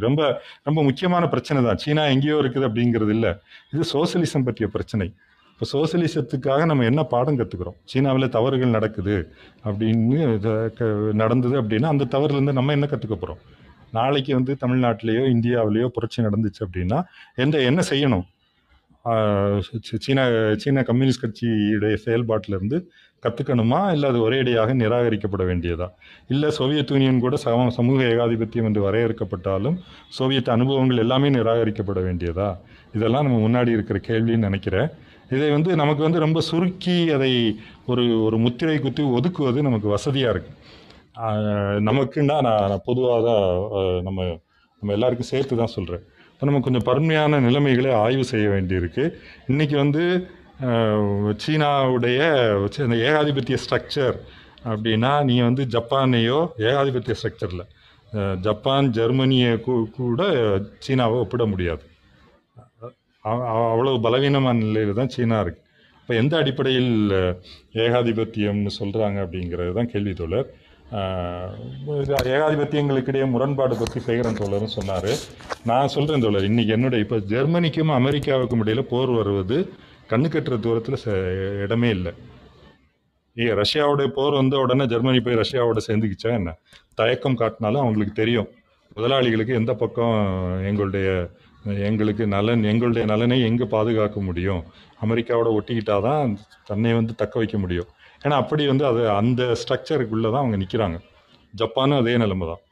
[0.00, 0.20] ரொம்ப
[0.62, 1.76] ரொம்ப முக்கியமான பிரச்சனை தான்.
[1.76, 3.32] சீனா எங்கேயோ இருக்குது அப்படிங்கிறது இல்லை.
[3.72, 5.06] இது சோசியலிசம் பற்றிய பிரச்சனை.
[5.52, 9.16] இப்போ சோசியலிசத்துக்காக நம்ம என்ன பாடம் கற்றுக்குறோம் சீனாவில் தவறுகள் நடக்குது
[9.64, 10.18] அப்படின்னு
[10.74, 13.40] க- நடந்தது அப்படின்னா அந்த தவறுலேருந்து நம்ம என்ன கற்றுக்க போகிறோம்
[13.90, 16.98] நாளைக்கு வந்து தமிழ்நாட்டிலேயோ இந்தியாவிலேயோ புரட்சி நடந்துச்சு அப்படின்னா
[17.34, 18.24] எந்த என்ன செய்யணும்?
[19.98, 20.24] சீனா
[20.56, 22.78] சீனா கம்யூனிஸ்ட் கட்சியுடைய செயல்பாட்டிலேருந்து
[23.22, 25.86] கற்றுக்கணுமா இல்லை அது ஒரேடியாக நிராகரிக்கப்பட வேண்டியதா?
[26.32, 29.76] இல்லை சோவியத் யூனியன் கூட சம சமூக ஏகாதிபத்தியம் என்று வரையறுக்கப்பட்டாலும்
[30.18, 32.48] சோவியத் அனுபவங்கள் எல்லாமே நிராகரிக்கப்பட வேண்டியதா?
[32.96, 34.88] இதெல்லாம் நம்ம முன்னாடி இருக்கிற கேள்வின்னு நினைக்கிறேன்.
[35.36, 37.30] இதை வந்து நமக்கு வந்து ரொம்ப சுருக்கி அதை
[37.92, 40.58] ஒரு ஒரு முத்திரை குத்தி ஒதுக்குவது நமக்கு வசதியாக இருக்குது
[41.88, 43.44] நமக்குன்னா நான் நான் பொதுவாக தான்
[44.06, 44.20] நம்ம
[44.82, 49.04] நம்ம எல்லாருக்கும் சேர்த்து தான் சொல்கிறேன் இப்போ நம்ம கொஞ்சம் பருமையான நிலைமைகளை ஆய்வு செய்ய வேண்டியிருக்கு.
[49.50, 50.02] இன்றைக்கி வந்து
[51.46, 52.18] சீனாவுடைய
[52.78, 54.16] அந்த ஏகாதிபத்திய ஸ்ட்ரக்சர்
[54.64, 60.20] அப்படின்னா நீ வந்து ஜப்பானையோ ஏகாதிபத்திய ஸ்ட்ரக்சரில் ஜப்பான் ஜெர்மனியை கூ- கூட
[60.78, 61.82] சீனாவை ஒப்பிட முடியாது.
[63.24, 65.60] அ- அவ்வளவு பலவீனமான நிலையில் தான் சீனா இருக்குது
[66.00, 67.10] இப்போ எந்த அடிப்படையில்
[67.72, 70.46] ஏகாதிபத்தியம்னு சொல்கிறாங்க அப்படிங்கிறது தான் கேள்வி தோழர்.
[72.34, 75.12] ஏகாதிபத்தியங்களுக்கிடையே முரண்பாடு பற்றி சேகரன் தோழரும் சொன்னார்.
[75.64, 79.58] நான் சொல்கிறேன் தோழர் இன்றைக்கி என்னுடைய இப்போ ஜெர்மனிக்கும் அமெரிக்காவுக்கும் இடையில் போர் வருவது
[80.12, 80.98] கண்ணு கட்டுற தூரத்தில்
[81.64, 82.12] இடமே இல்லை.
[83.36, 86.50] ஏ ரஷ்யாவோட போர் வந்த உடனே ஜெர்மனி போய் ரஷ்யாவோட சேர்ந்துக்கிச்சா என்ன?
[87.00, 88.48] தயக்கம் காட்டினாலும் அவங்களுக்கு தெரியும்.
[88.96, 90.16] முதலாளிகளுக்கு எந்த பக்கம்
[90.70, 91.08] எங்களுடைய
[91.88, 94.62] எங்களுக்கு நலன் எங்களுடைய நலனை எங்கே பாதுகாக்க முடியும்?
[95.04, 96.32] அமெரிக்காவோட ஒட்டிக்கிட்டால் தான்
[96.70, 97.88] தன்னை வந்து தக்க வைக்க முடியும்.
[98.24, 100.98] ஏன்னா அப்படி வந்து அது அந்த ஸ்ட்ரக்சருக்குள்ளே தான் அவங்க நிற்கிறாங்க
[101.60, 102.62] ஜப்பானும் அதே நிலைமை தான்.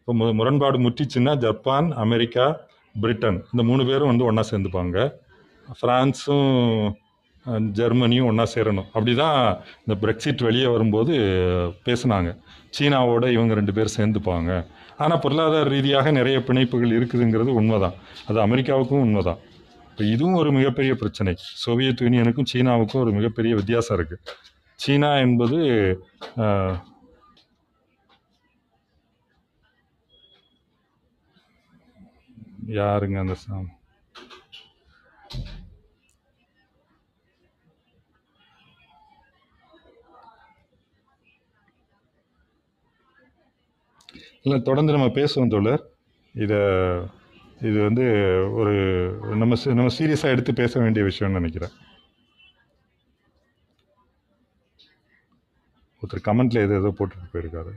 [0.00, 2.46] இப்போ மு முரண்பாடு முற்றிச்சுன்னா ஜப்பான் அமெரிக்கா
[2.94, 4.98] பிரிட்டன் இந்த மூணு பேரும் வந்து ஒன்றா சேர்ந்துப்பாங்க.
[5.82, 6.92] ஃப்ரான்ஸும்
[7.46, 8.84] ஜெர்மனியும் ஒன்றா சேரணும்.
[8.84, 11.12] அப்படி தான் இந்த பிரெக்சிட் வெளியே வரும்போது
[11.84, 12.40] பேசுனாங்க.
[12.78, 14.66] சீனாவோட இவங்க ரெண்டு பேர் சேர்ந்துப்பாங்க.
[14.96, 17.92] ஆனால் பொருளாதார ரீதியாக நிறைய பிணைப்புகள் இருக்குதுங்கிறது உண்மைதான்.
[18.26, 19.38] அது அமெரிக்காவுக்கும் உண்மைதான்.
[19.90, 21.34] இப்போ இதுவும் ஒரு மிகப்பெரிய பிரச்சனை.
[21.36, 24.26] சோவியத் யூனியனுக்கும் சீனாவுக்கும் ஒரு மிகப்பெரிய வித்தியாசம் இருக்குது
[24.74, 25.56] சீனா என்பது
[32.66, 33.78] யாருங்க அந்த சா-
[44.44, 45.82] இல்லை தொடர்ந்து நம்ம பேசுவோம் தோழர்.
[46.34, 46.58] இதை
[47.68, 48.04] இது வந்து
[48.60, 48.74] ஒரு
[49.42, 51.74] நம்ம நம்ம சீரியஸாக எடுத்து பேச வேண்டிய விஷயம்னு நினைக்கிறேன்.
[56.02, 57.72] ஒருத்தர் கமெண்ட்ல எது ஏதோ போட்டுட்டு போயிருக்காரு.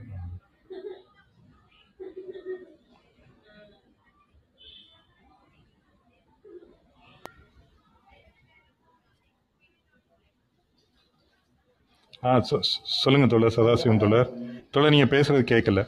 [12.28, 12.56] ஆ சொ
[13.02, 14.30] சொல்லுங்கள் தோழர் சதாசிவம் தோழர்.
[14.74, 15.80] தோழர் நீங்கள் பேசுகிறது கேட்கல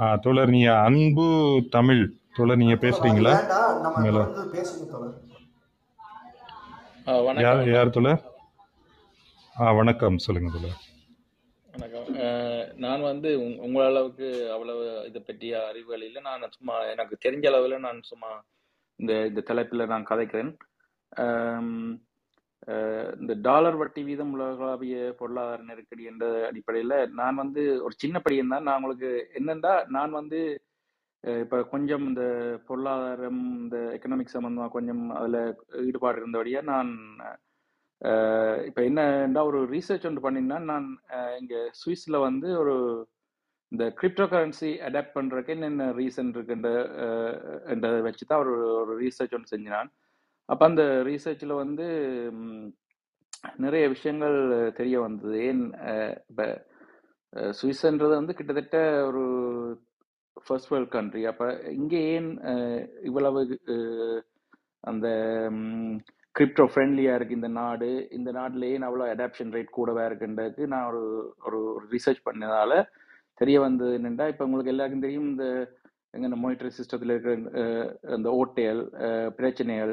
[0.00, 2.12] தோழர் நீங்கள் அன்பு தமிழ்.
[2.34, 3.46] தோழர் நீங்கள் பேசுறீங்களா?
[4.02, 4.24] மேல.
[7.40, 8.24] யார் யார் தோழர்?
[9.60, 10.18] ஆ வணக்கம்.
[10.18, 10.80] சொல்லுங்க தோழர்.
[11.78, 12.14] வணக்கம்.
[12.76, 16.22] நான் வந்து உங்- உங்கள் அளவுக்கு அவ்வளவு இதை பற்றிய அறிவுகள் இல்லை.
[16.22, 18.44] நான் சும்மா எனக்கு தெரிஞ்ச அளவில் நான் சும்மா
[18.96, 20.56] இந்த இந்த தலைப்பில் நான் கதைக்கிறேன்.
[23.20, 28.66] இந்த டாலர் வட்டி வீதம் உலகளாவிய பொருளாதார நெருக்கடி என்ற அடிப்படையில் நான் வந்து ஒரு சின்ன பையன் தான்.
[28.66, 29.10] நான் உங்களுக்கு
[29.40, 30.40] என்னென்னா நான் வந்து
[31.24, 32.22] இப்போ கொஞ்சம் இந்த
[32.68, 35.40] பொருளாதாரம் இந்த எக்கனாமிக் சம்மந்தமாக கொஞ்சம் அதில்
[35.88, 36.90] ஈடுபாடு இருந்தபடியாக நான்
[38.68, 40.86] இப்போ என்னண்டா ஒரு ரீசர்ச் ஒன்று பண்ணினா நான்
[41.40, 42.74] இங்கே சுவிஸில் வந்து ஒரு
[43.72, 46.70] இந்த கிரிப்டோ கரன்சி அடாப்ட் பண்ணுறதுக்கு என்னென்ன ரீசன் இருக்குன்ற
[47.72, 49.90] என்றதை வச்சு தான் ஒரு ஒரு ரீசர்ச் ஒன்று செஞ்சினான்
[50.50, 51.86] அப்போ அந்த ரீசர்ச்சில் வந்து
[53.64, 54.36] நிறைய விஷயங்கள்
[54.78, 55.36] தெரிய வந்தது.
[55.50, 55.62] ஏன்
[56.30, 56.46] இப்போ
[57.60, 58.78] சுவிஸ்ன்றது வந்து கிட்டத்தட்ட
[59.08, 59.22] ஒரு
[60.46, 61.46] ஃபர்ஸ்ட் வேர்ல்ட் கண்ட்ரி அப்போ
[61.78, 62.30] இங்கே ஏன்
[63.08, 63.40] இவ்வளவு
[64.90, 65.06] அந்த
[66.34, 67.88] கிரிப்டோ ஃப்ரெண்ட்லியாக இருக்குது இந்த நாடு?
[68.18, 71.02] இந்த நாட்டில் ஏன் அவ்வளோ அடாப்ஷன் ரேட் கூடவா இருக்குன்றதுக்கு நான் ஒரு
[71.46, 71.58] ஒரு
[71.94, 72.76] ரிசர்ச் பண்ணதால்
[73.40, 75.46] தெரிய வந்தது என்னென்னா இப்போ உங்களுக்கு எல்லாருக்கும் தெரியும் இந்த
[76.14, 77.34] எங்கே இந்த மானிட்டரி சிஸ்டத்தில் இருக்கிற
[78.16, 78.80] அந்த ஓட்டைகள்
[79.38, 79.92] பிரச்சனைகள்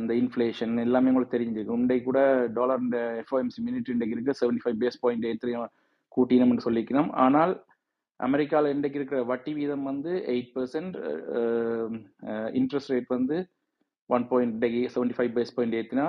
[0.00, 2.20] இந்த இன்ஃப்ளேஷன் எல்லாமே உங்களுக்கு தெரிஞ்சிருக்கும் இன்றைக்கு கூட
[2.58, 5.54] டாலர் இந்த எஃப்ஓஎம்சி மினிட் இன்றைக்கு இருக்கு seventy five base point eight three
[6.16, 7.52] கூட்டினோம்னு சொல்லிக்கணும் ஆனால்
[8.20, 10.96] அமெரிக்காவில் இன்றைக்கு இருக்கிற வட்டி வீதம் வந்து எயிட் பர்சன்ட்
[12.60, 13.36] இன்ட்ரெஸ்ட் ரேட் வந்து
[14.10, 16.08] ஒன் பாயிண்ட் இன்றைக்கு செவன்டி ஃபைவ் பேஸ் பாயிண்ட் ஏற்றினா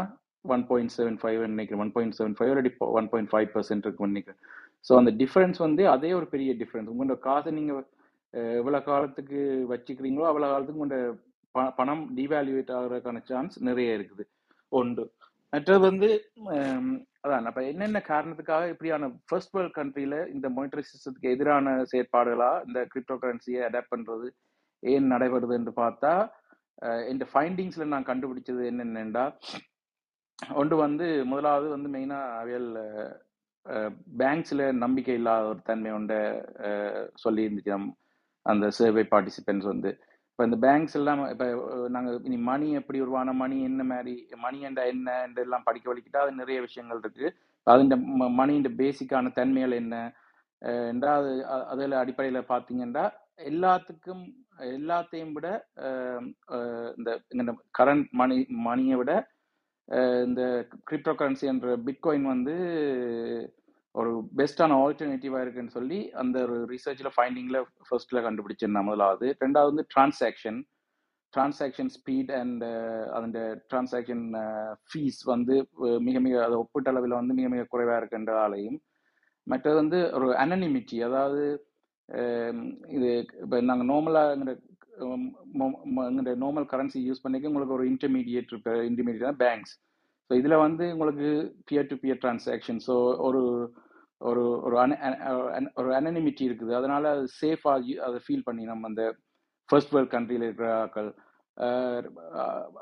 [0.54, 1.82] ஒன் பாயிண்ட் செவன் ஃபைவ் நினைக்கிறேன்.
[1.84, 4.40] ஒன் பாயிண்ட் செவன் ஃபைவ் இல்லாட்டி ஒன் பாயிண்ட் ஃபைவ் பர்சன்ட் இருக்குன்னு நினைக்கிறேன்.
[4.88, 7.82] ஸோ அந்த டிஃப்ரென்ஸ் வந்து அதே ஒரு பெரிய டிஃப்ரென்ஸ் உங்களோட காசை நீங்கள்
[8.62, 9.40] எவ்வளோ காலத்துக்கு
[9.74, 11.00] வச்சுக்கிறீங்களோ அவ்வளோ காலத்துக்கு உங்களோட
[11.78, 14.24] பணம் டிவேல்யூவேட் ஆகிறதுக்கான சான்ஸ் நிறைய இருக்குது.
[14.72, 15.04] ஒன்று
[15.54, 16.08] மற்றது வந்து
[17.24, 23.16] அதான் அப்போ என்னென்ன காரணத்துக்காக இப்படியான ஃபர்ஸ்ட் வேர்ல்ட் கண்ட்ரியில் இந்த மானிட்டரி சிஸ்டத்துக்கு எதிரான செயற்பாடுகளா இந்த கிரிப்டோ
[23.24, 24.28] கரன்சியை அடாப்ட் பண்ணுறது
[24.84, 26.14] ஏன் நடைபெறுது என்று பார்த்தா
[27.14, 29.26] இந்த ஃபைண்டிங்ஸில் நான் கண்டுபிடிச்சது என்னென்னடா
[30.62, 32.70] ஒன்று வந்து முதலாவது வந்து மெயினாக அவையல்
[34.22, 36.14] பேங்க்ஸில் நம்பிக்கை இல்லாத ஒரு தன்மை உண்ட
[37.24, 37.90] சொல்லி இருந்துச்சு நம்
[38.46, 39.92] அந்த சர்வே பார்ட்டிசிபென்ட்ஸ் வந்து.
[40.40, 41.46] இப்போ இந்த பேங்க்ஸ் எல்லாம் இப்போ
[41.88, 46.20] நாங்கள் இனி மணி எப்படி உருவான மணி என்ன மாதிரி மணி என்ற என்ன என்ற எல்லாம் படிக்க வலிக்கிட்டா
[46.22, 47.26] அது நிறைய விஷயங்கள் இருக்கு.
[47.68, 47.96] அதுண்ட
[48.38, 49.96] மணியின் பேசிக்கான தன்மைகள் என்ன
[50.62, 51.32] என்றால் என்றா அது
[51.74, 53.04] அதில் அடிப்படையில் பார்த்தீங்கன்னா
[53.46, 54.24] எல்லாத்துக்கும்
[54.70, 55.50] எல்லாத்தையும் விட
[56.98, 58.38] இந்த இந்த கரண்ட் மணி
[58.70, 59.12] மணியை விட
[60.26, 60.42] இந்த
[60.88, 62.56] கிரிப்டோ கரன்சி என்ற பிட்காயின் வந்து
[63.96, 70.60] ஒரு பெஸ்டான ஆல்டர்னேட்டிவாக இருக்குன்னு சொல்லி அந்த ஒரு ரிசர்ச்சில் ஃபைண்டிங்கில் ஃபர்ஸ்ட்டில் கண்டுபிடிச்சிருந்தேன் முதலாவது ரெண்டாவது வந்து டிரான்சாக்ஷன்
[71.34, 72.64] டிரான்சாக்ஷன் ஸ்பீட் அண்ட்
[73.16, 73.40] அதோட
[73.70, 74.24] டிரான்சாக்ஷன்
[74.90, 75.56] ஃபீஸ் வந்து
[75.86, 78.78] uh, மிக மிக அது ஒப்பீட்டளவில் வந்து மிக மிக குறைவாக இருக்கின்றதாலையும்.
[79.48, 81.44] மற்றது வந்து ஒரு அனனிமிட்டி அதாவது
[82.10, 83.12] um, இது
[83.44, 84.34] இப்போ நாங்கள் நார்மலாக
[86.02, 88.52] எங்கிட்ட நார்மல் கரன்சி யூஸ் பண்ணிக்க உங்களுக்கு ஒரு இன்டர்மீடியேட்
[88.90, 89.76] இன்டர்மீடியட் பேங்க்ஸ்
[90.30, 91.30] ஸோ இதில் வந்து உங்களுக்கு
[91.70, 92.96] peer to peer transaction so
[93.28, 93.42] ஒரு
[94.22, 94.98] ஒரு ஒரு அன
[95.80, 96.74] ஒரு அனனிமிட்டி இருக்குது.
[96.80, 99.04] அதனால அது சேஃபாக அதை ஃபீல் பண்ணி நம்ம அந்த
[99.70, 101.10] ஃபர்ஸ்ட் வேர்ல்ட் கண்ட்ரியில் இருக்கிற ஆக்கள்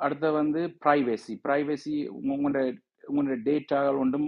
[0.05, 1.93] அடுத்த வந்து ப்ரைவேசி ப்ரைவேசி
[2.33, 2.59] உங்களோட
[3.09, 4.27] உங்களோட டேட்டா ஒன்றும்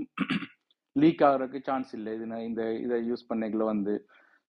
[0.95, 2.13] லீக் ஆகிறதுக்கு சான்ஸ் இல்லை.
[2.17, 3.95] இது இந்த இதை யூஸ் பண்ணிக்கல வந்து.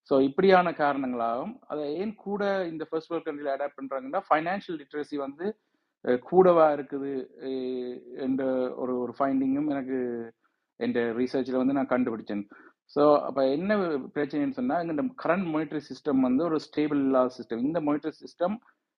[0.09, 5.45] ஸோ இப்படியான காரணங்களாகும் அதை ஏன் கூட இந்த ஃபர்ஸ்ட் வேர்ல்ட் கண்ட்ரியில் அடாப்ட் பண்ணுறாங்கன்னா ஃபைனான்ஷியல் லிட்ரஸி வந்து
[6.29, 7.11] கூடவா இருக்குது
[8.25, 8.43] என்ற
[8.83, 9.99] ஒரு ஒரு ஃபைண்டிங்கும் எனக்கு
[10.79, 12.43] என் ரீசர்ச்சில் வந்து நான் கண்டுபிடிச்சேன்.
[12.95, 13.75] ஸோ அப்போ என்ன
[14.15, 18.55] பிரச்சனைன்னு சொன்னால் இந்த கரண்ட் மானிட்டரி சிஸ்டம் வந்து ஒரு ஸ்டேபிள் இல்லாத சிஸ்டம் இந்த மானிட்டரி சிஸ்டம்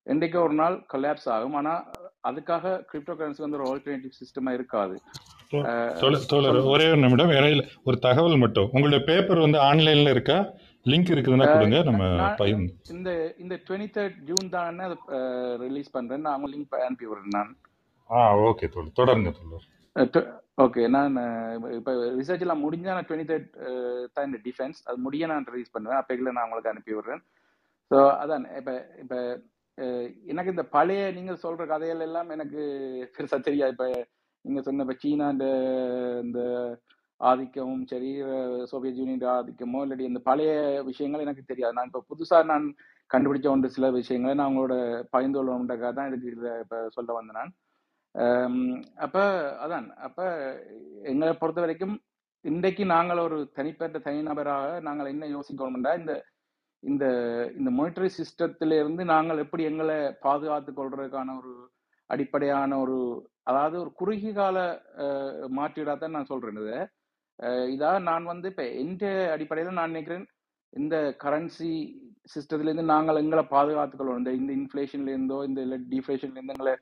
[0.07, 1.57] என்றைக்கோ ஒரு நாள் கொலாப்ஸ் ஆகும்.
[1.59, 1.83] ஆனால்
[2.29, 4.95] அதுக்காக கிரிப்டோ கரன்சி வந்து ஒரு ஆல்டர்னேட்டிவ் சிஸ்டமாக இருக்காது.
[6.31, 8.69] தோழர் ஒரே ஒரு நிமிடம் இடையில ஒரு தகவல் மட்டும்.
[8.75, 10.37] உங்களுடைய பேப்பர் வந்து ஆன்லைன்ல இருக்கா?
[10.91, 12.05] லிங்க் இருக்குதுன்னா கொடுங்க நம்ம
[12.39, 13.09] பகிர்ந்து இந்த
[13.43, 14.81] இந்த டுவெண்ட்டி தேர்ட் ஜூன் தான்
[15.65, 17.51] ரிலீஸ் பண்றேன் நான் அவங்க லிங்க் அனுப்பி விடுறேன் நான்.
[18.09, 18.97] ஆ ஓகே தோழர்.
[18.99, 19.67] தொடருங்க தோழர்.
[20.63, 21.15] ஓகே நான்
[21.77, 23.47] இப்போ ரிசர்ச் எல்லாம் முடிஞ்சா நான் டுவெண்ட்டி தேர்ட்
[24.15, 25.99] தான் இந்த டிஃபென்ஸ் அது முடிய நான் ரிலீஸ் பண்ணுவேன்.
[26.01, 27.23] அப்போ நான் உங்களுக்கு அனுப்பி விடுறேன்.
[27.91, 28.73] ஸோ அதான் இப்போ
[29.03, 29.19] இப்போ
[30.31, 32.61] எனக்கு இந்த பழைய நீங்கள் சொல்ற கதைகள் எல்லாம் எனக்கு
[33.15, 33.73] பெருசா தெரியாது.
[33.75, 33.87] இப்போ
[34.45, 35.27] நீங்க சொன்ன இப்போ சீனா
[36.25, 36.37] இந்த
[37.21, 38.09] ஆதிக்கமும் சரி
[38.71, 40.51] சோவியத் யூனியன் ஆதிக்கமோ இல்லாட்டி இந்த பழைய
[40.89, 41.75] விஷயங்கள் எனக்கு தெரியாது.
[41.77, 42.65] நான் இப்போ புதுசா நான்
[43.09, 44.75] கண்டுபிடிச்ச ஒன்று சில விஷயங்களை நான் உங்களோட
[45.15, 47.53] பகிர்ந்து கொள்ளணுன்றக்காக தான் இதுக்கு இதில் இப்போ சொல்ல வந்தேன் நான்.
[49.05, 49.21] அப்போ அப்ப
[49.65, 49.87] அதான்.
[50.07, 50.19] அப்ப
[51.11, 51.95] எங்களை பொறுத்த வரைக்கும்
[52.45, 56.13] இன்றைக்கு நாங்கள் ஒரு தனிப்பட்ட தனிநபராக நாங்கள் என்ன யோசிக்கணும்னா இந்த
[56.83, 57.05] இந்த
[57.59, 59.95] இந்த மோனிட்டரி சிஸ்டத்தில இருந்து நாங்கள் எப்படி எங்களை
[60.25, 61.53] பாதுகாத்து கொள்றதுக்கான ஒரு
[62.09, 62.97] அடிப்படையான ஒரு
[63.49, 64.57] அதாவது ஒரு குறுகிய கால
[65.59, 66.79] மாற்றீடாக தான் நான் சொல்றேன் இதை.
[67.43, 69.03] அஹ் இதா நான் வந்து இப்ப எந்த
[69.33, 70.25] அடிப்படையில் நான் நினைக்கிறேன்
[70.73, 71.71] இந்த கரன்சி
[72.33, 76.73] சிஸ்டத்துல இருந்து நாங்கள் எங்களை பாதுகாத்துக்கொள்ளணும் இந்த இந்த இன்ஃபிளேஷன்ல இருந்தோ இந்த இல்லை டிஃபிளேஷன்ல இருந்து எங்களை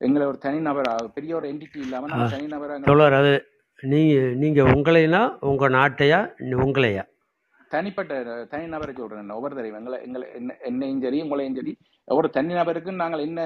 [0.00, 2.12] எங்களை ஒரு தனிநபரா பெரிய ஒரு என்டிட்டி இல்லாம ஆ.
[2.12, 3.32] நாங்கள் தனிநபரா எங்களை தோழர் அது
[3.82, 6.20] நீங்கள் நீங்கள் உங்களைனா உங்கள் நாட்டையா
[6.62, 7.04] உங்களையா?
[7.70, 8.12] தனிப்பட்ட
[8.52, 9.78] தனிநபரை சொல்றேன் நான் ஒவ்வொரு தடவையும்.
[9.80, 11.72] எங்களை எங்களை என்ன என்னையும் சரி உங்களையும் சரி
[12.08, 13.40] ஒவ்வொரு தனிநபருக்கும் நாங்கள் என்ன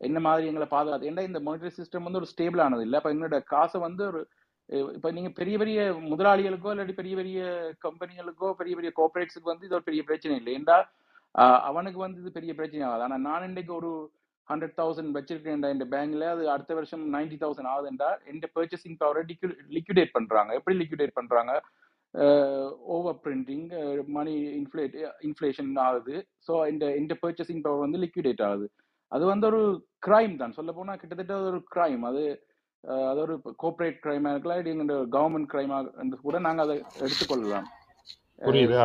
[0.00, 2.98] என்ன மாதிரி எங்களை பாதுகாத்து ஏன்னா இந்த மானிட்டரி சிஸ்டம் வந்து ஒரு ஸ்டேபிள் ஆனது இல்லை.
[3.00, 4.20] அப்ப என்னோட காசை வந்து ஒரு
[4.96, 5.80] இப்போ நீங்க பெரிய பெரிய
[6.12, 7.40] முதலாளிகளுக்கோ இல்லாட்டி பெரிய பெரிய
[7.86, 10.52] கம்பெனிகளுக்கோ பெரிய பெரிய கோஆபரேட்ஸுக்கு வந்து இது ஒரு பெரிய பிரச்சனை இல்லை.
[10.58, 10.78] ஏண்டா
[11.68, 13.04] அவனுக்கு வந்து இது பெரிய பிரச்சனை ஆகாது.
[13.06, 13.90] ஆனா நான் இன்னைக்கு ஒரு
[14.48, 18.10] ஹண்ட்ரட் தௌசண்ட் வச்சிருக்கேன்டா இந்த பேங்க்ல அது அடுத்த வருஷம் நைன்டி தௌசண்ட் ஆகுதுண்டா.
[18.32, 19.22] இந்த பர்ச்சேசிங் பவரை
[19.76, 20.50] லிக்விடேட் பண்றாங்க.
[20.58, 21.54] எப்படி லிக்விடேட் பண்றாங்க?
[22.96, 23.64] Over printing
[24.18, 24.94] money inflate
[25.28, 26.14] inflation ஆகுது.
[26.46, 28.68] ஸோ இந்த இந்த பர்ச்சேசிங் பவர் வந்து லிக்விடேட் ஆகுது.
[29.12, 29.62] அது வந்து ஒரு
[30.06, 30.56] கிரைம் தான்.
[30.58, 32.22] சொல்ல போனால் கிட்டத்தட்ட அது ஒரு கிரைம் அது
[32.86, 34.74] அஹ், அது ஒரு கோஆபரேட் கிரைமா இருக்கலாம் இல்லை
[35.12, 35.78] கவர்மெண்ட் கிரைமா
[36.22, 37.66] கூட நாங்க அதை எடுத்துக்கொள்ளலாம்.
[38.40, 38.76] புரியுது.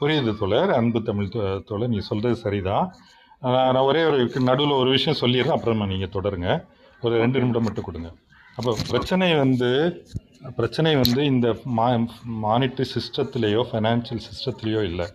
[0.00, 0.72] புரியுது தோழர்.
[0.72, 1.30] அன்பு தமிழ்
[1.68, 2.86] தோழர் நீ சொல்றது சரிதான்.
[3.66, 6.48] நான் ஒரே ஒரு நடுவில் ஒரு விஷயம் சொல்லிடுறேன் அப்புறமா நீங்கள் தொடருங்க.
[7.02, 8.10] ஒரு ரெண்டு நிமிடம் மட்டும் கொடுங்க.
[8.56, 9.70] அப்போ பிரச்சனை வந்து
[10.56, 11.48] பிரச்சனை வந்து இந்த
[11.78, 11.86] மா
[12.44, 15.06] மானிட்டரி சிஸ்டத்திலேயோ ஃபைனான்சியல் சிஸ்டத்திலேயோ இல்லை.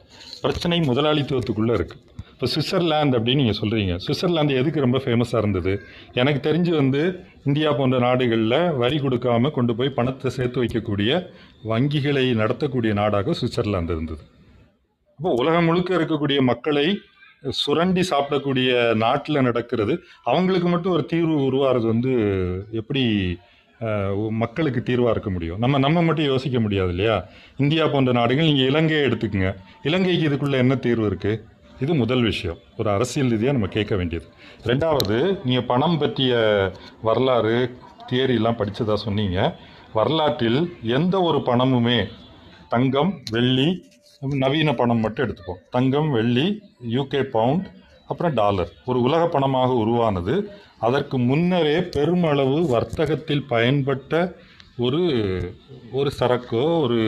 [0.42, 2.04] பிரச்சனை முதலாளித்துவத்துக்குள்ளே இருக்குது
[2.38, 5.72] இப்போ சுவிட்சர்லாந்து அப்படின்னு நீங்கள் சொல்கிறீங்க சுவிட்சர்லாந்து எதுக்கு ரொம்ப ஃபேமஸாக இருந்தது?
[6.22, 7.02] எனக்கு தெரிஞ்சு வந்து
[7.50, 11.10] இந்தியா போன்ற நாடுகளில் வரி கொடுக்காமல் கொண்டு போய் பணத்தை சேர்த்து வைக்கக்கூடிய
[11.72, 14.22] வங்கிகளை நடத்தக்கூடிய நாடாக சுவிட்சர்லாந்து இருந்தது.
[15.20, 16.86] அப்போ உலகம் முழுக்க இருக்கக்கூடிய மக்களை
[17.64, 18.70] சுரண்டி சாப்பிடக்கூடிய
[19.06, 19.96] நாட்டில் நடக்கிறது.
[20.30, 22.14] அவங்களுக்கு மட்டும் ஒரு தீர்வு உருவாகிறது வந்து
[22.82, 23.06] எப்படி
[24.44, 25.60] மக்களுக்கு தீர்வாக இருக்க முடியும்?
[25.64, 27.18] நம்ம நம்ம மட்டும் யோசிக்க முடியாது இல்லையா?
[27.64, 29.52] இந்தியா போன்ற நாடுகள் நீங்கள் இலங்கையை எடுத்துக்கங்க.
[29.90, 32.60] இலங்கைக்கு இதுக்குள்ளே என்ன தீர்வு இருக்குது இது முதல் விஷயம்.
[32.80, 34.28] ஒரு அரசியல் ரீதியாக நம்ம கேட்க வேண்டியது.
[34.70, 35.18] ரெண்டாவது
[35.48, 36.34] நீங்கள் பணம் பற்றிய
[37.08, 37.58] வரலாறு
[38.10, 39.38] தியரிலாம் படித்ததாக சொன்னீங்க.
[39.98, 40.60] வரலாற்றில்
[40.98, 42.00] எந்த ஒரு பணமுமே
[42.74, 43.70] தங்கம் வெள்ளி
[44.44, 45.62] நவீன பணம் மட்டும் எடுத்துப்போம்.
[45.70, 46.48] தங்கம் வெள்ளி
[46.98, 47.68] யூகே பவுண்ட்
[48.08, 48.72] அப்புறம் டாலர்.
[48.90, 50.36] ஒரு உலக பணமாக உருவானது.
[50.88, 54.14] அதற்கு முன்னரே பெருமளவு வர்த்தகத்தில் பயன்பட்ட
[54.86, 55.02] ஒரு
[56.00, 57.00] ஒரு சரக்கோ ஒரு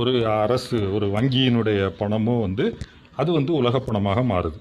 [0.00, 0.12] ஒரு
[0.44, 2.66] அரசு ஒரு வங்கியினுடைய பணமோ வந்து
[3.20, 4.58] அது வந்து உலக பணமாக மாறுது.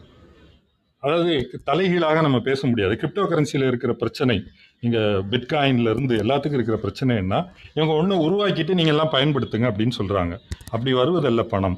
[1.03, 1.33] அதாவது
[1.67, 2.93] தலைகீழாக நம்ம பேச முடியாது.
[3.01, 4.35] கிரிப்டோ கரன்சியில் இருக்கிற பிரச்சனை
[4.85, 5.01] இங்கே
[5.33, 7.35] பிட்காயின்ல இருந்து எல்லாத்துக்கும் இருக்கிற பிரச்சனை என்ன?
[7.77, 10.33] இவங்க ஒன்று உருவாக்கிட்டு நீங்கள் எல்லாம் பயன்படுத்துங்க அப்படின்னு சொல்கிறாங்க
[10.73, 11.77] அப்படி வருவதல்ல பணம்.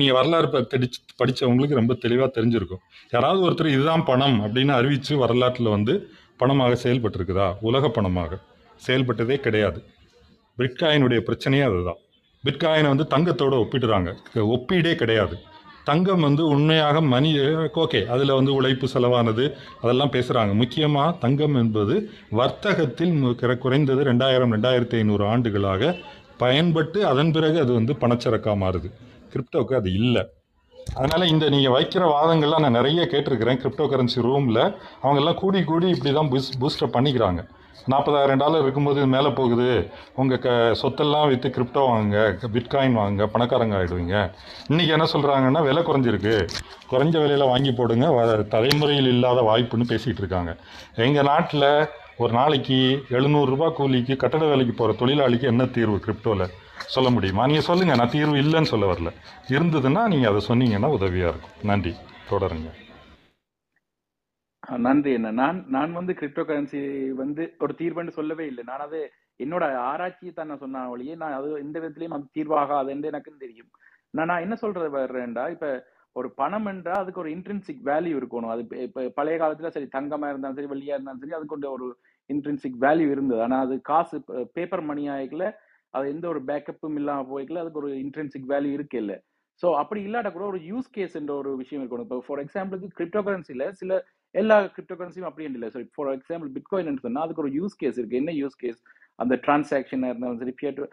[0.00, 2.82] நீங்கள் வரலாறு படிச்சு படித்தவங்களுக்கு ரொம்ப தெளிவாக தெரிஞ்சிருக்கும்.
[3.14, 5.94] யாராவது ஒருத்தர் இதுதான் பணம் அப்படின்னு அறிவித்து வரலாற்றில் வந்து
[6.42, 7.48] பணமாக செயல்பட்டிருக்குதா?
[7.68, 8.38] உலக பணமாக.
[8.86, 9.80] செயல்பட்டதே கிடையாது.
[10.58, 12.00] பிட்காயினுடைய பிரச்சனையே அதுதான்.
[12.44, 14.10] பிட்காயினை வந்து தங்கத்தோடு ஒப்பிடுறாங்க.
[14.56, 15.36] ஒப்பீடே கிடையாது.
[15.84, 17.30] தங்கம் வந்து உண்மையாக மணி
[17.82, 19.44] ஓகே அதில் வந்து உழைப்பு செலவானது
[19.80, 21.94] அதெல்லாம் பேசுகிறாங்க முக்கியமாக தங்கம் என்பது
[22.30, 23.14] வர்த்தகத்தில்
[23.58, 25.96] குறைந்தது ரெண்டாயிரம் ரெண்டாயிரத்தி ஐநூறு ஆண்டுகளாக
[26.36, 28.90] பயன்பட்டு அதன் பிறகு அது வந்து பணச்சரக்காக மாறுது.
[29.32, 30.22] கிரிப்டோக்கு அது இல்லை.
[30.94, 33.58] அதனால் இந்த நீங்கள் வைக்கிற வாதங்கள்லாம் நான் நிறைய கேட்டிருக்கிறேன்.
[33.62, 34.62] கிரிப்டோ கரன்சி ரூமில்
[35.02, 37.42] அவங்கெல்லாம் கூடி கூடி இப்படி தான் பூஸ் பூஸ்டர் பண்ணிக்கிறாங்க.
[37.86, 39.90] நாற்பதாயிரம் டாலர் இருக்கும்போது இது மேலே போகுது.
[40.14, 44.32] உங்கள் க சொத்தெல்லாம் விற்று கிரிப்டோ வாங்க பிட்காயின் வாங்க பணக்காரங்க ஆகிடுவீங்க
[44.68, 46.48] இன்றைக்கி என்ன சொல்கிறாங்கன்னா விலை குறைஞ்சிருக்கு.
[46.90, 48.06] குறைஞ்ச விலையில் வாங்கி போடுங்க.
[48.06, 50.56] வ- தலைமுறையில் இல்லாத வாய்ப்புன்னு பேசிகிட்டு இருக்காங்க.
[50.94, 51.86] எங்கள் நாட்டில்
[52.16, 57.46] ஒரு நாளைக்கு எழுநூறுரூபா கூலிக்கு கட்டட வேலைக்கு போகிற தொழிலாளிக்கு என்ன தீர்வு கிரிப்டோவில் சொல்ல முடியுமா?
[57.46, 59.14] நீங்கள் சொல்லுங்கள் நான் தீர்வு இல்லைன்னு சொல்ல வரல.
[59.48, 61.50] இருந்ததுன்னா நீங்கள் அதை சொன்னீங்கன்னா உதவியாக இருக்கும்.
[61.62, 61.94] நன்றி.
[62.30, 62.88] தொடருங்க.
[64.70, 65.30] நன்றி என்ன?
[65.32, 66.80] நான் நான் வந்து கிரிப்டோ கரன்சி
[67.14, 68.62] வந்து ஒரு தீர்வுன்னு சொல்லவே இல்லை.
[68.62, 68.98] நான் அது
[69.40, 73.70] என்னோட ஆராய்ச்சியை தான் நான் சொன்ன ஒழியே நான் அது எந்த விதத்திலையும் அது தீர்வாகாதுன்னு எனக்கும் தெரியும்.
[74.14, 75.66] நான் நான் என்ன சொல்றது வர்றேன்டா இப்ப
[76.16, 78.52] ஒரு பணம் என்றா அதுக்கு ஒரு இன்ட்ரென்சிக் வேல்யூ இருக்கணும்.
[78.54, 81.88] அது இப்ப- பழைய காலத்துல சரி தங்கமா இருந்தாலும் சரி வெள்ளியா இருந்தாலும் சரி அதுக்கு ஒரு
[82.30, 83.40] இன்ட்ரென்சிக் வேல்யூ இருந்தது.
[83.42, 84.16] ஆனா அது காசு
[84.54, 85.46] பேப்பர் மணி ஆகிக்கல
[85.94, 89.12] அது எந்த ஒரு பேக்கப்பும் இல்லாம போய்க்கல அதுக்கு ஒரு இன்ட்ரென்சிக் வேல்யூ இருக்கு இல்ல.
[89.62, 92.06] ஸோ அப்படி இல்லாட்ட கூட ஒரு யூஸ் கேஸ் என்ற ஒரு விஷயம் இருக்கணும்.
[92.08, 93.92] இப்போ ஃபார் எக்ஸாம்பிளுக்கு கிரிப்டோ கரன்சில சில
[94.34, 98.20] எல்லா கிரிப்டோ கரன்சியும் அப்படி இல்லை சரி ஃபார் எக்ஸாம்பிள் பிட்காயின் சொன்னால் அதுக்கு ஒரு யூஸ் கேஸ் இருக்கு.
[98.22, 98.80] என்ன யூஸ் கேஸ்
[99.22, 100.84] அந்த டிரான்சாக்ஷனாக இருந்தாலும் சரி peer to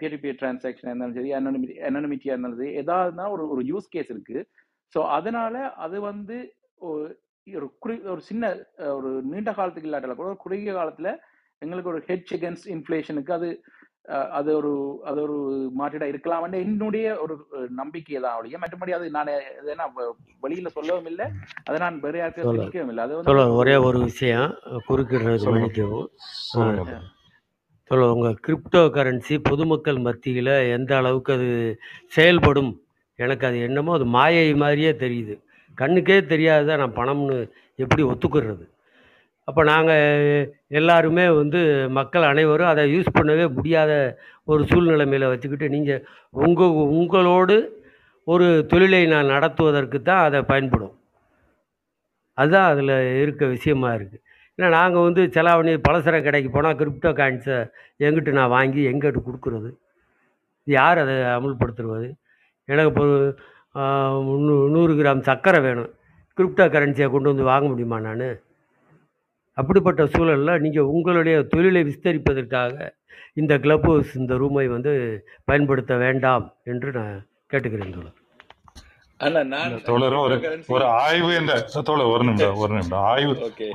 [0.00, 4.12] peer to peer டிரான்சாக்ஷனாக இருந்தாலும் சரி அனோனிமிட்டி அனோனிமிட்டியாக இருந்தாலும் சரி ஏதாவதுனா ஒரு ஒரு யூஸ் கேஸ்
[4.14, 4.38] இருக்கு.
[4.94, 5.54] ஸோ அதனால
[5.86, 6.36] அது வந்து
[6.80, 8.44] ஒரு குறி ஒரு சின்ன
[8.98, 11.10] ஒரு நீண்ட காலத்துக்கு இல்லாட்டால கூட ஒரு குறுகிய காலத்தில்
[11.62, 13.48] எங்களுக்கு ஒரு ஹெட்ச் அகேன்ஸ்ட் இன்ஃப்ளேஷனுக்கு அது
[14.08, 20.14] அது ஒரு அது ஒரு மாற்றீடா இருக்கலாம்னு என்னுடைய ஒரு நம்பிக்கை தான் அவளுடைய மற்றபடி அது நான் வெ-
[20.42, 21.26] வெளியில சொல்லவும் இல்லை.
[21.64, 23.04] அதை நான் வேற யாருக்கும் இல்லை.
[23.04, 24.58] அது வந்து சொல்ல ஒரு ஒரே விஷயம்
[24.88, 25.66] குறுக்கிடுறது சொல்லுங்க.
[25.66, 27.06] மன்னிக்கவும்.
[27.90, 31.78] சொல்ல உங்கள் கிரிப்டோ கரன்சி பொதுமக்கள் மத்தியில் எந்த அளவுக்கு அது
[32.08, 32.80] செயல்படும்?
[33.16, 35.38] எனக்கு அது என்னமோ அது மாயை மாதிரியே தெரியுது.
[35.74, 38.77] கண்ணுக்கே தெரியாத நான் பணம்னு எப்படி ஒத்துக்கிறது?
[39.48, 46.66] அப்போ நாங்கள் எல்லாருமே வந்து மக்கள் அனைவரும் அதை யூஸ் பண்ணவே முடியாத ஒரு சூழ்நிலைமையில் வச்சுக்கிட்டு நீங்கள் உங்கள்
[46.66, 47.56] உங்களோடு
[48.24, 50.98] ஒரு தொழிலை நான் நடத்துவதற்கு தான் அதை பயன்படும்.
[52.34, 54.20] அதுதான் அதில் இருக்க விஷயமா இருக்குது
[54.58, 59.70] ஏன்னா நாங்கள் வந்து செலாவணி பலசர கடைக்கு போனால் கிரிப்டோ காயின்ஸை எங்கிட்ட நான் வாங்கி எங்கிட்ட கொடுக்குறது?
[60.64, 62.12] யார் அதை அமுல்படுத்துறது?
[62.64, 63.06] எனக்கு இப்போ
[64.20, 65.94] நூ- நூறு கிராம் சர்க்கரை வேணும்.
[66.36, 68.38] கிரிப்டோ கரன்சியை கொண்டு வந்து வாங்க முடியுமா நான்?
[69.60, 72.74] அப்படிப்பட்ட சூழலில் நீங்கள் உங்களுடைய தொழிலை விஸ்தரிப்பதற்காக
[73.40, 74.92] இந்த கிளப் ஹவுஸ் இந்த ரூமை வந்து
[75.48, 77.16] பயன்படுத்த வேண்டாம் என்று நான்
[77.52, 78.16] கேட்டுக்கிறேன் தோழர்.
[79.20, 80.36] ஆனா நான் இல்ல தோழர் ஒரு
[80.74, 81.52] ஒரு ஆய்வு என்ற
[81.88, 83.04] தோழர் ஒரு நிமிடம் ஒரு நிமிடம்.
[83.12, 83.34] ஆய்வு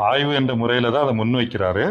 [0.10, 1.86] ஆய்வு என்ற முறையில் தான் அதை முன்வைக்கிறாரு.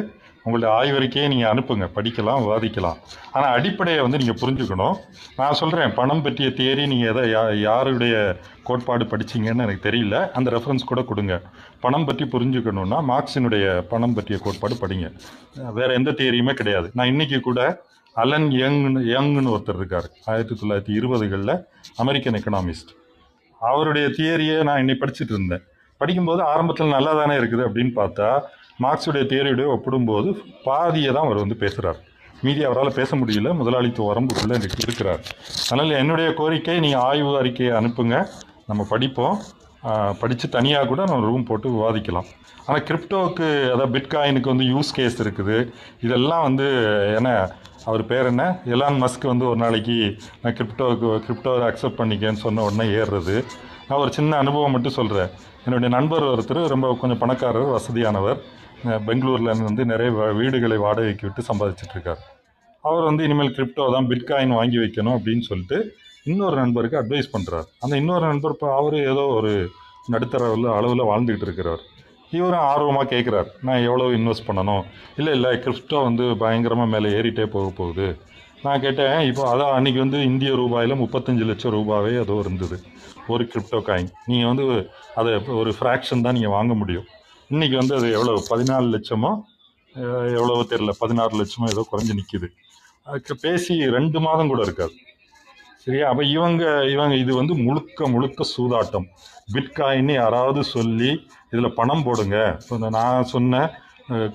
[0.44, 2.98] உங்களுடைய ஆய்வறிக்கையை நீங்கள் அனுப்புங்க படிக்கலாம் விவாதிக்கலாம்.
[3.34, 4.96] ஆனால் அடிப்படையை வந்து நீங்கள் புரிஞ்சுக்கணும்.
[5.40, 8.14] நான் சொல்கிறேன் பணம் பற்றிய தேரி நீங்கள் எதை யா யாருடைய
[8.68, 10.16] கோட்பாடு படிச்சீங்கன்னு எனக்கு தெரியல.
[10.38, 11.36] அந்த ரெஃபரன்ஸ் கூட கொடுங்க.
[11.84, 15.08] பணம் பற்றி புரிஞ்சுக்கணுன்னா மார்க்ஸினுடைய பணம் பற்றிய கோட்பாடு படிங்க.
[15.78, 16.88] வேறு எந்த தியரியுமே கிடையாது.
[17.00, 17.60] நான் இன்னைக்கு கூட
[18.22, 20.08] அலன் யங்னு யங்னு ஒருத்தர் இருக்கார்.
[20.30, 21.54] ஆயிரத்தி தொள்ளாயிரத்தி இருபதுகளில்
[22.04, 22.90] அமெரிக்கன் எக்கனாமிஸ்ட்
[23.60, 25.64] அவருடைய தியரியை நான் இன்னைக்கு படிச்சுட்டு இருந்தேன்.
[26.00, 28.28] படிக்கும்போது ஆரம்பத்தில் நல்லா தானே இருக்குது அப்படின்னு பார்த்தா
[28.84, 30.28] மார்க்ஸுடைய தியரியோட ஒப்பிடும்போது
[30.68, 32.00] பாதியை தான் அவர் வந்து பேசுகிறார்
[32.44, 35.20] மீதி அவரால் பேச முடியல முதலாளித்துவ வரம்புக்குள்ளே இருக்கிறார்.
[35.70, 38.16] அதனால் என்னுடைய கோரிக்கை நீங்கள் ஆய்வு அறிக்கையை அனுப்புங்க
[38.70, 39.36] நம்ம படிப்போம்.
[40.22, 42.28] படித்து தனியாக கூட நம்ம ரூம் போட்டு விவாதிக்கலாம்.
[42.66, 45.56] ஆனால் கிரிப்டோவுக்கு அதாவது பிட்காயினுக்கு வந்து யூஸ் கேஸ் இருக்குது.
[46.06, 46.66] இதெல்லாம் வந்து
[47.18, 47.30] என்ன
[47.90, 48.44] அவர் பேர் என்ன?
[48.74, 49.96] எலான் மஸ்க் வந்து ஒரு நாளைக்கு
[50.42, 53.36] நான் கிரிப்டோவுக்கு கிரிப்டோவை அக்செப்ட் பண்ணிக்கேன்னு சொன்ன உடனே ஏறுறது.
[53.86, 55.30] நான் ஒரு சின்ன அனுபவம் மட்டும் சொல்கிறேன்
[55.64, 58.38] என்னுடைய நண்பர் ஒருத்தர் ரொம்ப கொஞ்சம் பணக்காரர் வசதியானவர்.
[59.08, 60.10] பெங்களூரில் வந்து நிறைய
[60.40, 62.22] வீடுகளை வாடகைக்கு விட்டு சம்பாதிச்சிட்டு இருக்கார்
[62.84, 65.78] அவர் வந்து இனிமேல் கிரிப்டோ தான் பிட்காயின் வாங்கி வைக்கணும் அப்படின்னு சொல்லிட்டு
[66.30, 69.52] இன்னொரு நண்பருக்கு அட்வைஸ் பண்ணுறார் அந்த இன்னொரு நண்பர் இப்போ அவர் ஏதோ ஒரு
[70.14, 71.82] நடுத்தர அளவில் வாழ்ந்துக்கிட்டு இருக்கிறார்
[72.38, 74.84] இவரும் ஆர்வமாக கேட்குறார் நான் எவ்வளோ இன்வெஸ்ட் பண்ணணும்?
[75.18, 78.06] இல்லை இல்லை கிரிப்டோ வந்து பயங்கரமாக மேலே ஏறிட்டே போக போகுது.
[78.64, 82.76] நான் கேட்டேன் இப்போ அதான் அன்றைக்கி வந்து இந்திய ரூபாயில் முப்பத்தஞ்சு லட்சம் ரூபாவே ஏதோ இருந்தது.
[83.32, 84.64] ஒரு கிரிப்டோ காயின் நீங்கள் வந்து
[85.20, 87.06] அதை ஒரு ஃப்ராக்ஷன் தான் நீங்கள் வாங்க முடியும்.
[87.50, 89.30] இன்றைக்கி வந்து அது எவ்வளோ பதினாலு லட்சமோ?
[90.38, 92.48] எவ்வளவோ தெரில பதினாறு லட்சமோ ஏதோ குறைஞ்சு நிற்கிது
[93.06, 94.94] அதுக்கு பேசி ரெண்டு மாதம் கூட இருக்காது.
[95.84, 96.04] சரியா?
[96.10, 96.62] அப்போ இவங்க
[96.94, 99.06] இவங்க இது வந்து முழுக்க முழுக்க சூதாட்டம்.
[99.54, 101.10] பிட்காயின்னு யாராவது சொல்லி
[101.52, 102.36] இதில் பணம் போடுங்க.
[102.62, 103.62] இப்போ இந்த நான் சொன்ன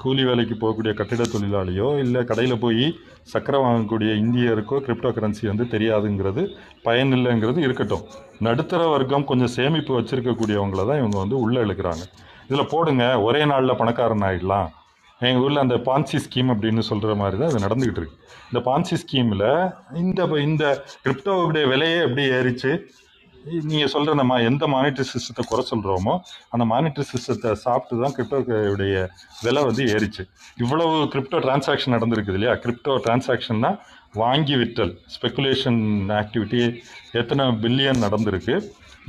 [0.04, 2.86] கூலி வேலைக்கு போகக்கூடிய கட்டிட தொழிலாளியோ இல்லை கடையில் போய்
[3.34, 6.44] சக்கரை வாங்கக்கூடிய இந்தியருக்கோ கிரிப்டோ கரன்சி வந்து தெரியாதுங்கிறது
[6.86, 8.06] பயனில்லைங்கிறது இருக்கட்டும்.
[8.48, 12.06] நடுத்தர வர்க்கம் கொஞ்சம் சேமிப்பு வச்சுருக்கக்கூடியவங்கள தான் இவங்க வந்து உள்ளே இழுக்கிறாங்க.
[12.50, 14.70] இதில் போடுங்க ஒரே நாளில் பணக்காரன் ஆகிடலாம்
[15.28, 18.18] எங்கள் ஊரில் அந்த பான்சி ஸ்கீம் அப்படின்னு சொல்கிற மாதிரி தான் அது நடந்துக்கிட்டு இருக்கு.
[18.50, 19.48] இந்த பான்சி ஸ்கீமில்
[20.02, 20.64] இந்த இந்த
[21.06, 22.72] கிரிப்டோவுடைய விலையே எப்படி ஏறிச்சு?
[23.72, 26.14] நீங்கள் சொல்கிற நம்ம எந்த மானிட்டரி சிஸ்டத்தை குறை சொல்கிறோமோ
[26.54, 28.96] அந்த மானிட்டரி சிஸ்டத்தை சாப்பிட்டு தான் கிரிப்டோடைய
[29.46, 30.24] விலை வந்து ஏறிச்சு.
[30.64, 32.56] இவ்வளவு கிரிப்டோ டிரான்சாக்ஷன் நடந்திருக்குது இல்லையா?
[32.64, 33.72] கிரிப்டோ டிரான்சாக்ஷன்னா
[34.24, 34.94] வாங்கி விற்றல்.
[35.16, 35.82] ஸ்பெகுலேஷன்
[36.22, 36.62] ஆக்டிவிட்டி
[37.22, 38.56] எத்தனை பில்லியன் நடந்திருக்கு.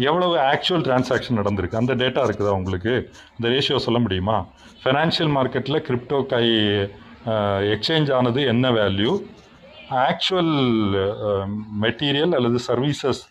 [0.06, 1.80] எவ்வளவு ஆக்சுவல் டிரான்சாக்ஷன் நடந்திருக்கு?
[1.80, 2.92] அந்த டேட்டா இருக்குதா உங்களுக்கு?
[3.36, 4.36] இந்த ரேஷியோ சொல்ல முடியுமா?
[4.82, 6.44] ஃபினான்ஷியல் மார்க்கெட்டில் கிரிப்டோ கை
[7.74, 9.12] எக்ஸ்சேஞ்ச் ஆனது என்ன வேல்யூ
[10.08, 10.54] ஆக்சுவல்
[11.84, 13.22] மெட்டீரியல் அல்லது சர்வீசஸ்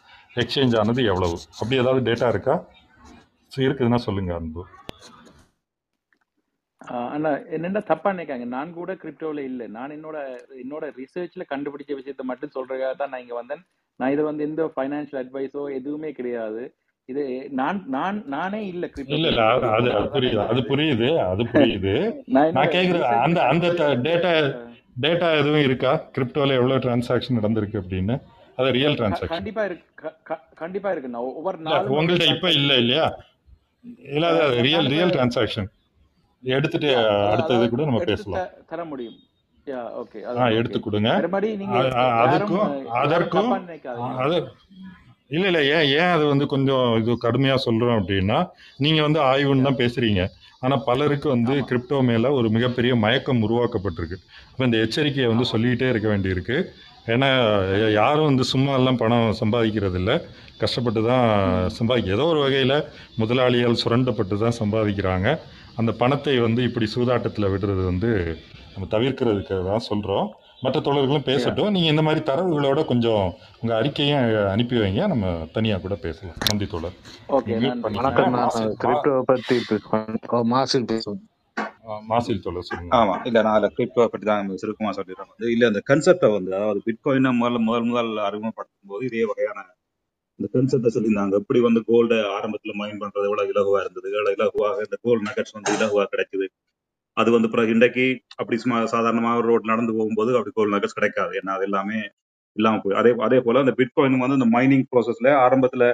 [0.42, 1.38] எக்ஸ்சேஞ்ச் ஆனது எவ்வளவு?
[1.60, 2.56] அப்படி ஏதாவது டேட்டா இருக்கா?
[3.54, 4.64] ஸோ இருக்குதுன்னா சொல்லுங்கள் அன்பு.
[7.08, 8.46] அண்ணா என்னென்ன தப்பா நினைக்காங்க?
[8.56, 9.66] நான் கூட கிரிப்டோவில் இல்லை.
[9.78, 10.18] நான் என்னோட
[10.64, 13.64] என்னோட ரிசர்ச்ல கண்டுபிடிச்ச விஷயத்த மட்டும் சொல்றதுக்காக தான் நான் இங்க வந்தேன்.
[14.00, 16.64] நான் இது வந்து எந்த ஃபைனான்சியல் அட்வைஸோ எதுவுமே கிடையாது.
[17.10, 17.24] இது
[17.60, 19.44] நான் நான் நானே இல்ல இல்ல இல்ல
[19.92, 20.40] அது புரியுது.
[20.46, 21.94] அது புரியுது அது புரியுது.
[22.36, 23.68] நான் research அந்த அந்த
[24.08, 24.32] டேட்டா
[25.06, 25.94] டேட்டா எதுவும் இருக்கா?
[26.16, 28.16] கிரிப்டோல எவ்வளவு டிரான்சாக்ஷன் நடந்திருக்கு அப்படின்னு.
[28.58, 30.10] அது ரியல் டிரான்சாக்ஷன் கண்டிப்பா இருக்கு.
[30.62, 33.08] கண்டிப்பா இருக்கு நான் ஒவ்வொரு வந்து உங்கள்ட்ட இப்ப இல்ல இல்லையா?
[34.16, 35.68] இல்ல அது ரியல் ரியல் டிரான்சாக்ஷன்
[36.44, 36.90] எடுத்துட்டு
[37.32, 38.48] அடுத்த இது கூட நம்ம பேசலாம்.
[38.72, 39.18] தர முடியும்.
[40.02, 40.20] ஓகே.
[40.60, 41.10] எடுத்து கொடுங்க.
[42.24, 42.68] அதுக்கும்
[43.04, 43.52] அதற்கும்
[44.24, 44.38] அது
[45.36, 48.38] இல்ல இல்ல ஏன் ஏன் அது வந்து கொஞ்சம் இது கடுமையா சொல்றோம் அப்படின்னா
[48.84, 50.22] நீங்க வந்து ஆய்வுன்னு தான் பேசுறீங்க.
[50.66, 54.18] ஆனா பலருக்கு வந்து கிரிப்டோ மேல ஒரு மிகப்பெரிய மயக்கம் உருவாக்கப்பட்டிருக்கு.
[54.52, 56.58] அப்ப இந்த எச்சரிக்கையை வந்து சொல்லிக்கிட்டே இருக்க வேண்டியிருக்கு.
[57.14, 57.28] ஏன்னா
[58.00, 60.14] யாரும் வந்து சும்மா எல்லாம் பணம் சம்பாதிக்கிறது இல்ல
[60.62, 61.28] கஷ்டப்பட்டு தான்
[61.78, 62.78] சம்பாதிக்க ஏதோ ஒரு வகையில்
[63.22, 65.28] முதலாளியால் சுரண்டப்பட்டு தான் சம்பாதிக்கிறாங்க.
[65.78, 68.10] அந்த பணத்தை வந்து இப்படி சூதாட்டத்தில் விடுறது வந்து
[68.74, 70.28] நம்ம தவிர்க்கிறதுக்கு தான் சொல்கிறோம்
[70.64, 71.72] மற்ற தோழர்களும் பேசட்டும்.
[71.76, 73.24] நீங்கள் இந்த மாதிரி தரவுகளோட கொஞ்சம்
[73.62, 74.24] உங்கள் அறிக்கையும்
[74.54, 75.02] அனுப்பி வைங்க.
[75.14, 75.26] நம்ம
[75.56, 76.40] தனியாக கூட பேசலாம்.
[76.50, 76.96] நன்றி தோழர்.
[78.38, 78.46] மாசில் மா
[78.84, 81.24] கிரிப்டோ பத்தி பேசுவேன்
[81.86, 82.92] ஓ, மாசில் தோழர் சொல்லுங்க.
[83.00, 85.30] ஆமா இல்ல நான் அதில் கிரிப்டோ பற்றி தான் சுருக்கமா சொல்லிடுறேன்.
[85.54, 89.60] இல்ல அந்த கன்செப்டை வந்து அதாவது பிட்காயினை முதல்ல முதல் முதல் அறிமுகப்படுத்தும் போது இதே வகையான
[90.40, 91.36] இந்த கன்செப்டை சொல்லியிருந்தாங்க.
[91.42, 94.08] எப்படி வந்து கோல்டு ஆரம்பத்துல மைன் பண்றது எவ்வளவு இலகுவா இருந்தது?
[94.16, 96.48] எவ்வளவு இலகுவாக இந்த கோல்டு நகட்ஸ் வந்து இலகுவா கிடைக்குது?
[97.18, 98.06] அது வந்து பிறகு இன்றைக்கு
[98.42, 101.32] அப்படி சும்மா சாதாரணமாக ஒரு ரோட் நடந்து போகும்போது அப்படி கோல்டு நகட்ஸ் கிடைக்காது.
[101.40, 102.00] ஏன்னா அது எல்லாமே
[102.56, 105.86] இல்லாம போய் அதே அதே போல அந்த பிட்காயின் வந்து இந்த மைனிங் ப்ராசஸ்ல ஆரம்பத்துல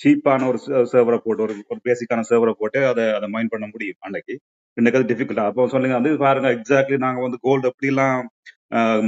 [0.00, 0.58] சீப்பான ஒரு
[0.92, 4.34] சர்வரை போட்டு ஒரு ஒரு பேசிக்கான சர்வரை போட்டு அதை அதை மைன் பண்ண முடியும் அன்னைக்கு
[4.76, 8.18] இன்னைக்கு அது டிஃபிகல்ட் அப்போ சொல்லுங்க வந்து பாருங்க எக்ஸாக்ட்லி நாங்க வந்து கோல்டு எப்படிலாம்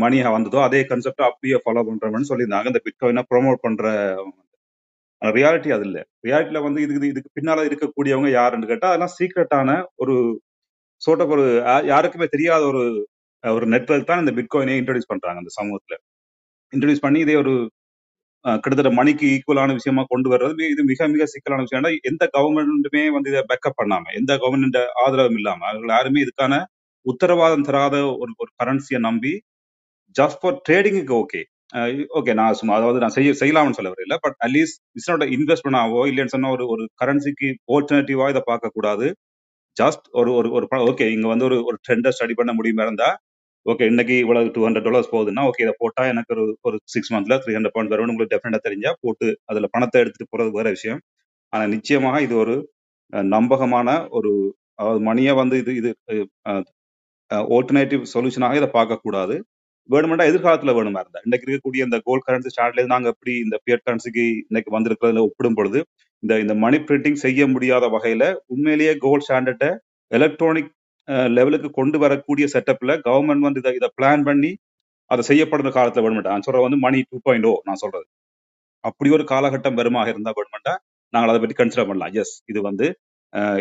[0.02, 2.68] மணியா வந்ததோ அதே கான்செப்ட் அப்படியே ஃபாலோ பண்றோம்னு சொல்லியிருந்தாங்க.
[2.72, 3.84] இந்த பிட்காயினை ப்ரொமோட் பண்ற
[5.36, 5.98] ரியாலிட்டி அது இல்ல.
[6.26, 9.70] ரியாலிட்டியில் வந்து இதுக்கு இதுக்கு பின்னால இருக்கக்கூடியவங்க யாருன்னு கேட்டா அதெல்லாம் சீக்ரெட்டான
[10.02, 10.14] ஒரு
[11.02, 11.44] சோட்ட ஒரு
[11.92, 12.82] யாருக்குமே தெரியாத ஒரு
[13.44, 15.96] ஒரு நெட்வொர்க் தான் இந்த பிட்காயினை இன்ட்ரடியூஸ் பண்றாங்க அந்த சமூகத்துல.
[16.72, 17.54] இன்ட்ரடியூஸ் பண்ணி இதே ஒரு
[18.44, 21.88] கிட்டத்தட்ட மணிக்கு ஈக்குவலான விஷயமா கொண்டு வர்றது இது மிக மிக சிக்கலான விஷயம்.
[22.10, 26.56] எந்த கவர்மெண்ட்டுமே வந்து இதை பேக்கப் பண்ணாம எந்த கவர்மெண்ட் ஆதரவும் இல்லாம அவர்கள் யாருமே இதுக்கான
[27.06, 29.32] உத்தரவாதம் தராத ஒரு ஒரு கரன்சியை நம்பி
[30.16, 31.42] ஜஸ்ட் ஃபார் ட்ரேடிங்குக்கு ஓகே
[32.18, 36.34] ஓகே நான் சும்மா அதாவது நான் செய்ய செய்யலாம்னு சொல்ல வரல பட் அட்லீஸ்ட் இட்ஸ் இன்வெஸ்ட்மெண்ட் ஆவோ இல்லைன்னு
[36.34, 39.06] சொன்னா ஒரு ஒரு கரன்சிக்கு ஆல்டர்னேட்டிவா இதை பார்க்க கூடாது
[39.76, 43.08] ஜஸ்ட் ஒரு ஒரு ஒரு ஓகே இங்க வந்து ஒரு ஒரு ட்ரெண்டை ஸ்டடி பண்ண முடியுமா இருந்தா
[43.66, 47.36] ஓகே இன்னைக்கு இவ்வளவு டூ ஹண்ட்ரட் டாலர்ஸ் போகுதுன்னா ஓகே இதை போட்டா எனக்கு ஒரு ஒரு சிக்ஸ் மந்த்ல
[47.44, 51.00] த்ரீ ஹண்ட்ரட் பாயிண்ட் வரும்னு உங்களுக்கு டெஃபினட்டா தெரிஞ்சா போட்டு அதுல பணத்தை எடுத்துட்டு போறது வேற விஷயம்.
[51.52, 52.54] ஆனா நிச்சயமாக இது ஒரு
[53.30, 53.88] நம்பகமான
[54.18, 54.30] ஒரு
[54.80, 55.90] அதாவது மணியை வந்து இது இது
[57.52, 59.36] ஆல்டர்னேட்டிவ் சொல்யூஷனாக இதை பார்க்க கூடாது
[59.90, 61.20] வேணுமெண்டா எதிர்காலத்துல வேணுமா இருந்தா?
[61.26, 65.80] இன்னைக்கு இருக்கக்கூடிய இந்த கோல்ட் கரன்சி ஸ்டார்ட்ல நாங்க எப்படி இந்த பியட் கரன்சிக்கு இன்னைக்கு வந்திருக்கிறதுல ஒப்பிடும் பொழுது
[66.22, 68.24] இந்த இந்த மணி பிரிண்டிங் செய்ய முடியாத வகையில
[68.54, 69.70] உண்மையிலேயே கோல்ட் ஸ்டாண்டர்ட்டை
[70.10, 70.70] எலக்ட்ரானிக்
[71.38, 74.52] லெவலுக்கு கொண்டு வரக்கூடிய செட்டப்ல கவர்மெண்ட் வந்து இதை இதை பிளான் பண்ணி
[75.10, 78.06] அதை செய்யப்படுற காலத்துல வேணுமெண்டா நான் சொல்றது வந்து மணி டூ பாயிண்ட் ஓ நான் சொல்றது.
[78.84, 80.74] அப்படி ஒரு காலகட்டம் வருமாக இருந்தா வேணுமெண்டா
[81.12, 82.14] நாங்கள் அதை பற்றி கன்சிடர் பண்ணலாம்.
[82.22, 82.86] எஸ் இது வந்து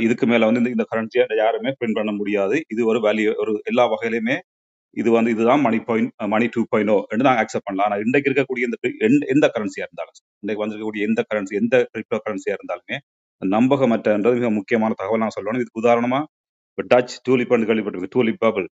[0.05, 2.55] இதுக்கு மேல வந்து இந்த இந்த கரன்சியை யாருமே பிரிண்ட் பண்ண முடியாது.
[2.73, 4.35] இது ஒரு வேல்யூ ஒரு எல்லா வகையிலுமே
[4.97, 7.87] இது வந்து இதுதான் money point money two point என்று நாங்கள் அக்செப்ட் பண்ணலாம்.
[7.87, 12.55] ஆனால் இன்றைக்கு இருக்கக்கூடிய இந்த எந்த எந்த கரன்சியா இருந்தாலும் இன்றைக்கு வந்திருக்கக்கூடிய எந்த கரன்சி எந்த கிரிப்டோ கரன்சியா
[12.57, 12.97] இருந்தாலுமே
[13.41, 15.61] நம்பகமற்றன்றது மிக முக்கியமான தகவல் நான் சொல்லணும்.
[15.61, 16.19] இதுக்கு உதாரணமா
[16.71, 18.67] இப்போ டச் டூலிப் கேள்விப்பட்டிருக்கு டூலிப் பபிள்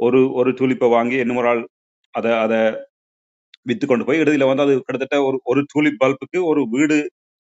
[0.00, 1.62] ஒரு ஒரு டூலிப்பை வாங்கி இன்னொரு ஆள்
[2.14, 2.58] அதை அதை
[3.70, 6.96] வித்து கொண்டு போய் இறுதியில வந்து அது கிட்டத்தட்ட ஒரு ஒரு டூலிப் பல்புக்கு ஒரு வீடு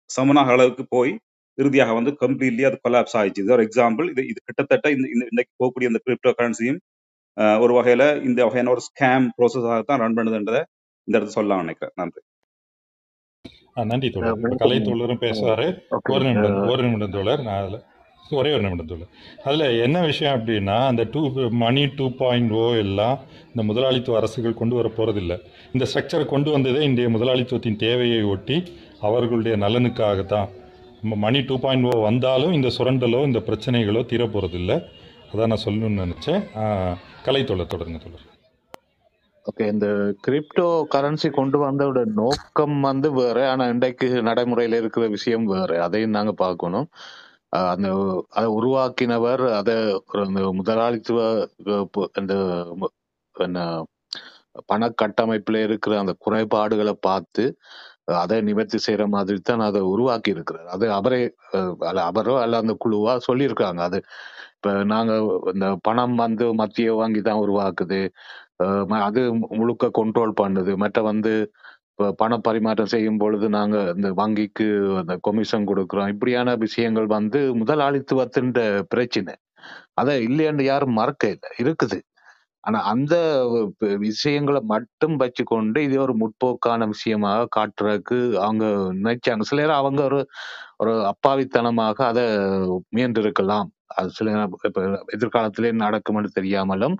[0.10, 1.12] சமனாக அளவுக்கு போய்
[1.58, 3.44] இறுதியாக வந்து கம்ப்ளீட்லி அது கொலாப்ஸ் ஆயிடுச்சு.
[3.46, 6.80] இது ஒரு எக்ஸாம்பிள் இது இது கிட்டத்தட்ட இந்த இந்த இன்னைக்கு போகக்கூடிய இந்த கிரிப்டோ கரன்சியும்
[7.64, 10.62] ஒரு வகையில இந்த வகையான ஒரு ஸ்கேம் ப்ரோசஸாக தான் ரன் பண்ணுதுன்றதை
[11.08, 11.96] இந்த இடத்துல சொல்லலாம் நினைக்கிறேன்.
[12.02, 12.22] நன்றி.
[13.92, 14.60] நன்றி தோழர்.
[14.64, 15.66] கலை தோழரும் பேசுவார்.
[16.16, 17.42] ஒரு நிமிடம் ஒரு நிமிடம் தோழர்.
[17.48, 17.80] நான் அதில்
[18.40, 19.12] ஒரே ஒரு நிமிடம் தோழர்.
[19.46, 21.22] அதில் என்ன விஷயம் அப்படின்னா அந்த two
[21.64, 23.18] money two point O எல்லாம்
[23.52, 25.36] இந்த முதலாளித்துவ அரசுகள் கொண்டு வர போகிறதில்ல
[25.76, 28.58] இந்த ஸ்ட்ரக்சரை கொண்டு வந்ததே இன்றைய முதலாளித்துவத்தின் தேவையை ஒட்டி
[29.10, 30.50] அவர்களுடைய நலனுக்காக தான்
[31.24, 34.74] மணி டூ பாயிண்ட் ஓ வந்தாலும் இந்த சுரண்டலோ இந்த பிரச்சனைகளோ தீர போகிறதில்ல
[35.32, 36.42] அதான் நான் சொல்லணும்னு நினச்சேன்.
[37.26, 38.28] கலை தோழர் தொடருங்க தோழர்.
[39.46, 39.88] ஓகே இந்த
[40.26, 45.70] கிரிப்டோ கரன்சி கொண்டு வந்தோட நோக்கம் வந்து வேற ஆனா இன்றைக்கு நடைமுறையில இருக்கிற விஷயம் வேற.
[45.86, 46.88] அதையும் நாங்க பார்க்கணும்.
[47.74, 47.88] அந்த
[48.38, 49.76] அதை உருவாக்கினவர் அதை
[50.26, 51.20] அந்த முதலாளித்துவ
[52.20, 52.34] அந்த
[53.36, 53.60] என்ன
[54.70, 57.44] பண கட்டமைப்புல இருக்கிற அந்த குறைபாடுகளை பார்த்து
[58.22, 61.20] அதை நிவர்த்தி செய்யற மாதிரி தான் அதை உருவாக்கி இருக்கிறார் அது அவரே
[61.90, 63.82] அல்ல அவரோ அல்ல அந்த குழுவா சொல்லியிருக்காங்க.
[63.90, 64.00] அது
[64.62, 65.24] இப்போ நாங்கள்
[65.54, 68.00] இந்த பணம் வந்து மத்திய வங்கி தான் உருவாக்குது
[68.92, 69.22] ம- அது
[69.60, 70.74] முழுக்க கண்ட்ரோல் பண்ணுது.
[70.84, 71.34] மற்ற வந்து
[71.92, 74.68] இப்ப பண பரிமாற்றம் செய்யும் பொழுது நாங்கள் இந்த வங்கிக்கு
[75.02, 76.12] அந்த கொமிஷன் கொடுக்குறோம்.
[76.16, 78.52] இப்படியான விஷயங்கள் வந்து முதலாளித்துவத்தின்
[78.90, 79.36] பிரச்சனை.
[80.02, 82.00] அதை இல்லைன்னு யாரும் மறக்க இல்லை இருக்குது.
[82.64, 83.16] ஆனா அந்த
[84.06, 88.66] விஷயங்களை மட்டும் வச்சுக்கொண்டு இது ஒரு முற்போக்கான விஷயமாக காட்டுறதுக்கு அவங்க
[89.02, 89.46] நினைச்சாங்க.
[89.50, 90.20] சில நேரம் அவங்க ஒரு
[90.84, 92.26] ஒரு அப்பாவித்தனமாக அதை
[92.96, 93.68] முயன்றிருக்கலாம்.
[93.98, 94.82] அது சில நேரம் இப்ப
[95.16, 96.96] எதிர்காலத்திலே நடக்கும்னு தெரியாமலும்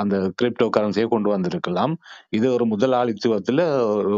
[0.00, 1.94] அந்த கிரிப்டோ கரன்சியை கொண்டு வந்திருக்கலாம்.
[2.38, 3.60] இது ஒரு முதலாளித்துவத்துல
[3.98, 4.16] ஒரு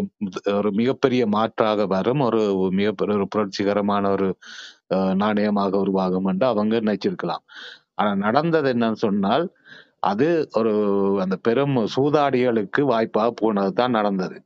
[0.58, 2.22] ஒரு மிகப்பெரிய மாற்றாக வரும்.
[2.28, 2.40] ஒரு
[2.80, 4.28] மிகப்பெரிய ஒரு புரட்சிகரமான ஒரு
[5.22, 7.44] நாணயமாக உருவாகும் என்று அவங்க நினைச்சிருக்கலாம்.
[8.00, 9.44] ஆனா நடந்தது என்னன்னு சொன்னால்
[10.04, 10.72] அது ஒரு
[11.24, 14.38] அந்த பெரும் சூதாடிகளுக்கு வாய்ப்பாக போனது தான் நடந்தது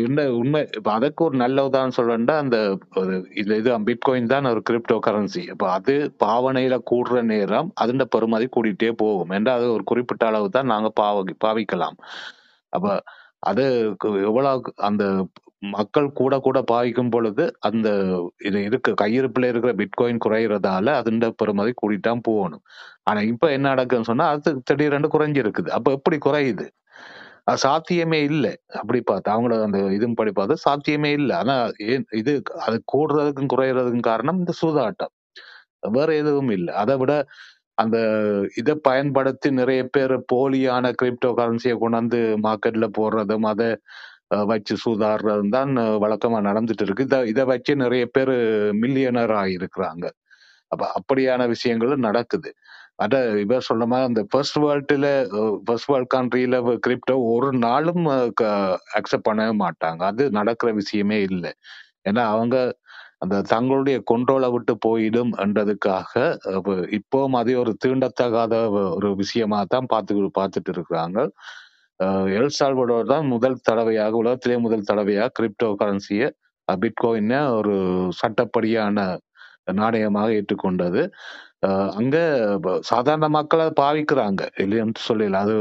[0.00, 2.58] என்ன உண்மை இப்போ அதுக்கு ஒரு நல்ல உதாரணம் சொல்லணும்னா அந்த
[3.00, 8.48] ஒரு இந்த இது பிட்காயின் தான் ஒரு கிரிப்டோ கரன்சி இப்போ அது பாவனையில கூடுற நேரம் அதுண்ட பெருமதி
[8.48, 11.16] கூட்டிகிட்டே போகும் என்ற அது ஒரு குறிப்பிட்ட அளவு தான் நாங்க பாவ
[11.46, 11.96] பாவிக்கலாம்.
[12.72, 12.92] அப்போ
[13.42, 13.64] அது
[14.00, 15.04] எவ்வளோ எவ்வளவு அந்த
[15.62, 17.88] மக்கள் கூட கூட பாவிக்கும் பொழுது அந்த
[18.44, 22.62] இது இருக்கு கையிருப்புல இருக்கிற பிட்காயின் குறையிறதால அதுண்ட பெருமதி கூடிட்டான் போகணும்.
[23.04, 25.70] ஆனா இப்ப என்ன நடக்குதுன்னு சொன்னா அது திடீரென்று குறைஞ்சிருக்குது.
[25.78, 26.66] அப்ப எப்படி குறையுது?
[27.62, 28.52] சாத்தியமே இல்லை.
[28.80, 31.34] அப்படி பார்த்தா அவங்களோட அந்த இதுவும் படி பார்த்தா சாத்தியமே இல்லை.
[31.42, 31.56] ஆனா
[31.92, 32.32] ஏன் இது
[32.66, 35.12] அது கூடுறதுக்கும் குறையறதுக்கும் காரணம் இந்த சூதாட்டம்.
[35.96, 36.72] வேற எதுவும் இல்லை.
[36.82, 37.12] அதை விட
[37.78, 37.98] அந்த
[38.60, 43.68] இதை பயன்படுத்தி நிறைய பேர் போலியான கிரிப்டோ கரன்சியை கொண்டாந்து மார்க்கெட்ல போடுறதும் அதை
[44.50, 45.72] வச்சு சூதாடுறதும் தான்
[46.04, 47.06] வழக்கமா நடந்துட்டு இருக்கு.
[47.08, 48.34] இதை இதை வச்சு நிறைய பேர்
[48.84, 50.06] மில்லியனர் ஆகியிருக்கிறாங்க
[50.72, 52.50] அப்ப அப்படியான விஷயங்களும் நடக்குது.
[53.04, 55.08] அதை இவர் சொல்ல மாதிரி அந்த ஃபர்ஸ்ட் வேர்ல்டுல
[55.66, 58.04] ஃபர்ஸ்ட் வேர்ல்ட் கண்ட்ரியில கிரிப்டோ ஒரு நாளும்
[58.98, 60.02] அக்செப்ட் பண்ணவே மாட்டாங்க.
[60.12, 61.52] அது நடக்கிற விஷயமே இல்லை.
[62.10, 62.56] ஏன்னா அவங்க
[63.24, 66.12] அந்த தங்களுடைய கொண்டோலை விட்டு போயிடும் என்றதுக்காக
[66.98, 68.54] இப்போவும் அதே ஒரு தீண்டத்தகாத
[68.98, 71.18] ஒரு விஷயமா தான் பார்த்து பார்த்துட்டு இருக்கிறாங்க.
[72.38, 76.28] எல் சால்வடோர் தான் முதல் தடவையாக உலகத்திலே முதல் தடவையாக கிரிப்டோ கரன்சியை
[76.68, 77.74] பிட்காயினை ஒரு
[78.20, 79.04] சட்டப்படியான
[79.80, 81.02] நாணயமாக ஏற்றுக்கொண்டது.
[81.98, 82.16] அங்க
[82.90, 85.40] சாதாரண மக்களை பாவிக்கிறாங்க இல்லைன்னு சொல்லல.
[85.44, 85.54] அது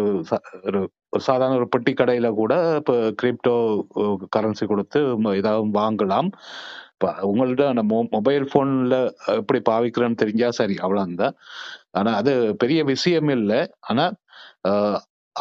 [0.69, 0.81] ஒரு
[1.27, 3.55] சாதாரண ஒரு பெட்டி கடையில கூட இப்போ கிரிப்டோ
[4.35, 4.99] கரன்சி கொடுத்து
[5.41, 6.29] ஏதாவது வாங்கலாம்.
[6.95, 7.83] இப்போ உங்கள்ட்ட அந்த
[8.17, 8.97] மொபைல் ஃபோனில்
[9.39, 11.35] எப்படி பாவிக்கிறேன்னு தெரிஞ்சா சரி அவ்வளோந்தான்
[11.99, 12.33] ஆனால் அது
[12.63, 13.61] பெரிய விஷயம் இல்லை.
[13.91, 14.15] ஆனால்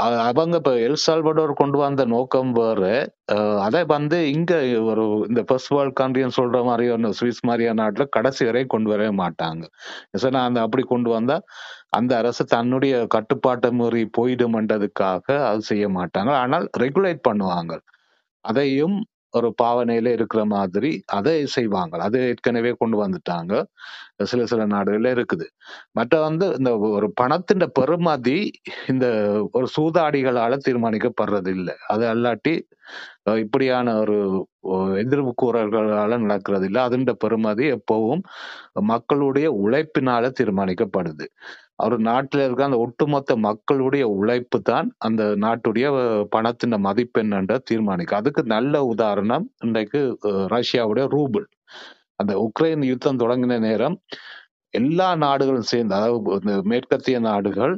[0.03, 2.95] அவங்க இப்போ எல்சால்வடோர் கொண்டு வந்த நோக்கம் வேறு.
[3.67, 4.59] அதை வந்து இங்கே
[4.91, 9.13] ஒரு இந்த ஃபர்ஸ்ட் வேர்ல்ட் கண்ட்ரின்னு சொல்கிற மாதிரி ஒன்று சுவிஸ் மாதிரியான நாட்டில் கடைசி வரை கொண்டு வரவே
[9.23, 9.65] மாட்டாங்க.
[10.25, 11.45] சொன்னா அந்த அப்படி கொண்டு வந்தால்
[11.99, 16.33] அந்த அரசு தன்னுடைய கட்டுப்பாட்டை மீறி போயிடும்ன்றதுக்காக அது செய்ய மாட்டாங்க.
[16.43, 17.75] ஆனால் ரெகுலேட் பண்ணுவாங்க.
[18.45, 18.97] அதையும்
[19.35, 21.95] ஒரு பாவனையில இருக்கிற மாதிரி அதை செய்வாங்க.
[22.01, 23.55] அது ஏற்கனவே கொண்டு வந்துட்டாங்க.
[24.25, 25.47] சில சில நாடுகள்ல இருக்குது.
[25.93, 28.39] மற்ற வந்து இந்த ஒரு பணத்தின் பெருமதி
[28.89, 29.07] இந்த
[29.53, 32.55] ஒரு சூதாடிகளால தீர்மானிக்கப்படுறது இல்லை அது அல்லாட்டி
[33.43, 34.17] இப்படியான ஒரு
[35.03, 38.23] எதிர்ப்பு கூறல்களால நடக்கிறது இல்லை அதன் பெருமதி எப்பவும்
[38.89, 41.27] மக்களுடைய உழைப்பினால தீர்மானிக்கப்படுது.
[41.79, 47.35] அவர் நாட்டில் இருக்க அந்த ஒட்டுமொத்த மக்களுடைய உழைப்பு தான் அந்த நாட்டுடைய அஹ், பணத்தின் மதிப்பெண்ண
[47.71, 48.21] தீர்மானிக்கும்.
[48.23, 50.01] அதுக்கு நல்ல உதாரணம் இன்றைக்கு
[50.57, 51.47] ரஷ்யாவுடைய ரூபிள்.
[52.23, 53.97] அந்த உக்ரைன் யுத்தம் தொடங்கின நேரம்
[54.75, 57.75] எல்லா நாடுகளும் சேர்ந்து அதாவது இந்த மேற்கத்திய நாடுகள்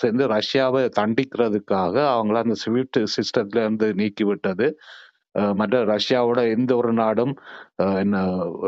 [0.00, 4.68] சேர்ந்து ரஷ்யாவை தண்டிக்கிறதுக்காக அவங்கள அந்த ஸ்விஃப்ட் சிஸ்டத்துல இருந்து நீக்கிவிட்டது.
[5.60, 7.32] மற்ற ரஷ்யாவோட எந்த ஒரு நாடும்
[8.02, 8.16] என்ன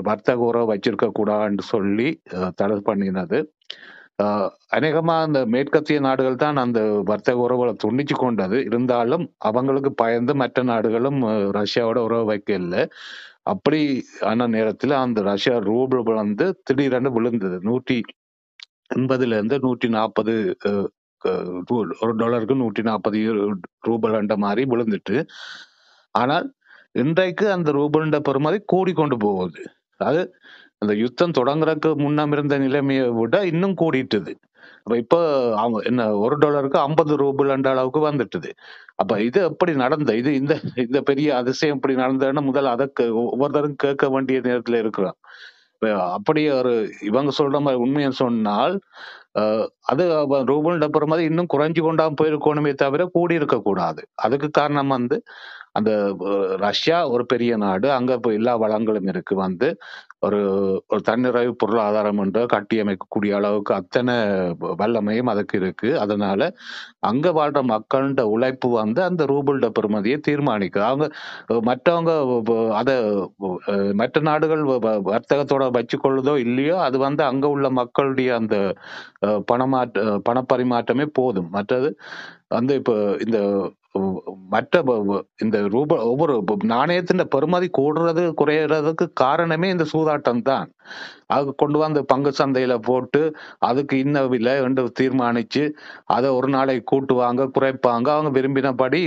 [0.08, 2.08] வர்த்தக உறவு வச்சிருக்க கூடாதுன்னு சொல்லி
[2.60, 3.38] தடை பண்ணினது.
[4.18, 6.80] அஹ், அநேகமா அந்த மேற்கத்திய நாடுகள் தான் அந்த
[7.10, 8.59] வர்த்தக உறவுகளை துண்டிச்சு கொண்டது.
[8.68, 11.20] இருந்தாலும் அவங்களுக்கு பயந்து மற்ற நாடுகளும்
[11.59, 12.76] ரஷ்யாவோட உறவு வைக்கல
[13.52, 13.80] அப்படி
[14.30, 17.59] ஆன நேரத்தில் அந்த ரஷ்யா ரூபல் வந்து திடீரென விழுந்தது.
[17.70, 17.97] நூற்றி
[18.97, 20.34] எண்பதுல இருந்து நூற்றி நாற்பது
[22.05, 23.20] ஒரு டாலருக்கு நூற்றி நாற்பது
[23.88, 25.16] ரூபல் என்ற மாதிரி விழுந்துட்டு.
[26.14, 26.47] ஆனால்
[27.02, 29.62] இன்றைக்கு அந்த ரூபல்ன்ற பெறுமதி கூடிக்கொண்டு போகுது.
[30.01, 30.22] அது
[30.82, 34.32] அந்த யுத்தம் தொடங்குறதுக்கு முன்னம் இருந்த நிலைமையை விட இன்னும் கூடிட்டுது.
[34.86, 35.19] அப்ப இப்போ
[35.62, 38.51] அவங்க என்ன ஒரு டாலருக்கு ஐம்பது ரூபல் என்ற அளவுக்கு வந்துட்டுது.
[39.03, 40.55] அப்ப இது எப்படி நடந்த இது இந்த
[40.85, 42.86] இந்த பெரிய அதிசயம் எப்படி நடந்ததுன்னு முதல்ல அதை
[43.27, 45.19] ஒவ்வொருத்தரும் கேட்க வேண்டிய நேரத்துல இருக்கிறோம்
[46.16, 46.73] அப்படி ஒரு
[47.09, 48.74] இவங்க சொல்ற மாதிரி உண்மையை சொன்னால்
[49.40, 50.05] அஹ், அது
[50.51, 54.03] ரூபல் பெறுமதி இன்னும் குறைஞ்சு கொண்டாம போயிருக்கணுமே தவிர கூடி இருக்க கூடாது.
[54.27, 55.16] அதுக்கு காரணம் வந்து
[55.78, 55.90] அந்த
[56.65, 59.35] ரஷ்யா ஒரு பெரிய நாடு அங்க இப்போ எல்லா வளங்களும் இருக்கு.
[59.47, 59.69] வந்து
[60.22, 60.38] ஒரு
[60.90, 64.14] ஒரு தன்னிறைவு பொருளாதாரம் என்ற கட்டியமைக்கக்கூடிய அளவுக்கு அத்தனை
[64.80, 65.90] வல்லமையும் அதுக்கு இருக்கு.
[66.05, 66.40] அதனால
[67.10, 67.94] அங்க வாழ்ற மக்கள்கிட்ட
[68.34, 70.86] உழைப்பு வந்து அந்த ரூபிள்ட பெறுமதியை தீர்மானிக்குது.
[70.88, 71.06] அவங்க
[71.68, 72.12] மற்றவங்க
[72.80, 72.97] அதை
[73.72, 78.56] அஹ், மற்ற நாடுகள் வ- வ- வர்த்தகத்தோட வச்சுக்கொள்ளுதோ இல்லையோ அது வந்து அங்க உள்ள மக்களுடைய அந்த
[79.26, 79.98] அஹ், பணமாற்ற
[80.28, 81.51] பணப்பரிமாற்றமே போதும்.
[81.52, 81.90] மற்றது
[82.56, 82.94] வந்து இப்போ
[83.24, 83.38] இந்த
[84.48, 84.82] மற்ற
[85.43, 90.70] இந்த ரூப ஒவ்வொரு நாணயத்தின் பெருமதி கூடுறது குறையறதுக்கு காரணமே இந்த சூதாட்டம் தான்.
[91.27, 95.70] அது கொண்டு வந்து பங்கு சந்தையில போட்டு அதுக்கு இன்ன விலை என்று தீர்மானிச்சு
[96.05, 99.01] அதை ஒரு நாளைக்கு கூட்டுவாங்க குறைப்பாங்க அவங்க விரும்பினபடி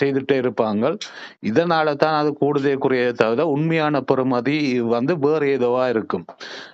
[0.00, 0.98] செய்துட்டே இருப்பாங்க.
[1.46, 6.24] இதனால தான் அது கூடுதே குறைய தவிர உண்மையான பெருமதி வந்து வேறு ஏதோவா இருக்கும்.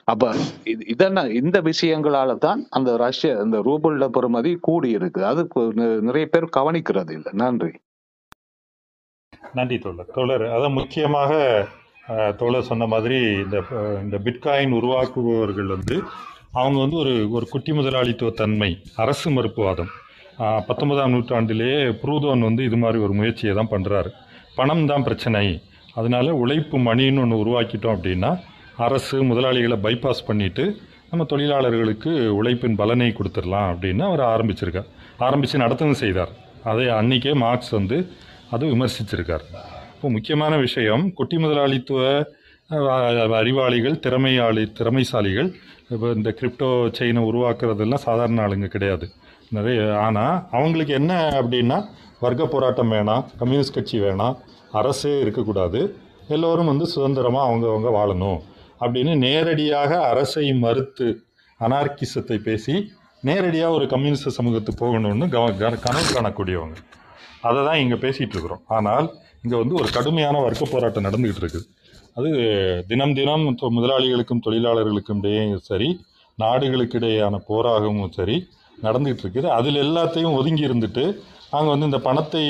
[0.05, 0.35] அப்ப
[0.65, 5.49] இது- இதென்ன இந்த விஷயங்களால தான் அந்த ரஷ்ய இந்த ரூபல்ல பெருமதி கூடி இருக்கு அது
[6.01, 7.33] நிறைய பேர் கவனிக்கிறது இல்லை.
[7.41, 7.71] நன்றி.
[9.57, 10.13] நன்றி தோழர்.
[10.17, 11.33] தோழர் அதான் முக்கியமாக
[12.41, 13.57] தோழர் சொன்ன மாதிரி இந்த
[14.05, 15.97] இந்த பிட்காயின் உருவாக்குபவர்கள் வந்து
[16.61, 18.71] அவங்க வந்து ஒரு ஒரு குட்டி முதலாளித்துவ தன்மை
[19.05, 19.93] அரசு மறுப்புவாதம்.
[20.69, 24.11] பத்தொன்பதாம் நூற்றாண்டிலேயே புரூதோன் வந்து இது மாதிரி ஒரு முயற்சியை தான் பண்ணுறாரு
[24.59, 25.45] பணம் தான் பிரச்சனை.
[26.01, 28.31] அதனால உழைப்பு மணின்னு ஒன்று உருவாக்கிட்டோம் அப்படின்னா
[28.87, 30.65] அரசு முதலாளிகளை பைபாஸ் பண்ணிவிட்டு
[31.11, 34.89] நம்ம தொழிலாளர்களுக்கு உழைப்பின் பலனை கொடுத்துடலாம் அப்படின்னு அவர் ஆரம்பிச்சிருக்கார்.
[35.27, 36.33] ஆரம்பித்து நடத்தவும் செய்தார்.
[36.71, 37.97] அதை அன்றைக்கே மார்க்ஸ் வந்து
[38.55, 39.45] அதை விமர்சிச்சிருக்கார்.
[39.95, 42.01] இப்போ முக்கியமான விஷயம் குட்டி முதலாளித்துவ
[43.41, 45.51] அறிவாளிகள் திறமையாளி திறமைசாலிகள்
[45.93, 46.69] இப்போ இந்த கிரிப்டோ
[46.99, 49.07] செயினை உருவாக்குறதெல்லாம் சாதாரண ஆளுங்க கிடையாது.
[49.57, 51.79] நிறைய ஆனால் அவங்களுக்கு என்ன அப்படின்னா
[52.25, 54.37] வர்க்க போராட்டம் வேணாம் கம்யூனிஸ்ட் கட்சி வேணாம்
[54.81, 55.81] அரசே இருக்கக்கூடாது
[56.35, 58.41] எல்லோரும் வந்து சுதந்திரமாக அவங்கவங்க வாழணும்
[58.85, 61.09] அப்படின்னு நேரடியாக அரசை மறுத்து
[61.61, 62.75] அனார்கிசத்தை பேசி
[63.29, 66.77] நேரடியாக ஒரு கம்யூனிஸ்ட் சமூகத்துக்கு போகணும்னு கவ கனவு காணக்கூடியவங்க.
[67.49, 68.63] அதை தான் இங்கே பேசிகிட்டு இருக்கிறோம்.
[68.77, 69.07] ஆனால்
[69.45, 71.69] இங்கே வந்து ஒரு கடுமையான வர்க்க போராட்டம் நடந்துக்கிட்டு இருக்குது
[72.19, 72.31] அது
[72.91, 73.45] தினம் தினம்
[73.79, 75.89] முதலாளிகளுக்கும் தொழிலாளர்களுக்கும் இடையே சரி
[76.43, 78.37] நாடுகளுக்கு இடையேயான போராகவும் சரி
[78.87, 79.49] நடந்துகிட்டு இருக்குது.
[79.59, 81.05] அதில் எல்லாத்தையும் ஒதுங்கி இருந்துட்டு
[81.53, 82.45] நாங்கள் வந்து இந்த பணத்தை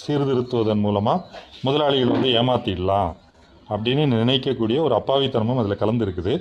[0.00, 1.24] சீர்திருத்துவதன் மூலமாக
[1.66, 3.12] முதலாளிகள் வந்து ஏமாற்றிடலாம்
[3.72, 6.34] அப்படின்னு நினைக்கக்கூடிய ஒரு அப்பாவித்தனமும் அதில் கலந்துருக்குது.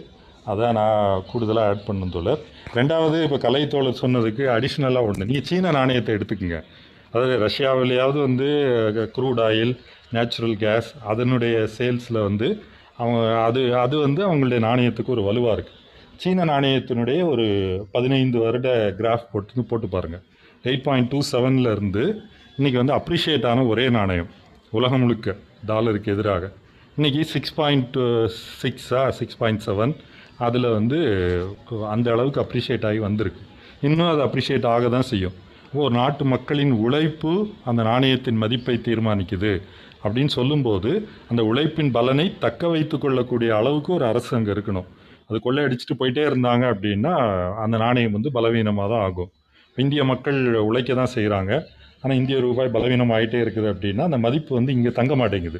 [0.52, 2.42] அதான் நான் கூடுதலாக ஆட் பண்ணும் தோழர்.
[2.78, 6.60] ரெண்டாவது இப்போ கலைத்தோழர் சொன்னதுக்கு அடிஷ்னலாக ஒன்று நீங்கள் சீன நாணயத்தை எடுத்துக்கோங்க.
[7.12, 8.50] அதாவது ரஷ்யாவிலேயாவது வந்து
[9.18, 9.74] க்ரூட் ஆயில்
[10.16, 12.48] நேச்சுரல் கேஸ் அதனுடைய சேல்ஸில் வந்து
[12.98, 15.80] அவங்க அது அது வந்து அவங்களுடைய நாணயத்துக்கு ஒரு வலுவாக இருக்குது
[16.22, 17.46] சீன நாணயத்தினுடைய ஒரு
[17.92, 18.70] பதினைந்து வருட
[19.00, 20.24] கிராஃப் போட்டு போட்டு பாருங்கள்
[20.64, 21.22] எயிட் பாயிண்ட் டூ
[21.76, 22.04] இருந்து
[22.58, 24.30] இன்றைக்கி வந்து அப்ரிஷியேட் ஆன ஒரே நாணயம்.
[24.72, 26.52] உலகம் முழுக்க டாலருக்கு எதிராக.
[26.98, 27.98] இன்றைக்கி சிக்ஸ் பாயிண்ட்
[28.62, 29.94] சிக்ஸா சிக்ஸ் பாயிண்ட் செவன்
[30.48, 31.00] அதில் வந்து
[31.94, 33.42] அந்த அளவுக்கு அப்ரிஷியேட் ஆகி வந்திருக்கு.
[33.88, 35.36] இன்னும் அது அப்ரிஷியேட் ஆக தான் செய்யும்.
[35.82, 37.34] ஒரு நாட்டு மக்களின் உழைப்பு
[37.70, 39.54] அந்த நாணயத்தின் மதிப்பை தீர்மானிக்குது
[40.06, 40.92] அப்படின்னு சொல்லும்போது
[41.32, 44.88] அந்த உழைப்பின் பலனை தக்க வைத்து கொள்ளக்கூடிய அளவுக்கு ஒரு அரசு அங்கே இருக்கணும்.
[45.30, 47.14] அது கொள்ளையடிச்சிட்டு போயிட்டே இருந்தாங்க அப்படின்னா
[47.66, 49.30] அந்த நாணயம் வந்து பலவீனமாக தான் ஆகும்.
[49.78, 50.40] இந்திய மக்கள்
[50.70, 51.52] உழைக்க தான் செய்கிறாங்க
[52.02, 55.60] ஆனால் இந்திய ரூபாய் பலவீனம் ஆகிட்டே இருக்குது அப்படின்னா அந்த மதிப்பு வந்து இங்கே தங்க மாட்டேங்குது.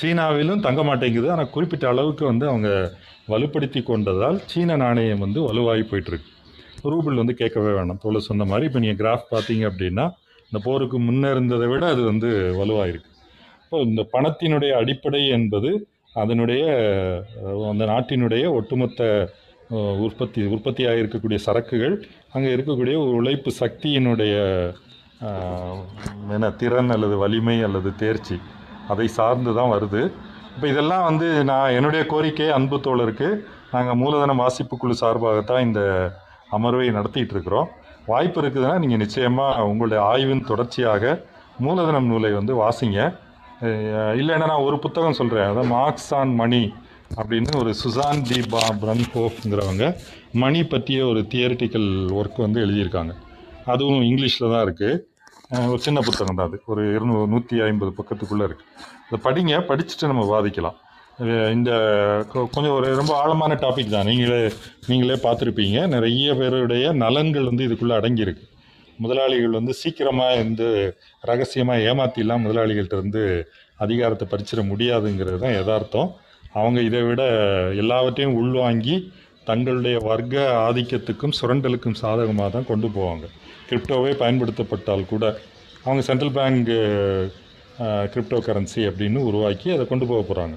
[0.00, 1.28] சீனாவிலும் தங்க மாட்டேங்குது.
[1.34, 2.68] ஆனால் குறிப்பிட்ட அளவுக்கு வந்து அவங்க
[3.32, 6.30] வலுப்படுத்தி கொண்டதால் சீன நாணயம் வந்து வலுவாகி போயிட்டுருக்கு.
[6.92, 8.00] ரூபிள் வந்து கேட்கவே வேணாம்.
[8.04, 10.06] போல் சொன்ன மாதிரி இப்போ நீங்கள் கிராஃப் பார்த்தீங்க அப்படின்னா
[10.48, 12.28] இந்த போருக்கு முன்னே இருந்ததை விட அது வந்து
[12.60, 13.10] வலுவாயிருக்கு.
[13.64, 15.70] இப்போ இந்த பணத்தினுடைய அடிப்படை என்பது
[16.22, 16.64] அதனுடைய
[17.70, 19.02] அந்த நாட்டினுடைய ஒட்டுமொத்த
[20.06, 21.94] உற்பத்தி உற்பத்தியாக இருக்கக்கூடிய சரக்குகள்
[22.34, 24.34] அங்கே இருக்கக்கூடிய ஒரு உழைப்பு சக்தியினுடைய
[26.36, 28.36] என்ன திறன் அல்லது வலிமை அல்லது தேர்ச்சி
[28.92, 30.02] அதை சார்ந்து தான் வருது.
[30.54, 33.28] இப்போ இதெல்லாம் வந்து நான் என்னுடைய கோரிக்கை அன்பு தோழருக்கு
[33.74, 35.80] நாங்கள் மூலதன வாசிப்பு குழு சார்பாகத்தான் இந்த
[36.56, 37.68] அமர்வை நடத்திட்டு இருக்கிறோம்
[38.10, 41.14] வாய்ப்பு இருக்குதுன்னா நீங்கள் நிச்சயமாக உங்களுடைய ஆய்வின் தொடர்ச்சியாக
[41.64, 43.00] மூலதனம் நூலை வந்து வாசிங்க.
[44.20, 46.62] இல்லைன்னா நான் ஒரு புத்தகம் சொல்கிறேன் அதான் மார்க்ஸ் ஆன் மணி
[47.20, 49.84] அப்படின்னு ஒரு சுசான் டி பா பிரன்ஹோஃப்ங்கிறவங்க
[50.42, 51.88] மணி பற்றிய ஒரு தியரிட்டிக்கல்
[52.18, 53.12] ஒர்க் வந்து எழுதியிருக்காங்க.
[53.72, 55.00] அதுவும் இங்கிலீஷில் தான் இருக்குது
[55.50, 56.62] ஒரு சின்ன புத்தகம் தான் அது.
[56.66, 61.50] ஒரு இருநூறு நூற்றி ஐம்பது பக்கத்துக்குள்ளே இருக்குது அதை படிங்க படிச்சுட்டு நம்ம வாதிக்கலாம்.
[61.50, 61.70] இந்த
[62.32, 64.04] கொ- கொஞ்சம் ஒரு ரொம்ப ஆழமான டாபிக் தான்.
[64.04, 64.52] நீங்களே
[64.86, 65.86] நீங்களே பார்த்துருப்பீங்க.
[65.86, 68.42] நிறைய பேருடைய நலன்கள் வந்து இதுக்குள்ளே அடங்கியிருக்கு.
[68.98, 76.14] முதலாளிகள் வந்து சீக்கிரமாக வந்து ரகசியமாக ஏமாத்திலாம் முதலாளிகள்கிட்ட இருந்து அதிகாரத்தை பறிச்சிட முடியாதுங்கிறது தான் யதார்த்தம்.
[76.52, 77.22] அவங்க இதை விட
[77.74, 79.12] எல்லாவற்றையும் உள்வாங்கி
[79.44, 83.22] தங்களுடைய வர்க்க ஆதிக்கத்துக்கும் சுரண்டலுக்கும் சாதகமாக தான் கொண்டு போவாங்க.
[83.70, 85.40] கிரிப்டோவே பயன்படுத்தப்பட்டால் கூட
[85.84, 86.68] அவங்க சென்ட்ரல் பேங்க்
[88.14, 90.56] கிரிப்டோ கரன்சி அப்படின்னு உருவாக்கி அதை கொண்டு போக போகிறாங்க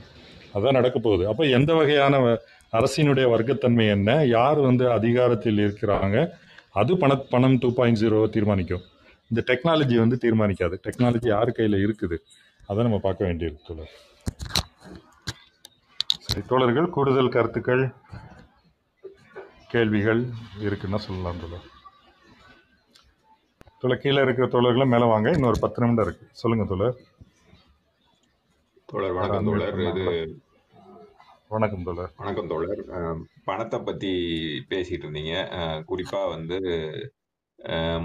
[0.54, 1.28] அதான் நடக்க போகுது.
[1.28, 2.38] அப்போ எந்த வகையான வ-
[2.72, 4.26] அரசினுடைய வர்க்கத்தன்மை என்ன?
[4.26, 6.30] யார் வந்து அதிகாரத்தில் இருக்கிறாங்க?
[6.72, 8.82] அது பண பணம் டூ பாயிண்ட் ஜீரோவை தீர்மானிக்கும்.
[9.30, 10.78] இந்த டெக்னாலஜி வந்து தீர்மானிக்காது.
[10.84, 12.18] டெக்னாலஜி யார் கையில் இருக்குது?
[12.68, 13.92] அதை நம்ம பார்க்க வேண்டியிருக்கு தோழர்.
[16.20, 17.94] சரி தோழர்கள் கூடுதல் கருத்துக்கள்
[19.68, 20.26] கேள்விகள்
[20.60, 21.76] இருக்குன்னா சொல்லலாம் தோழர்.
[23.82, 25.30] தோழர் கீழே இருக்கிற தோழர்களும் மேலே வாங்க.
[25.32, 26.28] இன்னொரு பத்து நிமிடம் இருக்கு.
[26.32, 26.96] சொல்லுங்க தோழர்.
[28.86, 29.98] தோழர் வணக்கம் தோழர்.
[29.98, 30.06] இது
[31.48, 32.12] வணக்கம் தோழர்.
[32.18, 32.82] வணக்கம் தோழர்.
[33.44, 34.12] பணத்தை பத்தி
[34.70, 35.36] பேசிட்டு இருந்தீங்க.
[35.92, 36.58] குறிப்பா வந்து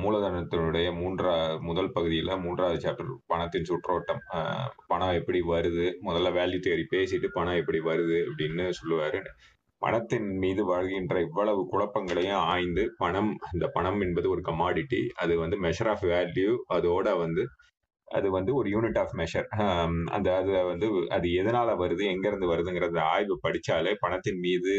[0.02, 4.22] மூலதனத்தினுடைய மூன்றா முதல் பகுதியில மூன்றாவது சாப்டர் பணத்தின் சுற்றோட்டம்.
[4.86, 5.88] பணம் எப்படி வருது?
[6.04, 8.20] முதல்ல வேல்யூ தியரி பேசிட்டு பணம் எப்படி வருது?
[8.28, 9.22] அப்படின்னு சொல்லுவாரு.
[9.82, 15.90] பணத்தின் மீது வாழ்கின்ற இவ்வளவு குழப்பங்களையும் ஆய்ந்து பணம் இந்த பணம் என்பது ஒரு கமாடிட்டி அது வந்து மெஷர்
[15.90, 17.44] ஆஃப் வேல்யூ அதோட வந்து
[18.08, 19.48] அது வந்து ஒரு யூனிட் ஆஃப் மெஷர்
[20.16, 24.74] அந்த அது வந்து அது எதனால வருது எங்கேருந்து வருதுங்கிறத ஆய்வு படித்தாலே பணத்தின் மீது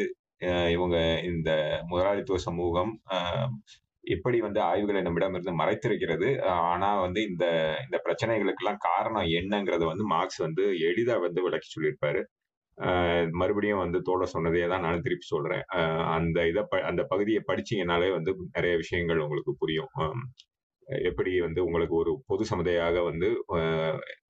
[0.71, 0.97] இவங்க
[1.29, 1.49] இந்த
[1.89, 2.91] முதலாளித்துவ சமூகம்
[4.13, 6.29] எப்படி வந்து ஆய்வுகளை நம்மிடமிருந்து மறைத்திருக்கிறது.
[6.71, 7.45] ஆனா வந்து இந்த
[7.85, 12.21] இந்த பிரச்சனைகளுக்கெல்லாம் காரணம் என்னங்கிறத வந்து மார்க்ஸ் வந்து எளிதா வந்து விளக்கி சொல்லியிருப்பாரு.
[13.31, 15.61] மறுபடியும் வந்து தோட சொன்னதே தான் நான் திருப்பி சொல்றேன்.
[16.17, 19.87] அந்த இதை ப- அந்த பகுதியை படிச்சீங்கனாலே வந்து நிறைய விஷயங்கள் உங்களுக்கு புரியும்.
[20.87, 23.45] எப்படி வந்து உங்களுக்கு ஒரு பொது சமதையாக வந்து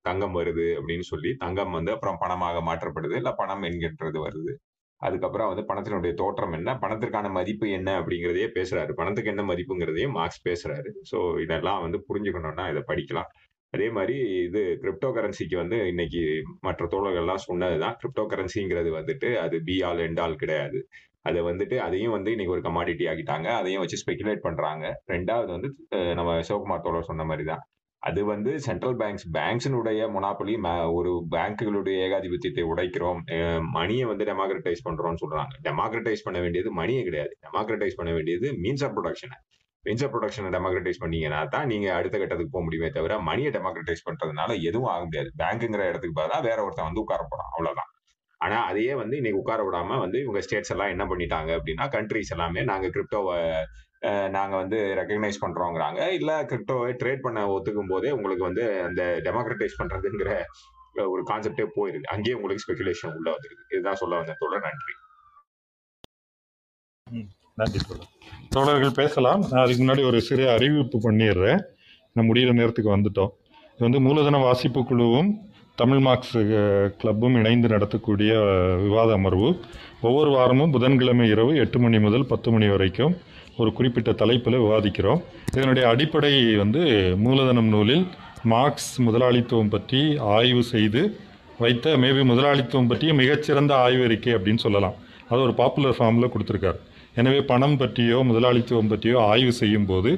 [0.00, 4.54] தங்கம் வருது அப்படின்னு சொல்லி தங்கம் வந்து அப்புறம் பணமாக மாற்றப்படுது இல்லை பணம் என்கின்றது வருது.
[4.96, 8.92] அதுக்கப்புறம் வந்து பணத்தினுடைய தோற்றம் என்ன பணத்திற்கான மதிப்பு என்ன அப்படிங்கிறதையே பேசுறாரு.
[8.92, 10.90] பணத்துக்கு என்ன மதிப்புங்கிறதையும் மார்க்ஸ் பேசுறாரு.
[11.12, 13.30] ஸோ இதெல்லாம் வந்து புரிஞ்சுக்கணும்னா இதை படிக்கலாம்.
[13.74, 16.22] அதே மாதிரி இது கிரிப்டோ கரன்சிக்கு வந்து இன்னைக்கு
[16.66, 17.96] மற்ற தோழர்கள்லாம் சொன்னதுதான்.
[18.00, 20.80] கிரிப்டோ கரன்சிங்கிறது வந்துட்டு அது பி ஆல் எண்ட் ஆல் கிடையாது.
[21.28, 24.84] அதை வந்துட்டு அதையும் வந்து இன்னைக்கு ஒரு கமாடிட்டி ஆகிட்டாங்க அதையும் வச்சு ஸ்பெகுலேட் பண்றாங்க.
[25.12, 25.70] ரெண்டாவது வந்து
[26.18, 27.62] நம்ம சிவகுமார் தோழர் சொன்ன மாதிரி தான்
[28.02, 30.54] அது வந்து சென்ட்ரல் பேங்க்ஸ் பேங்க்ஸினுடைய மொனாப்பலி
[30.98, 33.20] ஒரு பேங்க்குகளுடைய ஏகாதிபத்தியத்தை உடைக்கிறோம்.
[33.76, 35.54] மணியை வந்து டெமோக்ரட்டைஸ் பண்றோம்னு சொல்றாங்க.
[35.68, 37.32] டெமோக்ரட்டைஸ் பண்ண வேண்டியது மணியே கிடையாது.
[37.46, 39.38] டெமோக்ரட்டைஸ் பண்ண வேண்டியது மீன்ஸ் ஆஃப் ப்ரொடக்ஷனை
[39.86, 44.90] வெஞ்சர் ப்ரொடக்ஷனை டெமோக்ரட்டைஸ் பண்ணீங்கன்னா தான் நீங்க அடுத்த கட்டத்துக்கு போக முடியுமே தவிர மணியை டெமோக்ரட்டைஸ் பண்றதுனால எதுவும்
[44.94, 45.30] ஆக முடியாது.
[45.42, 47.50] பேங்க்குங்கிற இடத்துக்கு பார்த்தா வேற ஒருத்தன் வந்து உட்கார போறான்.
[47.52, 47.90] அவ்வளவுதான்.
[48.40, 52.62] ஆனா அதையே வந்து இன்னைக்கு உட்கார விடாம வந்து இவங்க ஸ்டேட்ஸ் எல்லாம் என்ன பண்ணிட்டாங்க அப்படின்னா கண்ட்ரிஸ் எல்லாமே
[52.70, 53.36] நாங்க கிரிப்டோவை
[54.36, 56.00] நாங்க வந்து ரெக்கக்னைஸ் பண்றோங்கிறாங்க.
[56.18, 60.32] இல்ல கிரிப்டோவை ட்ரேட் பண்ண ஒத்துக்கும் போதே உங்களுக்கு வந்து அந்த டெமோக்ரட்டைஸ் பண்றதுங்கிற
[61.12, 62.06] ஒரு கான்செப்டே போயிருது.
[62.14, 63.64] அங்கேயே உங்களுக்கு ஸ்பெகுலேஷன் உள்ள வந்துருது.
[63.74, 64.94] இதுதான் சொல்ல வந்த தோழர் நன்றி.
[67.60, 68.08] நன்றி தோழர்.
[68.48, 69.42] தோழர்கள் பேசலாம்.
[69.50, 71.60] நான் அதுக்கு முன்னாடி ஒரு சிறிய அறிவிப்பு பண்ணிடுறேன்.
[72.12, 73.32] நான் முடிகிற நேரத்துக்கு வந்துட்டோம்.
[73.74, 75.28] இது வந்து மூலதன வாசிப்பு குழுவும்
[75.74, 76.32] தமிழ் மார்க்ஸ்
[77.00, 78.32] கிளப்பும் இணைந்து நடத்தக்கூடிய
[78.82, 79.60] விவாத அமர்வு.
[80.00, 83.14] ஒவ்வொரு வாரமும் புதன்கிழமை இரவு எட்டு மணி முதல் பத்து மணி வரைக்கும்
[83.56, 85.22] ஒரு குறிப்பிட்ட தலைப்பில் விவாதிக்கிறோம்.
[85.56, 86.82] இதனுடைய அடிப்படை வந்து
[87.16, 88.06] மூலதனம் நூலில்
[88.44, 91.02] மார்க்ஸ் முதலாளித்துவம் பற்றி ஆய்வு செய்து
[91.58, 94.98] வைத்த மேபி முதலாளித்துவம் பற்றிய மிகச்சிறந்த ஆய்வறிக்கை அப்படின்னு சொல்லலாம்.
[95.28, 96.80] அது ஒரு பாப்புலர் ஃபார்மில் கொடுத்துருக்காரு.
[97.20, 100.10] எனவே பணம் பற்றியோ முதலாளித்துவம் பற்றியோ ஆய்வு செய்யும் போது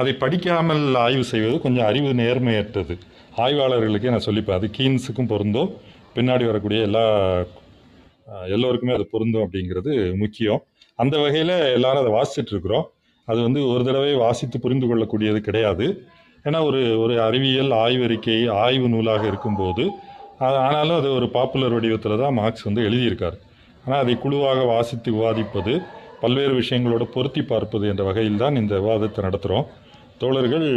[0.00, 2.94] அதை படிக்காமல் ஆய்வு செய்வது கொஞ்சம் அறிவு நேர்மையற்றது.
[3.44, 5.70] ஆய்வாளர்களுக்கே நான் சொல்லிப்பேன் அது கீன்ஸுக்கும் பொருந்தும்.
[6.16, 7.04] பின்னாடி வரக்கூடிய எல்லா
[8.56, 10.60] எல்லோருக்குமே அது பொருந்தும் அப்படிங்கிறது முக்கியம்.
[10.98, 12.86] அந்த வகையில் எல்லாரும் அதை வாசிச்சுட்டு இருக்கிறோம்
[13.28, 15.86] அது வந்து ஒரு தடவை வாசித்து புரிந்து கொள்ளக்கூடியது கிடையாது.
[16.44, 19.84] ஏன்னா ஒரு ஒரு அறிவியல் ஆய்வறிக்கை ஆய்வு நூலாக இருக்கும்போது
[20.46, 23.36] ஆனாலும் அது ஒரு பாப்புலர் வடிவத்தில் தான் மார்க்ஸ் வந்து எழுதியிருக்கார்.
[23.84, 25.74] ஆனால் அதை குழுவாக வாசித்து விவாதிப்பது
[26.24, 29.66] பல்வேறு விஷயங்களோட பொருத்தி பார்ப்பது என்ற வகையில் தான் இந்த விவாதத்தை நடத்துகிறோம்
[30.22, 30.68] தோழர்கள்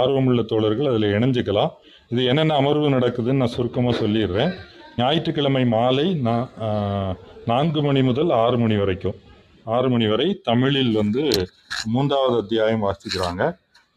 [0.00, 1.72] ஆர்வமுள்ள தோழர்கள் அதில் இணைஞ்சுக்கலாம்.
[2.12, 4.52] இது என்னென்ன அமர்வு நடக்குதுன்னு நான் சுருக்கமாக சொல்லிடுறேன்.
[5.00, 6.46] ஞாயிற்றுக்கிழமை மாலை நான்
[7.50, 9.16] நான்கு மணி முதல் ஆறு மணி வரைக்கும்.
[9.76, 11.22] ஆறு மணி வரை தமிழில் வந்து
[11.94, 13.42] மூன்றாவது அத்தியாயம் வாசிக்கிறாங்க.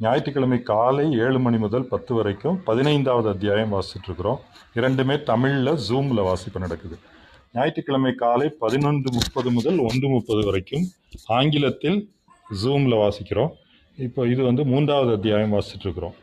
[0.03, 4.39] ஞாயிற்றுக்கிழமை காலை ஏழு மணி முதல் பத்து வரைக்கும் பதினைந்தாவது அத்தியாயம் வாசிச்சுட்ருக்குறோம்
[4.79, 6.97] இரண்டுமே தமிழில் ஜூமில் வாசிப்பு நடக்குது.
[7.55, 10.83] ஞாயிற்றுக்கிழமை காலை பதினொன்று முப்பது முதல் ஒன்று முப்பது வரைக்கும்
[11.37, 11.97] ஆங்கிலத்தில்
[12.61, 13.51] ஜூமில் வாசிக்கிறோம்.
[13.97, 16.15] இப்போ இது வந்து மூன்றாவது அத்தியாயம் வாசிச்சிட்ருக்குறோம்.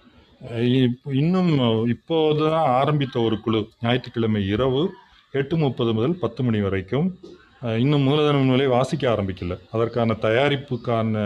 [1.23, 1.53] இன்னும்
[1.95, 3.61] இப்போது தான் ஆரம்பித்த ஒரு குழு.
[3.85, 4.83] ஞாயிற்றுக்கிழமை இரவு
[5.41, 7.09] எட்டு முப்பது முதல் பத்து மணி வரைக்கும்.
[7.85, 9.55] இன்னும் மூலதன நூலை வாசிக்க ஆரம்பிக்கல.
[9.75, 11.23] அதற்கான தயாரிப்புக்கான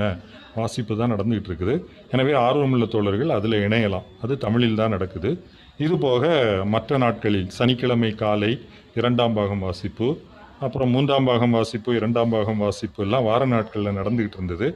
[0.59, 1.75] வாசிப்பு தான் நடந்துகிட்டு இருக்குது
[2.15, 4.07] எனவே ஆர்வமுள்ள தோழர்கள் அதில் இணையலாம்.
[4.25, 5.31] அது தமிழில் தான் நடக்குது.
[5.85, 6.25] இது போக
[6.75, 8.53] மற்ற நாட்களில் சனிக்கிழமை காலை
[9.01, 10.07] இரண்டாம் பாகம் வாசிப்பு
[10.65, 14.67] அப்புறம் மூன்றாம் பாகம் வாசிப்பு இரண்டாம் பாகம் வாசிப்பு எல்லாம் வார நாட்களில் நடந்துக்கிட்டு இருந்தது.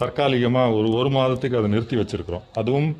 [0.00, 2.44] தற்காலிகமாக ஒரு ஒரு மாதத்துக்கு அதை நிறுத்தி வச்சிருக்கிறோம்.
[2.60, 2.90] அதுவும்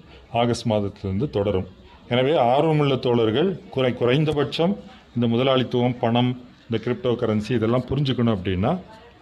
[0.40, 1.68] ஆகஸ்ட் மாதத்திலிருந்து தொடரும்.
[2.12, 4.74] எனவே ஆர்வமுள்ள தோழர்கள் குறை குறைந்தபட்சம்
[5.16, 6.32] இந்த முதலாளித்துவம் பணம்
[6.66, 8.72] இந்த கிரிப்டோ கரன்சி இதெல்லாம் புரிஞ்சுக்கணும் அப்படின்னா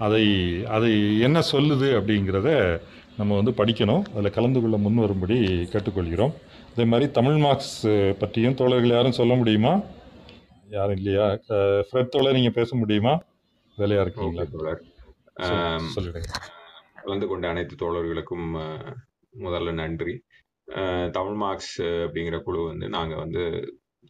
[0.07, 0.25] அதை
[0.77, 0.93] அதை
[1.27, 2.49] என்ன சொல்லுது அப்படிங்கிறத
[3.21, 4.03] நம்ம வந்து படிக்கணும்.
[4.15, 5.39] அதில் கலந்து கொள்ள முன் வரும்படி
[5.73, 6.35] கேட்டுக்கொள்கிறோம்.
[6.73, 7.81] அதே மாதிரி தமிழ் மார்க்ஸ்
[8.21, 9.73] பற்றியும் தோழர்கள் யாரும் சொல்ல முடியுமா?
[10.71, 11.25] யாரும் இல்லையா?
[11.49, 13.15] அஹ், ஃப்ரெட் தோழர் நீங்கள் பேச முடியுமா?
[13.79, 14.45] வேலையாக இருக்கீங்களா?
[14.53, 14.83] தோழர்.
[17.03, 18.49] கலந்து கொண்ட அனைத்து தோழர்களுக்கும்
[19.35, 20.15] முதல்ல நன்றி.
[21.13, 23.43] தமிழ் மார்க்ஸ் அப்படிங்கிற குழு வந்து நாங்கள் வந்து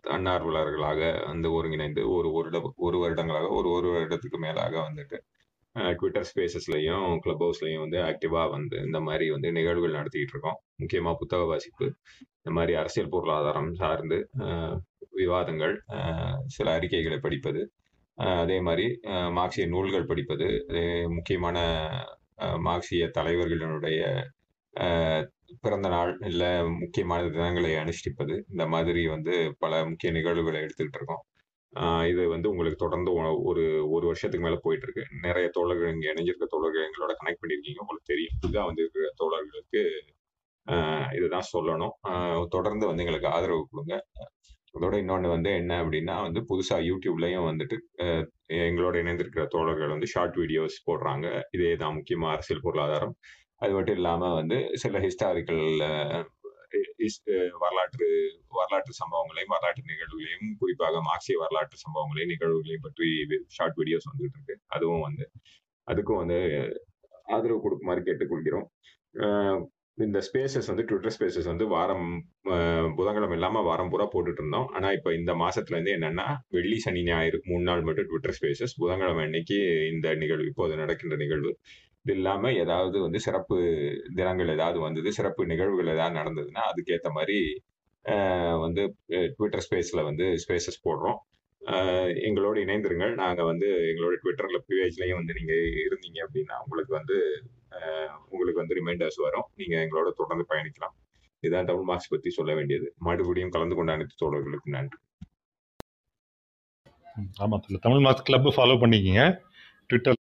[0.05, 5.19] தன்னார்வலர்களாக வந்து ஒருங்கிணைந்து ஒரு வருட ஒரு வருடங்களாக ஒரு ஒரு வருடத்துக்கு மேலாக வந்துட்டு
[5.95, 10.59] ட்விட்டர் ஸ்பேசஸ்லையும் கிளப் ஹவுஸ்லையும் வந்து ஆக்டிவாக வந்து இந்த மாதிரி வந்து நிகழ்வுகள் நடத்திக்கிட்டு இருக்கோம்.
[10.77, 11.87] முக்கியமாக புத்தக வாசிப்பு
[12.37, 14.19] இந்த மாதிரி அரசியல் பொருளாதாரம் சார்ந்து
[15.25, 15.75] விவாதங்கள்
[16.47, 17.63] சில அறிக்கைகளை படிப்பது
[18.15, 18.87] அதே மாதிரி
[19.31, 20.49] மார்க்சிய நூல்கள் படிப்பது
[21.09, 21.59] முக்கியமான
[22.59, 24.03] மார்க்சிய தலைவர்களினுடைய
[25.61, 31.25] பிறந்த நாள் இல்லை முக்கியமான தினங்களை அனுஷ்டிப்பது இந்த மாதிரி வந்து பல முக்கிய நிகழ்வுகளை எடுத்துக்கிட்டு இருக்கோம்.
[32.09, 36.47] இது வந்து உங்களுக்கு தொடர்ந்து ஒ- ஒரு ஒரு வருஷத்துக்கு மேலே போயிட்டு இருக்கு நிறைய தோழர்கள் இங்கே இணைஞ்சிருக்க
[36.49, 38.37] தோழர்கள் எங்களோட கனெக்ட் பண்ணியிருக்கீங்க உங்களுக்கு தெரியும்.
[38.41, 39.83] புதுதாக வந்து இருக்கிற தோழர்களுக்கு
[41.17, 41.95] இதுதான் சொல்லணும்.
[42.49, 43.95] தொடர்ந்து வந்து எங்களுக்கு ஆதரவு கொடுங்க.
[44.75, 47.77] அதோட இன்னொன்று வந்து என்ன அப்படின்னா வந்து புதுசாக யூடியூப்லயும் வந்துட்டு
[48.67, 51.27] எங்களோட இணைந்திருக்கிற தோழர்கள் வந்து ஷார்ட் வீடியோஸ் போடுறாங்க.
[51.57, 53.15] இதே தான் முக்கியமாக அரசியல் பொருளாதாரம்.
[53.63, 55.65] அது மட்டும் இல்லாமல் வந்து சில ஹிஸ்டாரிக்கல்
[57.65, 58.09] வரலாற்று
[58.59, 63.09] வரலாற்று சம்பவங்களையும் வரலாற்று நிகழ்வுகளையும் குறிப்பாக மார்க்சிய வரலாற்று சம்பவங்களையும் நிகழ்வுகளையும் பற்றி
[63.57, 64.57] ஷார்ட் வீடியோஸ் வந்துட்டு இருக்கு.
[64.77, 65.25] அதுவும் வந்து
[65.89, 66.39] அதுக்கும் வந்து
[67.37, 68.69] ஆதரவு கொடுக்குமாறு கேட்டுக்கொள்கிறோம்.
[70.05, 72.07] இந்த ஸ்பேசஸ் வந்து ட்விட்டர் ஸ்பேசஸ் வந்து வாரம்
[72.97, 77.39] புதன்கிழமை இல்லாம வாரம் பூரா போட்டுட்டு இருந்தோம் ஆனா இப்ப இந்த மாசத்துல இருந்து என்னன்னா வெள்ளி சனி ஞாயிறு
[77.47, 79.59] மூணு நாள் மட்டும் ட்விட்டர் ஸ்பேசஸ் புதன்கிழமை அன்னைக்கு
[79.93, 81.53] இந்த நிகழ்வு இப்போது நடக்கின்ற நிகழ்வு.
[82.05, 83.57] இது இல்லாம ஏதாவது வந்து சிறப்பு
[84.15, 87.39] தினங்கள் ஏதாவது வந்தது சிறப்பு நிகழ்வுகள் ஏதாவது நடந்ததுன்னா அதுக்கேற்ற மாதிரி
[88.65, 88.83] வந்து
[89.37, 91.19] ட்விட்டர் ஸ்பேஸ்ல வந்து ஸ்பேசஸ் போடுறோம்.
[91.63, 93.13] எங்களோடு எங்களோட இணைந்திருங்கள்.
[93.15, 95.55] நாங்கள் வந்து எங்களோட ட்விட்டர்ல பேஜ்லயும் வந்து நீங்க
[95.87, 97.17] இருந்தீங்க அப்படின்னா உங்களுக்கு வந்து
[98.31, 99.49] உங்களுக்கு வந்து ரிமைண்டர்ஸ் வரும்.
[99.57, 100.97] நீங்க எங்களோட தொடர்ந்து பயணிக்கலாம்.
[101.41, 102.89] இதுதான் தமிழ் மார்க்ஸ் பத்தி சொல்ல வேண்டியது.
[102.99, 104.99] மறுபடியும் கலந்து கொண்ட அனைத்து தோழர்களுக்கு நன்றி.
[107.37, 109.23] ஆமாம் தமிழ் மார்க்ஸ் கிளப் ஃபாலோ பண்ணிக்கிங்க.
[109.87, 110.20] ட்விட்டர்